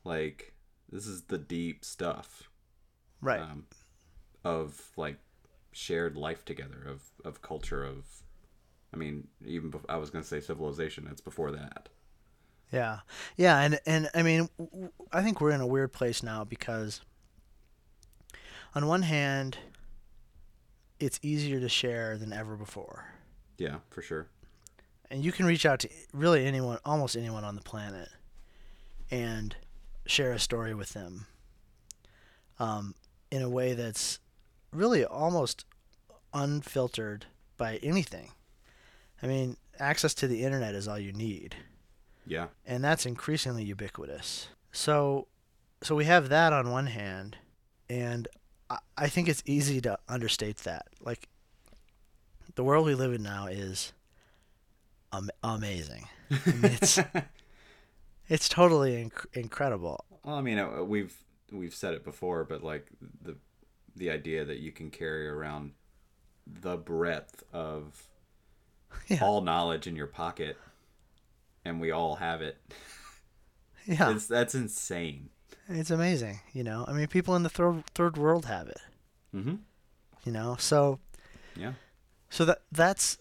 like 0.04 0.54
this 0.90 1.06
is 1.06 1.24
the 1.24 1.38
deep 1.38 1.84
stuff 1.84 2.50
Right. 3.22 3.42
um, 3.42 3.66
of 4.44 4.92
like 4.98 5.18
shared 5.72 6.16
life 6.16 6.46
together 6.46 6.84
of 6.88 7.04
of 7.24 7.42
culture 7.42 7.84
of 7.84 8.06
i 8.94 8.98
mean 8.98 9.28
even 9.46 9.72
bef- 9.72 9.86
i 9.90 9.98
was 9.98 10.10
going 10.10 10.24
to 10.24 10.28
say 10.28 10.40
civilization 10.40 11.08
it's 11.12 11.22
before 11.22 11.52
that. 11.52 11.90
Yeah, 12.72 13.02
yeah, 13.38 13.60
and 13.60 13.80
and 13.86 14.10
I 14.16 14.24
mean, 14.24 14.50
w- 14.58 14.90
I 15.12 15.22
think 15.22 15.40
we're 15.40 15.52
in 15.52 15.62
a 15.62 15.68
weird 15.68 15.94
place 15.94 16.24
now 16.24 16.44
because, 16.44 17.00
on 18.74 18.88
one 18.88 19.04
hand, 19.04 19.60
it's 21.00 21.20
easier 21.22 21.60
to 21.60 21.70
share 21.70 22.18
than 22.18 22.34
ever 22.34 22.56
before, 22.56 23.06
yeah 23.60 23.78
for 23.92 24.02
sure. 24.02 24.28
And 25.12 25.24
you 25.24 25.32
can 25.32 25.46
reach 25.46 25.66
out 25.66 25.80
to 25.82 25.90
really 26.12 26.46
anyone, 26.46 26.80
almost 26.84 27.16
anyone 27.16 27.44
on 27.44 27.56
the 27.56 27.62
planet, 27.62 28.10
and 29.12 29.56
share 30.08 30.32
a 30.34 30.40
story 30.40 30.74
with 30.74 30.90
them, 30.90 31.28
um, 32.60 32.96
in 33.32 33.44
a 33.44 33.50
way 33.50 33.74
that's 33.76 34.20
really 34.74 35.06
almost 35.06 35.66
unfiltered 36.34 37.28
by 37.58 37.78
anything. 37.78 38.32
I 39.26 39.28
mean, 39.28 39.58
access 39.80 40.14
to 40.16 40.28
the 40.28 40.44
internet 40.44 40.76
is 40.76 40.88
all 40.88 41.00
you 41.00 41.12
need 41.12 41.56
yeah 42.28 42.48
and 42.66 42.84
that's 42.84 43.06
increasingly 43.06 43.64
ubiquitous. 43.64 44.48
So, 44.72 45.28
so 45.82 45.96
we 45.96 46.06
have 46.06 46.30
that 46.30 46.54
on 46.54 46.70
one 46.72 46.88
hand, 46.88 47.38
and 47.90 48.28
I, 48.70 48.78
I 48.98 49.08
think 49.10 49.28
it's 49.30 49.44
easy 49.46 49.80
to 49.82 49.98
understate 50.10 50.58
that. 50.60 50.88
Like, 51.02 51.28
the 52.56 52.64
world 52.64 52.86
we 52.86 52.94
live 52.96 53.14
in 53.14 53.24
now 53.24 53.48
is 53.48 53.94
am- 55.14 55.30
amazing. 55.44 56.08
I 56.32 56.52
mean, 56.52 56.72
it's 56.74 57.00
it's 58.30 58.50
totally 58.50 58.94
inc- 59.06 59.26
incredible. 59.34 60.06
well 60.24 60.36
i 60.36 60.42
mean 60.42 60.58
uh, 60.58 60.84
we've 60.84 61.16
we've 61.52 61.76
said 61.76 61.94
it 61.94 62.04
before 62.04 62.44
but 62.44 62.64
like 62.64 62.88
the 63.22 63.36
the 63.96 64.10
idea 64.10 64.44
that 64.46 64.60
you 64.60 64.72
can 64.72 64.90
carry 64.90 65.28
around 65.28 65.72
the 66.48 66.76
breadth 66.78 67.44
of 67.54 68.08
Yeah, 69.08 69.24
all 69.24 69.42
knowledge 69.42 69.88
in 69.88 69.96
your 69.96 70.08
pocket 70.08 70.58
and 71.66 71.82
we 71.82 71.92
all 71.92 72.16
have 72.16 72.42
it. 72.42 72.58
Yeah, 73.88 74.10
it's, 74.10 74.26
that's 74.26 74.56
insane. 74.56 75.30
It's 75.70 75.92
amazing. 75.92 76.40
You 76.54 76.64
know, 76.64 76.86
I 76.88 76.94
mean, 76.94 77.06
people 77.06 77.36
in 77.36 77.44
the 77.44 77.50
third 77.50 77.86
third 77.94 78.18
world 78.18 78.46
have 78.46 78.68
it. 78.68 78.80
mm-hmm. 79.32 79.58
You 80.24 80.32
know, 80.32 80.56
so 80.58 80.98
yeah. 81.56 81.74
So 82.32 82.46
that 82.46 82.64
that's 82.72 83.20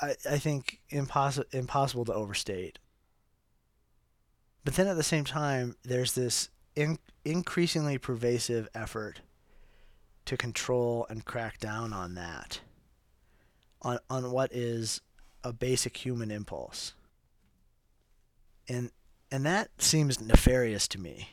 I, 0.00 0.16
I 0.28 0.38
think 0.38 0.80
impossible 0.90 1.46
impossible 1.52 2.04
to 2.06 2.12
overstate. 2.12 2.80
But 4.64 4.74
then 4.74 4.88
at 4.88 4.96
the 4.96 5.04
same 5.04 5.24
time, 5.24 5.76
there's 5.84 6.14
this 6.14 6.48
in, 6.74 6.98
increasingly 7.24 7.98
pervasive 7.98 8.68
effort 8.74 9.20
to 10.24 10.36
control 10.36 11.06
and 11.08 11.24
crack 11.24 11.58
down 11.58 11.92
on 11.92 12.16
that, 12.16 12.60
on 13.82 13.98
on 14.10 14.30
what 14.30 14.52
is 14.52 15.00
a 15.44 15.52
basic 15.52 15.96
human 15.96 16.30
impulse. 16.30 16.94
And 18.68 18.90
and 19.30 19.44
that 19.46 19.70
seems 19.78 20.20
nefarious 20.20 20.88
to 20.88 21.00
me. 21.00 21.30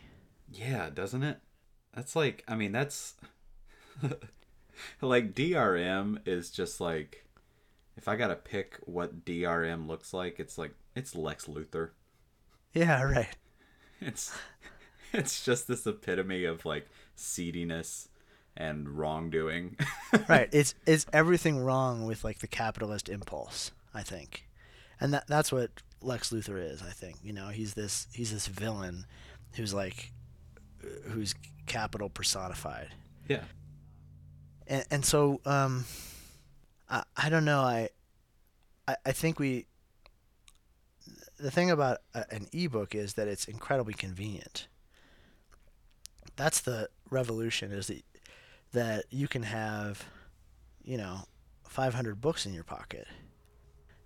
Yeah, 0.51 0.89
doesn't 0.93 1.23
it? 1.23 1.39
That's 1.93 2.15
like, 2.15 2.43
I 2.47 2.55
mean, 2.55 2.71
that's 2.71 3.15
like 5.01 5.33
DRM 5.33 6.19
is 6.25 6.51
just 6.51 6.81
like, 6.81 7.25
if 7.95 8.07
I 8.07 8.15
gotta 8.15 8.35
pick 8.35 8.77
what 8.85 9.25
DRM 9.25 9.87
looks 9.87 10.13
like, 10.13 10.39
it's 10.39 10.57
like 10.57 10.73
it's 10.95 11.15
Lex 11.15 11.45
Luthor. 11.45 11.91
Yeah, 12.73 13.01
right. 13.03 13.29
It's 14.01 14.37
it's 15.13 15.45
just 15.45 15.69
this 15.69 15.87
epitome 15.87 16.43
of 16.43 16.65
like 16.65 16.85
seediness 17.15 18.09
and 18.57 18.89
wrongdoing. 18.89 19.77
right. 20.29 20.49
It's 20.51 20.75
it's 20.85 21.05
everything 21.11 21.59
wrong 21.59 22.05
with 22.05 22.23
like 22.23 22.39
the 22.39 22.47
capitalist 22.47 23.09
impulse, 23.09 23.71
I 23.93 24.03
think. 24.03 24.47
And 24.99 25.13
that 25.13 25.27
that's 25.27 25.51
what 25.51 25.71
Lex 26.01 26.31
Luthor 26.31 26.57
is, 26.63 26.81
I 26.81 26.91
think. 26.91 27.17
You 27.23 27.33
know, 27.33 27.49
he's 27.49 27.73
this 27.73 28.07
he's 28.13 28.31
this 28.31 28.47
villain 28.47 29.05
who's 29.55 29.73
like 29.73 30.11
uh, 30.83 31.09
who's 31.09 31.35
capital 31.65 32.09
personified. 32.09 32.89
yeah. 33.27 33.43
And 34.67 34.85
and 34.89 35.05
so 35.05 35.41
um 35.45 35.85
I 36.89 37.03
I 37.17 37.29
don't 37.29 37.45
know, 37.45 37.61
I 37.61 37.89
I, 38.87 38.95
I 39.05 39.11
think 39.11 39.39
we 39.39 39.65
the 41.37 41.51
thing 41.51 41.69
about 41.69 41.97
a, 42.13 42.25
an 42.33 42.47
ebook 42.53 42.95
is 42.95 43.13
that 43.15 43.27
it's 43.27 43.45
incredibly 43.45 43.93
convenient. 43.93 44.67
That's 46.35 46.59
the 46.61 46.89
revolution 47.09 47.71
is 47.71 47.87
that 47.87 48.03
that 48.75 49.05
you 49.09 49.27
can 49.27 49.43
have, 49.43 50.03
you 50.83 50.97
know, 50.97 51.21
500 51.67 52.19
books 52.19 52.45
in 52.45 52.53
your 52.53 52.63
pocket. 52.65 53.07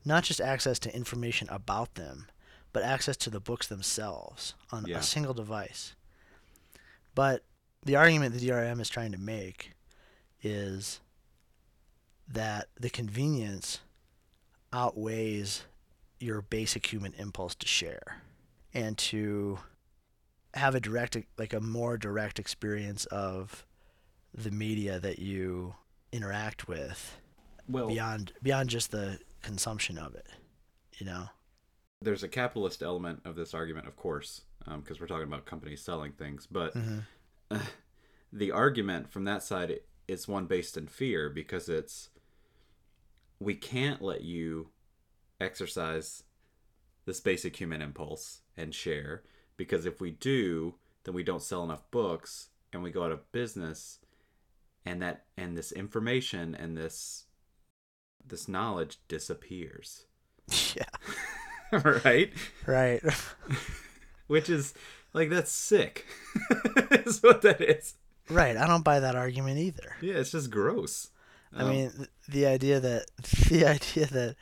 Not 0.05 0.23
just 0.23 0.39
access 0.39 0.77
to 0.79 0.95
information 0.95 1.49
about 1.49 1.95
them, 1.95 2.27
but 2.71 2.83
access 2.83 3.17
to 3.17 3.29
the 3.31 3.39
books 3.39 3.65
themselves 3.67 4.53
on 4.71 4.85
Yeah. 4.85 4.99
a 4.99 5.03
single 5.03 5.33
device. 5.33 5.95
But 7.15 7.43
the 7.83 7.95
argument 7.95 8.33
the 8.35 8.39
DRM 8.47 8.79
is 8.79 8.89
trying 8.89 9.11
to 9.11 9.17
make 9.17 9.73
is 10.43 10.99
that 12.27 12.67
the 12.79 12.89
convenience 12.91 13.79
outweighs 14.71 15.63
your 16.19 16.41
basic 16.43 16.85
human 16.93 17.13
impulse 17.15 17.55
to 17.55 17.67
share 17.67 18.21
and 18.73 18.97
to 18.99 19.59
have 20.53 20.75
a 20.75 20.79
direct 20.79 21.17
like 21.37 21.53
a 21.53 21.59
more 21.59 21.97
direct 21.97 22.37
experience 22.37 23.05
of 23.05 23.65
the 24.33 24.51
media 24.51 24.99
that 24.99 25.19
you 25.19 25.75
interact 26.11 26.67
with 26.67 27.17
Well, 27.67 27.87
beyond 27.87 28.33
beyond 28.41 28.69
just 28.69 28.91
the 28.91 29.19
consumption 29.41 29.97
of 29.97 30.15
it 30.15 30.27
you 30.97 31.05
know 31.05 31.29
there's 32.01 32.23
a 32.23 32.27
capitalist 32.29 32.81
element 32.81 33.21
of 33.25 33.35
this 33.35 33.53
argument, 33.53 33.85
of 33.85 33.97
course, 33.97 34.41
because 34.65 35.01
we're 35.01 35.07
talking 35.07 35.27
about 35.27 35.45
companies 35.45 35.81
selling 35.81 36.13
things. 36.13 36.47
But 36.49 36.73
Mhm. 36.73 37.03
the 38.31 38.51
argument 38.51 39.11
from 39.11 39.25
that 39.25 39.43
side 39.43 39.81
is 40.07 40.27
one 40.27 40.45
based 40.45 40.77
in 40.77 40.87
fear 40.87 41.29
because 41.29 41.67
it's 41.67 42.09
we 43.39 43.55
can't 43.55 44.01
let 44.01 44.21
you 44.21 44.69
exercise 45.41 46.23
this 47.05 47.19
basic 47.19 47.55
human 47.55 47.81
impulse 47.81 48.41
and 48.55 48.73
share 48.73 49.23
because 49.57 49.85
if 49.85 49.99
we 49.99 50.11
do, 50.11 50.75
then 51.03 51.13
we 51.13 51.23
don't 51.23 51.41
sell 51.43 51.63
enough 51.63 51.89
books 51.91 52.49
and 52.71 52.81
we 52.83 52.91
go 52.91 53.03
out 53.03 53.11
of 53.11 53.29
business 53.31 53.98
and 54.89 55.01
that 55.01 55.25
and 55.37 55.55
this 55.57 55.71
information 55.71 56.55
and 56.55 56.75
this 56.75 57.25
this 58.25 58.47
knowledge 58.47 58.97
disappears. 59.07 60.05
yeah 60.75 60.83
right? 62.03 62.33
right 62.65 63.01
Which 64.27 64.49
is 64.49 64.73
like 65.13 65.29
that's 65.29 65.51
sick. 65.51 66.05
is 66.91 67.21
what 67.23 67.41
that 67.43 67.61
is. 67.61 67.95
right 68.29 68.55
i 68.57 68.67
don't 68.67 68.83
buy 68.83 68.99
that 68.99 69.15
argument 69.15 69.57
either 69.57 69.95
Yeah, 70.01 70.15
it's 70.15 70.31
just 70.31 70.49
gross. 70.51 71.09
I 71.55 71.63
Um, 71.63 71.69
mean, 71.69 72.07
the 72.27 72.45
idea 72.45 72.79
that 72.79 73.05
the 73.49 73.65
idea 73.65 74.05
that 74.07 74.35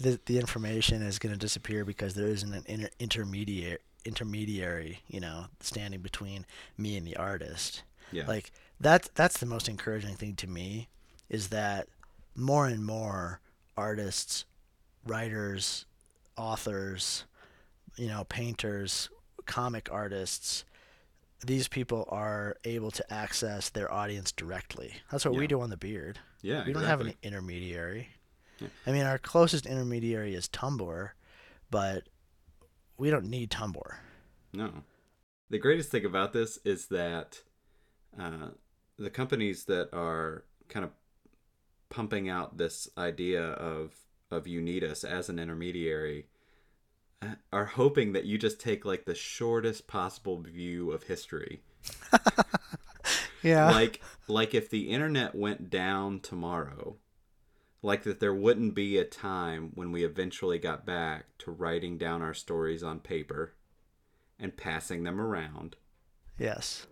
the, 0.00 0.18
the 0.26 0.38
information 0.38 1.02
is 1.02 1.18
going 1.18 1.32
to 1.34 1.38
disappear 1.38 1.84
because 1.84 2.14
there 2.14 2.26
isn't 2.26 2.52
an 2.54 2.64
inter- 2.66 2.90
intermediate 2.98 3.82
intermediary, 4.06 5.00
you 5.08 5.20
know, 5.20 5.46
standing 5.60 6.00
between 6.00 6.44
me 6.76 6.96
and 6.96 7.06
the 7.06 7.16
artist. 7.16 7.82
Yeah, 8.12 8.26
Like 8.26 8.52
that 8.80 9.08
that's 9.14 9.38
the 9.38 9.46
most 9.46 9.68
encouraging 9.68 10.16
thing 10.16 10.34
to 10.36 10.46
me 10.46 10.88
is 11.28 11.48
that 11.48 11.88
more 12.34 12.66
and 12.66 12.84
more 12.84 13.40
artists, 13.76 14.44
writers, 15.06 15.86
authors, 16.36 17.24
you 17.96 18.08
know, 18.08 18.24
painters, 18.24 19.08
comic 19.46 19.88
artists, 19.90 20.64
these 21.44 21.68
people 21.68 22.08
are 22.10 22.56
able 22.64 22.90
to 22.90 23.12
access 23.12 23.68
their 23.68 23.92
audience 23.92 24.32
directly. 24.32 24.94
That's 25.10 25.24
what 25.24 25.34
we 25.34 25.46
do 25.46 25.60
on 25.60 25.70
the 25.70 25.76
beard. 25.76 26.18
yeah. 26.42 26.64
We 26.66 26.72
don't 26.72 26.84
have 26.84 27.00
an 27.00 27.14
intermediary. 27.22 28.08
Yeah. 28.60 28.68
I 28.86 28.92
mean, 28.92 29.04
our 29.04 29.18
closest 29.18 29.66
intermediary 29.66 30.34
is 30.34 30.48
Tumblr, 30.48 31.10
but 31.70 32.04
we 32.96 33.10
don't 33.10 33.26
need 33.26 33.50
Tumblr. 33.50 33.94
No. 34.52 34.70
The 35.50 35.58
greatest 35.58 35.90
thing 35.90 36.04
about 36.04 36.32
this 36.32 36.58
is 36.64 36.86
that 36.86 37.42
uh, 38.18 38.48
the 38.98 39.10
companies 39.10 39.64
that 39.64 39.88
are 39.92 40.44
kind 40.68 40.84
of 40.84 40.90
pumping 41.90 42.28
out 42.28 42.56
this 42.56 42.88
idea 42.96 43.42
of 43.42 43.94
of 44.30 44.46
you 44.48 44.60
need 44.60 44.82
us 44.82 45.04
as 45.04 45.28
an 45.28 45.38
intermediary 45.38 46.26
uh, 47.22 47.34
are 47.52 47.66
hoping 47.66 48.12
that 48.12 48.24
you 48.24 48.36
just 48.36 48.58
take 48.58 48.84
like 48.84 49.04
the 49.04 49.14
shortest 49.14 49.86
possible 49.86 50.40
view 50.40 50.90
of 50.90 51.04
history. 51.04 51.62
Yeah. 53.42 53.70
like 53.72 54.00
like 54.26 54.54
if 54.54 54.70
the 54.70 54.88
internet 54.88 55.34
went 55.34 55.68
down 55.68 56.20
tomorrow, 56.20 56.96
like 57.82 58.04
that 58.04 58.18
there 58.18 58.32
wouldn't 58.32 58.74
be 58.74 58.96
a 58.96 59.04
time 59.04 59.72
when 59.74 59.92
we 59.92 60.02
eventually 60.02 60.58
got 60.58 60.86
back 60.86 61.26
to 61.40 61.50
writing 61.50 61.98
down 61.98 62.22
our 62.22 62.32
stories 62.32 62.82
on 62.82 63.00
paper 63.00 63.52
and 64.40 64.56
passing 64.56 65.04
them 65.04 65.20
around 65.20 65.76
yes. 66.38 66.86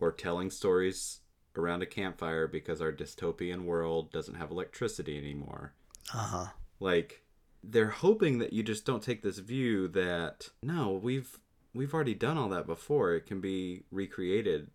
Or 0.00 0.12
telling 0.12 0.50
stories 0.50 1.20
around 1.56 1.82
a 1.82 1.86
campfire 1.86 2.46
because 2.46 2.80
our 2.80 2.92
dystopian 2.92 3.64
world 3.64 4.10
doesn't 4.12 4.34
have 4.34 4.50
electricity 4.50 5.16
anymore. 5.16 5.72
Uh 6.12 6.18
huh. 6.18 6.46
Like 6.80 7.22
they're 7.62 7.90
hoping 7.90 8.38
that 8.38 8.52
you 8.52 8.62
just 8.62 8.84
don't 8.84 9.02
take 9.02 9.22
this 9.22 9.38
view 9.38 9.88
that 9.88 10.50
no, 10.62 10.92
we've 10.92 11.38
we've 11.72 11.94
already 11.94 12.14
done 12.14 12.36
all 12.38 12.48
that 12.50 12.66
before. 12.66 13.14
It 13.14 13.26
can 13.26 13.40
be 13.40 13.84
recreated, 13.90 14.70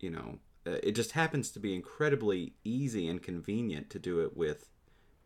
you 0.00 0.10
know. 0.10 0.38
Uh, 0.66 0.78
It 0.82 0.92
just 0.92 1.12
happens 1.12 1.50
to 1.50 1.60
be 1.60 1.74
incredibly 1.74 2.54
easy 2.64 3.08
and 3.08 3.22
convenient 3.22 3.90
to 3.90 3.98
do 3.98 4.20
it 4.20 4.36
with 4.36 4.68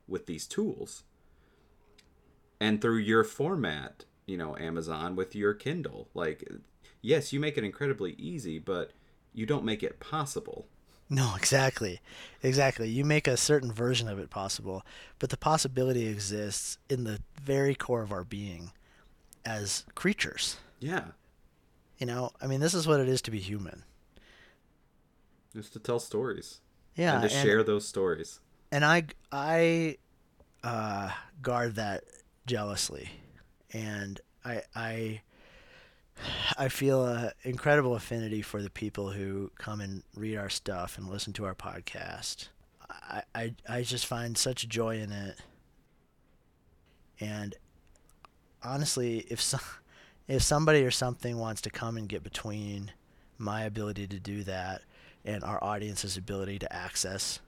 with 0.07 0.27
these 0.27 0.47
tools. 0.47 1.05
And 2.61 2.81
through 2.81 2.99
your 2.99 3.25
format, 3.25 4.05
you 4.27 4.37
know, 4.37 4.57
Amazon 4.57 5.17
with 5.17 5.35
your 5.35 5.53
Kindle. 5.55 6.09
Like 6.15 6.49
yes, 7.01 7.33
you 7.33 7.41
make 7.41 7.59
it 7.59 7.65
incredibly 7.65 8.13
easy, 8.13 8.59
but 8.59 8.93
you 9.35 9.47
don't 9.47 9.65
make 9.65 9.83
it 9.83 10.01
possible. 10.01 10.67
No, 11.09 11.35
exactly. 11.37 12.01
Exactly. 12.43 12.89
You 12.89 13.05
make 13.05 13.27
a 13.29 13.37
certain 13.37 13.73
version 13.73 14.09
of 14.09 14.19
it 14.19 14.31
possible, 14.31 14.85
but 15.19 15.31
the 15.31 15.37
possibility 15.37 16.07
exists 16.07 16.79
in 16.89 17.05
the 17.05 17.21
very 17.43 17.75
core 17.75 18.03
of 18.03 18.13
our 18.13 18.25
being 18.25 18.73
as 19.45 19.85
creatures. 19.95 20.57
Yeah. 20.81 21.05
You 21.99 22.07
know, 22.07 22.31
I 22.41 22.47
mean, 22.47 22.61
this 22.61 22.75
is 22.75 22.87
what 22.87 23.01
it 23.01 23.09
is 23.09 23.23
to 23.23 23.31
be 23.31 23.39
human. 23.39 23.85
Just 25.55 25.73
to 25.75 25.79
tell 25.79 25.99
stories. 26.01 26.61
Yeah. 26.97 27.15
and 27.21 27.23
to 27.23 27.29
share 27.29 27.63
those 27.63 27.87
stories. 27.87 28.41
and 28.71 28.85
I 28.85 29.05
I 29.31 29.97
uh, 30.65 31.11
guard 31.41 31.77
that 31.77 32.05
jealously, 32.47 33.09
and 33.73 34.21
I 34.45 34.63
I 34.75 35.21
I 36.57 36.69
feel 36.69 37.05
a 37.07 37.33
incredible 37.43 37.95
affinity 37.95 38.43
for 38.43 38.63
the 38.63 38.71
people 38.71 39.11
who 39.11 39.51
come 39.59 39.81
and 39.81 40.03
read 40.15 40.37
our 40.37 40.51
stuff 40.51 40.99
and 40.99 41.09
listen 41.09 41.33
to 41.35 41.45
our 41.45 41.55
podcast. 41.55 42.49
I 42.89 43.23
I, 43.35 43.55
I 43.69 43.83
just 43.83 44.07
find 44.07 44.37
such 44.37 44.69
joy 44.69 44.99
in 44.99 45.13
it, 45.13 45.39
and 47.21 47.55
honestly, 48.63 49.27
if 49.29 49.41
so, 49.41 49.59
if 50.29 50.43
somebody 50.43 50.85
or 50.85 50.91
something 50.91 51.39
wants 51.39 51.61
to 51.63 51.71
come 51.71 51.97
and 51.97 52.09
get 52.09 52.23
between 52.23 52.93
my 53.39 53.65
ability 53.65 54.07
to 54.07 54.21
do 54.21 54.45
that 54.45 54.83
and 55.25 55.43
our 55.43 55.63
audience's 55.63 56.17
ability 56.17 56.59
to 56.61 56.73
access 56.73 57.41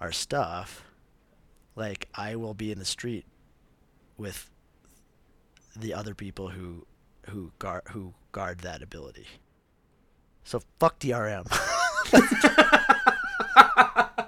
our 0.00 0.12
stuff, 0.12 0.84
like 1.74 2.08
I 2.14 2.36
will 2.36 2.54
be 2.54 2.70
in 2.70 2.78
the 2.78 2.84
street 2.84 3.24
with 4.16 4.50
the 5.74 5.94
other 5.94 6.14
people 6.14 6.48
who 6.48 6.86
who 7.28 7.52
guard 7.58 7.82
who 7.90 8.14
guard 8.32 8.60
that 8.60 8.82
ability. 8.82 9.26
So 10.44 10.60
fuck 10.78 10.98
DRM. 10.98 11.46